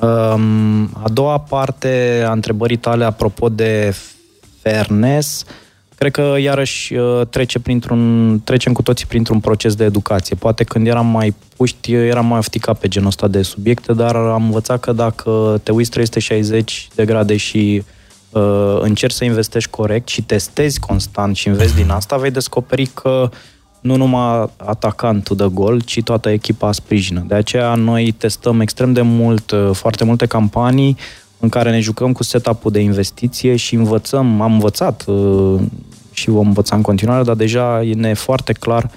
Um, 0.00 0.90
a 1.02 1.08
doua 1.12 1.38
parte 1.38 2.24
a 2.26 2.32
întrebării 2.32 2.76
tale 2.76 3.04
apropo 3.04 3.48
de 3.48 3.94
fairness, 4.62 5.42
uh, 5.42 5.63
cred 6.10 6.26
că 6.26 6.38
iarăși 6.40 6.94
uh, 6.94 7.26
trece 7.30 7.58
printr-un, 7.58 8.40
trecem 8.44 8.72
cu 8.72 8.82
toții 8.82 9.06
printr-un 9.06 9.40
proces 9.40 9.74
de 9.74 9.84
educație. 9.84 10.36
Poate 10.36 10.64
când 10.64 10.86
eram 10.86 11.06
mai 11.06 11.34
puști, 11.56 11.92
eram 11.92 12.26
mai 12.26 12.38
afticat 12.38 12.78
pe 12.78 12.88
genul 12.88 13.08
ăsta 13.08 13.28
de 13.28 13.42
subiecte, 13.42 13.92
dar 13.92 14.16
am 14.16 14.44
învățat 14.44 14.80
că 14.80 14.92
dacă 14.92 15.60
te 15.62 15.72
uiți 15.72 15.90
360 15.90 16.88
de 16.94 17.04
grade 17.04 17.36
și 17.36 17.82
uh, 18.30 18.76
încerci 18.80 19.14
să 19.14 19.24
investești 19.24 19.70
corect 19.70 20.08
și 20.08 20.22
testezi 20.22 20.80
constant 20.80 21.36
și 21.36 21.48
înveți 21.48 21.74
din 21.74 21.90
asta, 21.90 22.16
vei 22.16 22.30
descoperi 22.30 22.86
că 22.86 23.30
nu 23.80 23.96
numai 23.96 24.50
atacantul 24.56 25.36
de 25.36 25.46
gol, 25.52 25.80
ci 25.80 26.02
toată 26.02 26.30
echipa 26.30 26.72
sprijină. 26.72 27.24
De 27.28 27.34
aceea 27.34 27.74
noi 27.74 28.12
testăm 28.12 28.60
extrem 28.60 28.92
de 28.92 29.02
mult, 29.02 29.50
uh, 29.50 29.70
foarte 29.72 30.04
multe 30.04 30.26
campanii, 30.26 30.96
în 31.44 31.50
care 31.50 31.70
ne 31.70 31.80
jucăm 31.80 32.12
cu 32.12 32.22
setup-ul 32.22 32.70
de 32.70 32.80
investiție 32.80 33.56
și 33.56 33.74
învățăm, 33.74 34.40
am 34.40 34.52
învățat 34.52 35.04
uh, 35.06 35.60
și 36.12 36.30
vom 36.30 36.46
învăța 36.46 36.76
în 36.76 36.82
continuare, 36.82 37.22
dar 37.22 37.34
deja 37.34 37.82
e 37.82 38.14
foarte 38.14 38.52
clar 38.52 38.90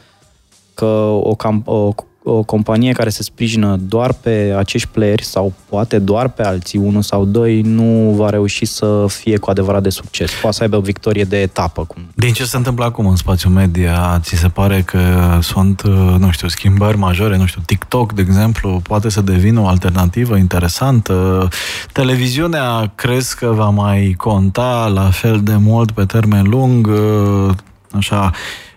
că 0.73 0.85
o, 1.21 1.35
cam, 1.35 1.61
o 1.65 1.93
o 2.29 2.43
companie 2.43 2.91
care 2.91 3.09
se 3.09 3.23
sprijină 3.23 3.77
doar 3.79 4.13
pe 4.13 4.53
acești 4.57 4.87
playeri 4.87 5.23
sau 5.23 5.53
poate 5.69 5.99
doar 5.99 6.29
pe 6.29 6.43
alții, 6.43 6.79
unul 6.79 7.01
sau 7.01 7.25
doi, 7.25 7.61
nu 7.61 8.13
va 8.15 8.29
reuși 8.29 8.65
să 8.65 9.05
fie 9.07 9.37
cu 9.37 9.49
adevărat 9.49 9.83
de 9.83 9.89
succes. 9.89 10.31
Poate 10.41 10.55
să 10.55 10.63
aibă 10.63 10.75
o 10.75 10.81
victorie 10.81 11.23
de 11.23 11.41
etapă. 11.41 11.85
Cum... 11.85 12.01
Din 12.15 12.33
ce 12.33 12.45
se 12.45 12.57
întâmplă 12.57 12.85
acum 12.85 13.07
în 13.07 13.15
spațiul 13.15 13.51
media, 13.51 14.19
ți 14.21 14.35
se 14.35 14.47
pare 14.47 14.81
că 14.81 14.99
sunt, 15.41 15.81
nu 16.17 16.31
știu, 16.31 16.47
schimbări 16.47 16.97
majore, 16.97 17.37
nu 17.37 17.45
știu, 17.45 17.61
TikTok, 17.65 18.13
de 18.13 18.21
exemplu, 18.21 18.79
poate 18.83 19.09
să 19.09 19.21
devină 19.21 19.59
o 19.59 19.67
alternativă 19.67 20.35
interesantă. 20.35 21.47
Televiziunea 21.91 22.91
crezi 22.95 23.35
că 23.35 23.47
va 23.47 23.69
mai 23.69 24.13
conta 24.17 24.91
la 24.93 25.09
fel 25.09 25.41
de 25.43 25.55
mult 25.55 25.91
pe 25.91 26.05
termen 26.05 26.49
lung, 26.49 26.89
așa, 27.91 28.31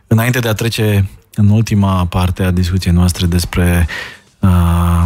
înainte 0.07 0.39
de 0.39 0.49
a 0.49 0.53
trece 0.53 1.09
în 1.41 1.49
ultima 1.49 2.07
parte 2.07 2.43
a 2.43 2.51
discuției 2.51 2.95
noastre 2.95 3.27
despre 3.27 3.87
uh, 4.39 5.03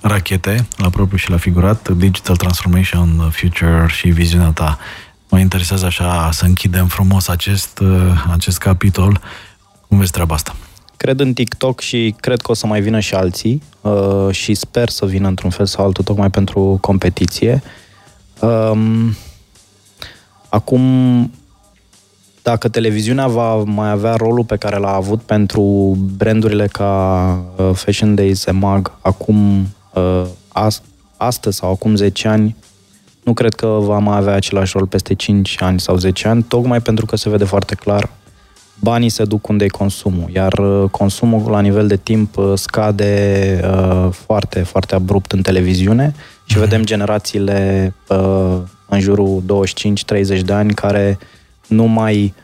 rachete, 0.00 0.66
la 0.76 0.90
propriu 0.90 1.16
și 1.16 1.30
la 1.30 1.36
figurat, 1.36 1.88
Digital 1.88 2.36
Transformation 2.36 3.30
Future 3.30 3.86
și 3.88 4.08
viziunea 4.08 4.50
ta. 4.50 4.78
Mă 5.28 5.38
interesează 5.38 5.86
așa 5.86 6.30
să 6.32 6.44
închidem 6.44 6.86
frumos 6.86 7.28
acest, 7.28 7.78
uh, 7.78 8.24
acest 8.32 8.58
capitol. 8.58 9.20
Cum 9.88 9.98
vezi 9.98 10.10
treaba 10.10 10.34
asta? 10.34 10.56
Cred 10.96 11.20
în 11.20 11.32
TikTok 11.32 11.80
și 11.80 12.14
cred 12.20 12.40
că 12.40 12.50
o 12.50 12.54
să 12.54 12.66
mai 12.66 12.80
vină 12.80 13.00
și 13.00 13.14
alții 13.14 13.62
uh, 13.80 14.28
și 14.30 14.54
sper 14.54 14.88
să 14.88 15.06
vină 15.06 15.28
într-un 15.28 15.50
fel 15.50 15.66
sau 15.66 15.84
altul 15.84 16.04
tocmai 16.04 16.30
pentru 16.30 16.78
competiție. 16.80 17.62
Um, 18.40 19.16
acum 20.48 20.82
dacă 22.44 22.68
televiziunea 22.68 23.26
va 23.26 23.54
mai 23.54 23.90
avea 23.90 24.14
rolul 24.14 24.44
pe 24.44 24.56
care 24.56 24.76
l-a 24.76 24.94
avut 24.94 25.20
pentru 25.20 25.96
brandurile 26.16 26.66
ca 26.66 27.44
uh, 27.56 27.70
Fashion 27.74 28.14
Days, 28.14 28.46
Emag, 28.46 28.92
acum, 29.00 29.68
uh, 29.94 30.26
astăzi 31.16 31.56
sau 31.56 31.70
acum 31.70 31.94
10 31.94 32.28
ani, 32.28 32.56
nu 33.22 33.32
cred 33.32 33.54
că 33.54 33.66
va 33.66 33.98
mai 33.98 34.16
avea 34.16 34.34
același 34.34 34.72
rol 34.76 34.86
peste 34.86 35.14
5 35.14 35.62
ani 35.62 35.80
sau 35.80 35.96
10 35.96 36.28
ani, 36.28 36.42
tocmai 36.42 36.80
pentru 36.80 37.06
că 37.06 37.16
se 37.16 37.28
vede 37.28 37.44
foarte 37.44 37.74
clar 37.74 38.10
banii 38.80 39.08
se 39.08 39.24
duc 39.24 39.48
unde 39.48 39.64
e 39.64 39.68
consumul, 39.68 40.30
iar 40.32 40.52
uh, 40.52 40.90
consumul 40.90 41.50
la 41.50 41.60
nivel 41.60 41.86
de 41.86 41.96
timp 41.96 42.36
uh, 42.36 42.52
scade 42.54 43.60
uh, 43.64 44.08
foarte, 44.10 44.60
foarte 44.60 44.94
abrupt 44.94 45.32
în 45.32 45.42
televiziune 45.42 46.14
și 46.44 46.58
vedem 46.58 46.84
generațiile 46.84 47.94
uh, 48.08 48.56
în 48.88 49.00
jurul 49.00 49.42
25-30 50.38 50.40
de 50.40 50.52
ani 50.52 50.74
care 50.74 51.18
nu 51.68 51.84
mai 51.84 52.34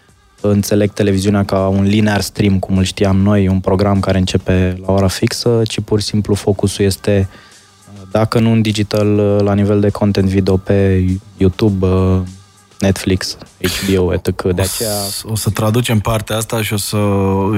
înțeleg 0.41 0.93
televiziunea 0.93 1.45
ca 1.45 1.67
un 1.67 1.85
linear 1.85 2.21
stream, 2.21 2.59
cum 2.59 2.77
îl 2.77 2.85
știam 2.85 3.17
noi, 3.17 3.49
un 3.49 3.61
program 3.61 4.01
care 4.01 4.19
începe 4.19 4.79
la 4.87 4.93
ora 4.93 5.09
fixă, 5.09 5.63
ci 5.65 5.81
pur 5.81 6.01
și 6.01 6.07
simplu 6.07 6.35
focusul 6.35 6.85
este, 6.85 7.29
uh, 7.31 7.51
dacă 8.11 8.39
nu 8.39 8.53
în 8.53 8.63
digital, 8.63 9.19
uh, 9.19 9.41
la 9.43 9.55
nivel 9.55 9.81
de 9.81 9.91
content 9.91 10.29
video 10.29 10.57
pe 10.57 11.05
YouTube, 11.37 11.87
uh, 11.87 12.21
Netflix, 12.81 13.37
HBO, 13.59 14.13
etc. 14.13 14.43
De 14.43 14.63
aceea... 14.63 14.95
O 15.23 15.35
să 15.35 15.51
traducem 15.51 15.99
partea 15.99 16.37
asta 16.37 16.63
și 16.63 16.73
o 16.73 16.77
să 16.77 16.99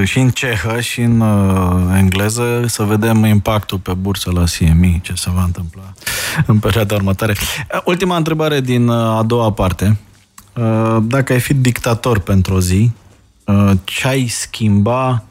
și 0.05 0.19
în 0.19 0.31
cehă 0.31 0.81
și 0.81 1.01
în 1.01 1.21
uh, 1.21 1.97
engleză 1.97 2.65
să 2.67 2.83
vedem 2.83 3.25
impactul 3.25 3.79
pe 3.79 3.93
bursă 3.93 4.31
la 4.31 4.45
CME, 4.59 5.01
ce 5.03 5.13
se 5.17 5.31
va 5.35 5.43
întâmpla 5.43 5.93
în 6.47 6.59
perioada 6.59 6.95
următoare. 6.95 7.35
Ultima 7.85 8.17
întrebare 8.17 8.61
din 8.61 8.89
uh, 8.89 8.97
a 8.97 9.23
doua 9.23 9.53
parte. 9.53 9.97
Uh, 10.57 10.97
dacă 11.03 11.33
ai 11.33 11.41
fi 11.41 11.55
dictator 11.55 12.19
pentru 12.19 12.55
o 12.55 12.61
zi, 12.61 12.91
uh, 13.47 13.71
ce 13.85 14.09
ai 14.09 14.27
schimba 14.27 15.23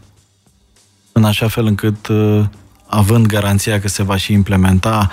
în 1.12 1.24
așa 1.24 1.48
fel 1.48 1.66
încât, 1.66 2.08
uh, 2.08 2.44
având 2.86 3.26
garanția 3.26 3.80
că 3.80 3.88
se 3.88 4.04
va 4.04 4.16
și 4.16 4.34
implementa, 4.34 5.12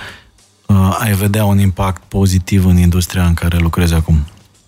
uh, 0.67 0.97
ai 0.99 1.13
vedea 1.13 1.45
un 1.45 1.59
impact 1.59 2.03
pozitiv 2.09 2.67
în 2.67 2.77
industria 2.77 3.25
în 3.25 3.35
care 3.35 3.59
lucrezi 3.59 3.95
acum? 3.95 4.17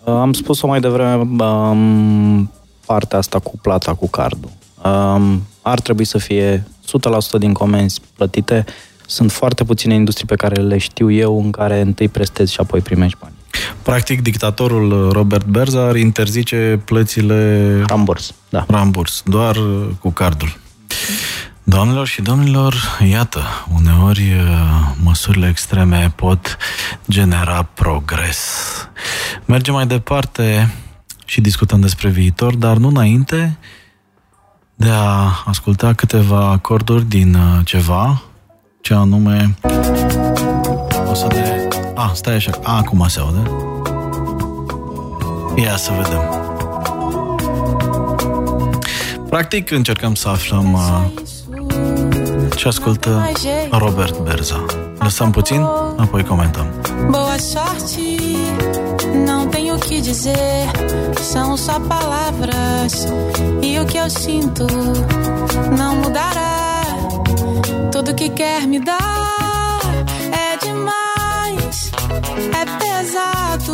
Am 0.04 0.32
spus-o 0.32 0.66
mai 0.66 0.80
devreme, 0.80 1.44
um, 1.44 2.50
partea 2.86 3.18
asta 3.18 3.38
cu 3.38 3.58
plata 3.62 3.94
cu 3.94 4.08
cardul. 4.08 4.50
Um, 4.84 5.42
ar 5.62 5.80
trebui 5.80 6.04
să 6.04 6.18
fie 6.18 6.66
100% 6.86 7.38
din 7.38 7.52
comenzi 7.52 8.00
plătite. 8.16 8.64
Sunt 9.06 9.32
foarte 9.32 9.64
puține 9.64 9.94
industrii 9.94 10.26
pe 10.26 10.34
care 10.34 10.60
le 10.60 10.78
știu 10.78 11.10
eu 11.10 11.40
în 11.42 11.50
care 11.50 11.80
întâi 11.80 12.08
prestezi 12.08 12.52
și 12.52 12.60
apoi 12.60 12.80
primești 12.80 13.18
bani. 13.20 13.34
Practic, 13.82 14.22
dictatorul 14.22 15.12
Robert 15.12 15.46
Berza 15.46 15.80
ar 15.88 15.96
interzice 15.96 16.80
plățile 16.84 17.82
Ramburs, 17.86 18.34
da. 18.48 18.64
ramburs, 18.68 19.22
doar 19.26 19.56
uh, 19.56 19.86
cu 20.00 20.10
cardul. 20.10 20.58
Doamnelor 21.62 22.06
și 22.06 22.22
domnilor, 22.22 22.74
iată, 23.10 23.42
uneori 23.74 24.32
uh, 24.32 24.94
măsurile 25.02 25.48
extreme 25.48 26.12
pot 26.16 26.56
genera 27.08 27.62
progres. 27.62 28.48
Mergem 29.44 29.74
mai 29.74 29.86
departe 29.86 30.74
și 31.24 31.40
discutăm 31.40 31.80
despre 31.80 32.08
viitor, 32.08 32.54
dar 32.54 32.76
nu 32.76 32.88
înainte 32.88 33.58
de 34.74 34.88
a 34.88 35.42
asculta 35.44 35.92
câteva 35.92 36.50
acorduri 36.50 37.04
din 37.04 37.34
uh, 37.34 37.64
ceva, 37.64 38.22
ce 38.80 38.94
anume... 38.94 39.54
O 42.00 42.02
să 42.02 42.06
ne... 42.06 42.10
A, 42.10 42.12
stai 42.14 42.34
așa, 42.34 42.50
acum 42.62 43.08
se 43.08 43.20
aude. 43.20 43.50
Ia 45.62 45.76
să 45.76 45.90
vedem. 45.96 46.48
Practic 49.28 49.70
încercăm 49.70 50.14
să 50.14 50.28
aflăm 50.28 50.72
uh, 50.72 51.04
ce 52.56 52.68
ascultă 52.68 53.30
Robert 53.70 54.18
Berza. 54.18 54.64
Lăsăm 54.98 55.30
puțin, 55.30 55.60
apoi 55.96 56.24
comentăm. 56.24 56.66
Boa 57.10 57.36
sorte, 57.38 58.00
não 59.26 59.46
tenho 59.48 59.74
o 59.74 59.78
que 59.78 60.00
dizer, 60.00 60.70
são 61.32 61.56
só 61.56 61.76
palavras 61.88 62.92
e 63.60 63.78
o 63.80 63.84
que 63.84 63.98
eu 64.04 64.08
sinto 64.08 64.66
não 65.78 65.92
mudará. 66.02 66.54
Tudo 67.90 68.14
que 68.14 68.28
quer 68.28 68.66
me 68.66 68.78
dar 68.78 69.19
é 72.60 72.64
pesado, 72.80 73.72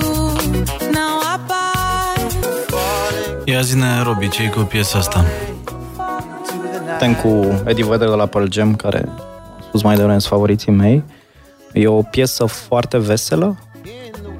não 0.92 1.20
há 1.20 1.38
paz. 1.48 2.36
Ia 3.44 3.62
zine, 3.62 4.02
Robi, 4.02 4.28
ce 4.28 4.50
cu 4.50 4.60
piesa 4.60 4.98
asta? 4.98 5.24
Suntem 6.98 7.14
cu 7.14 7.62
Eddie 7.66 7.84
Vedder 7.84 8.08
de 8.08 8.14
la 8.14 8.26
Pearl 8.26 8.46
Jam, 8.50 8.74
care 8.74 9.04
am 9.08 9.62
spus 9.68 9.82
mai 9.82 9.94
devreme 9.94 10.18
sunt 10.18 10.32
favoriții 10.32 10.72
mei. 10.72 11.04
E 11.72 11.86
o 11.86 12.02
piesă 12.02 12.44
foarte 12.44 12.98
veselă, 12.98 13.58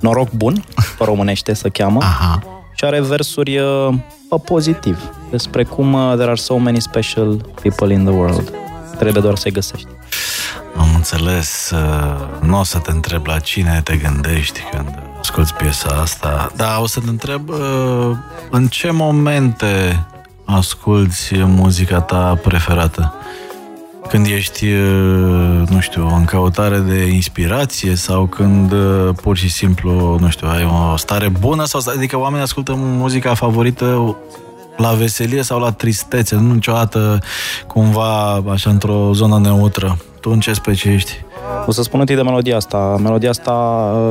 noroc 0.01 0.31
bun, 0.31 0.65
pe 0.99 1.05
românește 1.05 1.53
se 1.53 1.69
cheamă, 1.69 1.99
Aha. 2.03 2.43
și 2.75 2.85
are 2.85 3.01
versuri 3.01 3.59
uh, 3.59 3.95
pe 4.29 4.37
pozitiv, 4.45 5.11
despre 5.31 5.65
cum 5.65 5.93
uh, 5.93 6.13
there 6.15 6.31
are 6.31 6.35
so 6.35 6.57
many 6.57 6.81
special 6.81 7.37
people 7.63 7.93
in 7.93 8.05
the 8.05 8.15
world. 8.15 8.53
Trebuie 8.99 9.23
doar 9.23 9.37
să-i 9.37 9.51
găsești. 9.53 9.89
Am 11.07 11.19
înțeles, 11.19 11.71
uh, 11.71 12.49
nu 12.49 12.59
o 12.59 12.63
să 12.63 12.79
te 12.79 12.91
întreb 12.91 13.27
la 13.27 13.39
cine 13.39 13.81
te 13.85 13.97
gândești 13.97 14.61
când 14.71 15.03
asculti 15.19 15.53
piesa 15.53 15.89
asta, 15.89 16.53
dar 16.57 16.79
o 16.81 16.87
să 16.87 17.01
te 17.01 17.09
întreb 17.09 17.49
uh, 17.49 18.11
în 18.51 18.67
ce 18.67 18.91
momente 18.91 20.07
asculti 20.45 21.37
muzica 21.45 22.01
ta 22.01 22.39
preferată? 22.43 23.15
Când 24.09 24.27
ești, 24.27 24.67
uh, 24.67 25.69
nu 25.69 25.81
știu, 25.81 26.15
în 26.15 26.25
căutare 26.25 26.79
de 26.79 27.05
inspirație 27.05 27.95
sau 27.95 28.27
când 28.27 28.73
uh, 28.73 29.09
pur 29.23 29.37
și 29.37 29.49
simplu, 29.49 30.19
nu 30.21 30.29
știu, 30.29 30.49
ai 30.49 30.65
o 30.65 30.97
stare 30.97 31.29
bună 31.29 31.65
sau 31.65 31.81
adică 31.97 32.19
oamenii 32.19 32.45
ascultă 32.45 32.75
muzica 32.77 33.35
favorită 33.35 34.17
la 34.77 34.91
veselie 34.91 35.43
sau 35.43 35.59
la 35.59 35.73
tristețe, 35.73 36.37
nu 36.37 36.53
niciodată 36.53 37.19
cumva 37.67 38.43
așa 38.51 38.71
într-o 38.71 39.11
zonă 39.13 39.39
neutră. 39.39 39.99
Tu 40.27 40.33
în 40.33 40.41
ce 40.41 40.53
specie 40.53 40.93
ești? 40.93 41.13
O 41.67 41.71
să 41.71 41.83
spun 41.83 42.01
întâi 42.01 42.15
de 42.15 42.23
melodia 42.23 42.57
asta. 42.57 42.97
Melodia 43.03 43.31
asta 43.31 43.53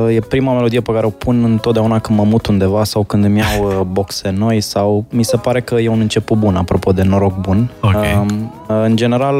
uh, 0.06 0.14
e 0.14 0.20
prima 0.20 0.54
melodie 0.54 0.80
pe 0.80 0.92
care 0.92 1.06
o 1.06 1.10
pun 1.10 1.44
întotdeauna 1.44 1.98
când 1.98 2.18
mă 2.18 2.24
mut 2.24 2.46
undeva 2.46 2.84
sau 2.84 3.04
când 3.04 3.24
îmi 3.24 3.38
iau 3.38 3.66
uh, 3.66 3.80
boxe 3.80 4.30
noi 4.30 4.60
sau 4.60 5.04
mi 5.10 5.22
se 5.24 5.36
pare 5.36 5.60
că 5.60 5.74
e 5.74 5.88
un 5.88 6.00
început 6.00 6.38
bun, 6.38 6.56
apropo 6.56 6.92
de 6.92 7.02
noroc 7.02 7.40
bun. 7.40 7.70
Ok. 7.80 7.94
Um, 7.94 8.52
În 8.66 8.96
general, 8.96 9.36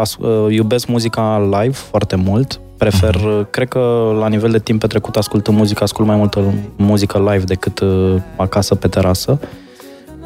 as- 0.00 0.16
uh, 0.16 0.54
iubesc 0.54 0.86
muzica 0.86 1.48
live 1.60 1.74
foarte 1.74 2.16
mult. 2.16 2.60
Prefer, 2.76 3.14
uh, 3.14 3.40
cred 3.50 3.68
că 3.68 4.14
la 4.18 4.28
nivel 4.28 4.50
de 4.50 4.58
timp 4.58 4.80
petrecut 4.80 5.16
ascultând 5.16 5.56
muzică, 5.56 5.82
ascult 5.82 6.06
mai 6.08 6.16
multă 6.16 6.40
muzică 6.76 7.18
live 7.18 7.44
decât 7.44 7.80
uh, 7.80 8.14
acasă 8.36 8.74
pe 8.74 8.88
terasă. 8.88 9.38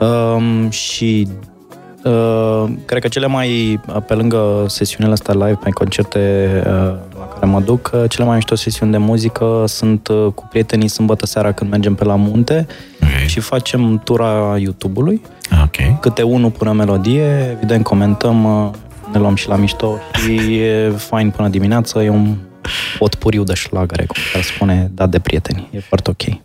Um, 0.00 0.70
și 0.70 1.28
Uh, 2.04 2.64
cred 2.84 3.02
că 3.02 3.08
cele 3.08 3.26
mai, 3.26 3.80
pe 4.06 4.14
lângă 4.14 4.64
sesiunile 4.68 5.12
astea 5.12 5.34
live, 5.34 5.58
pe 5.62 5.70
concerte 5.70 6.48
uh, 6.66 6.72
la 7.18 7.26
care 7.34 7.46
mă 7.46 7.60
duc, 7.60 7.90
uh, 7.94 8.04
cele 8.08 8.24
mai 8.26 8.34
mișto 8.34 8.54
sesiuni 8.54 8.92
de 8.92 8.98
muzică 8.98 9.64
sunt 9.66 10.08
uh, 10.08 10.26
cu 10.34 10.46
prietenii 10.50 10.88
sâmbătă 10.88 11.26
seara 11.26 11.52
când 11.52 11.70
mergem 11.70 11.94
pe 11.94 12.04
la 12.04 12.14
munte 12.14 12.66
Ok. 13.02 13.26
și 13.26 13.40
facem 13.40 14.00
tura 14.04 14.56
YouTube-ului. 14.58 15.22
Ok. 15.64 16.00
Câte 16.00 16.22
unul 16.22 16.50
până 16.50 16.72
melodie, 16.72 17.50
evident 17.56 17.84
comentăm, 17.84 18.44
uh, 18.44 18.70
ne 19.12 19.18
luăm 19.18 19.34
și 19.34 19.48
la 19.48 19.56
mișto 19.56 19.98
și 20.24 20.34
e 20.58 20.92
fain 20.96 21.30
până 21.30 21.48
dimineață, 21.48 22.02
e 22.02 22.08
un 22.08 22.36
potpuriu 22.98 23.42
de 23.42 23.54
șlagăre, 23.54 24.04
cum 24.06 24.22
ar 24.34 24.42
spune, 24.42 24.90
dat 24.94 25.08
de 25.08 25.18
prieteni. 25.18 25.68
E 25.72 25.80
foarte 25.80 26.10
ok. 26.10 26.38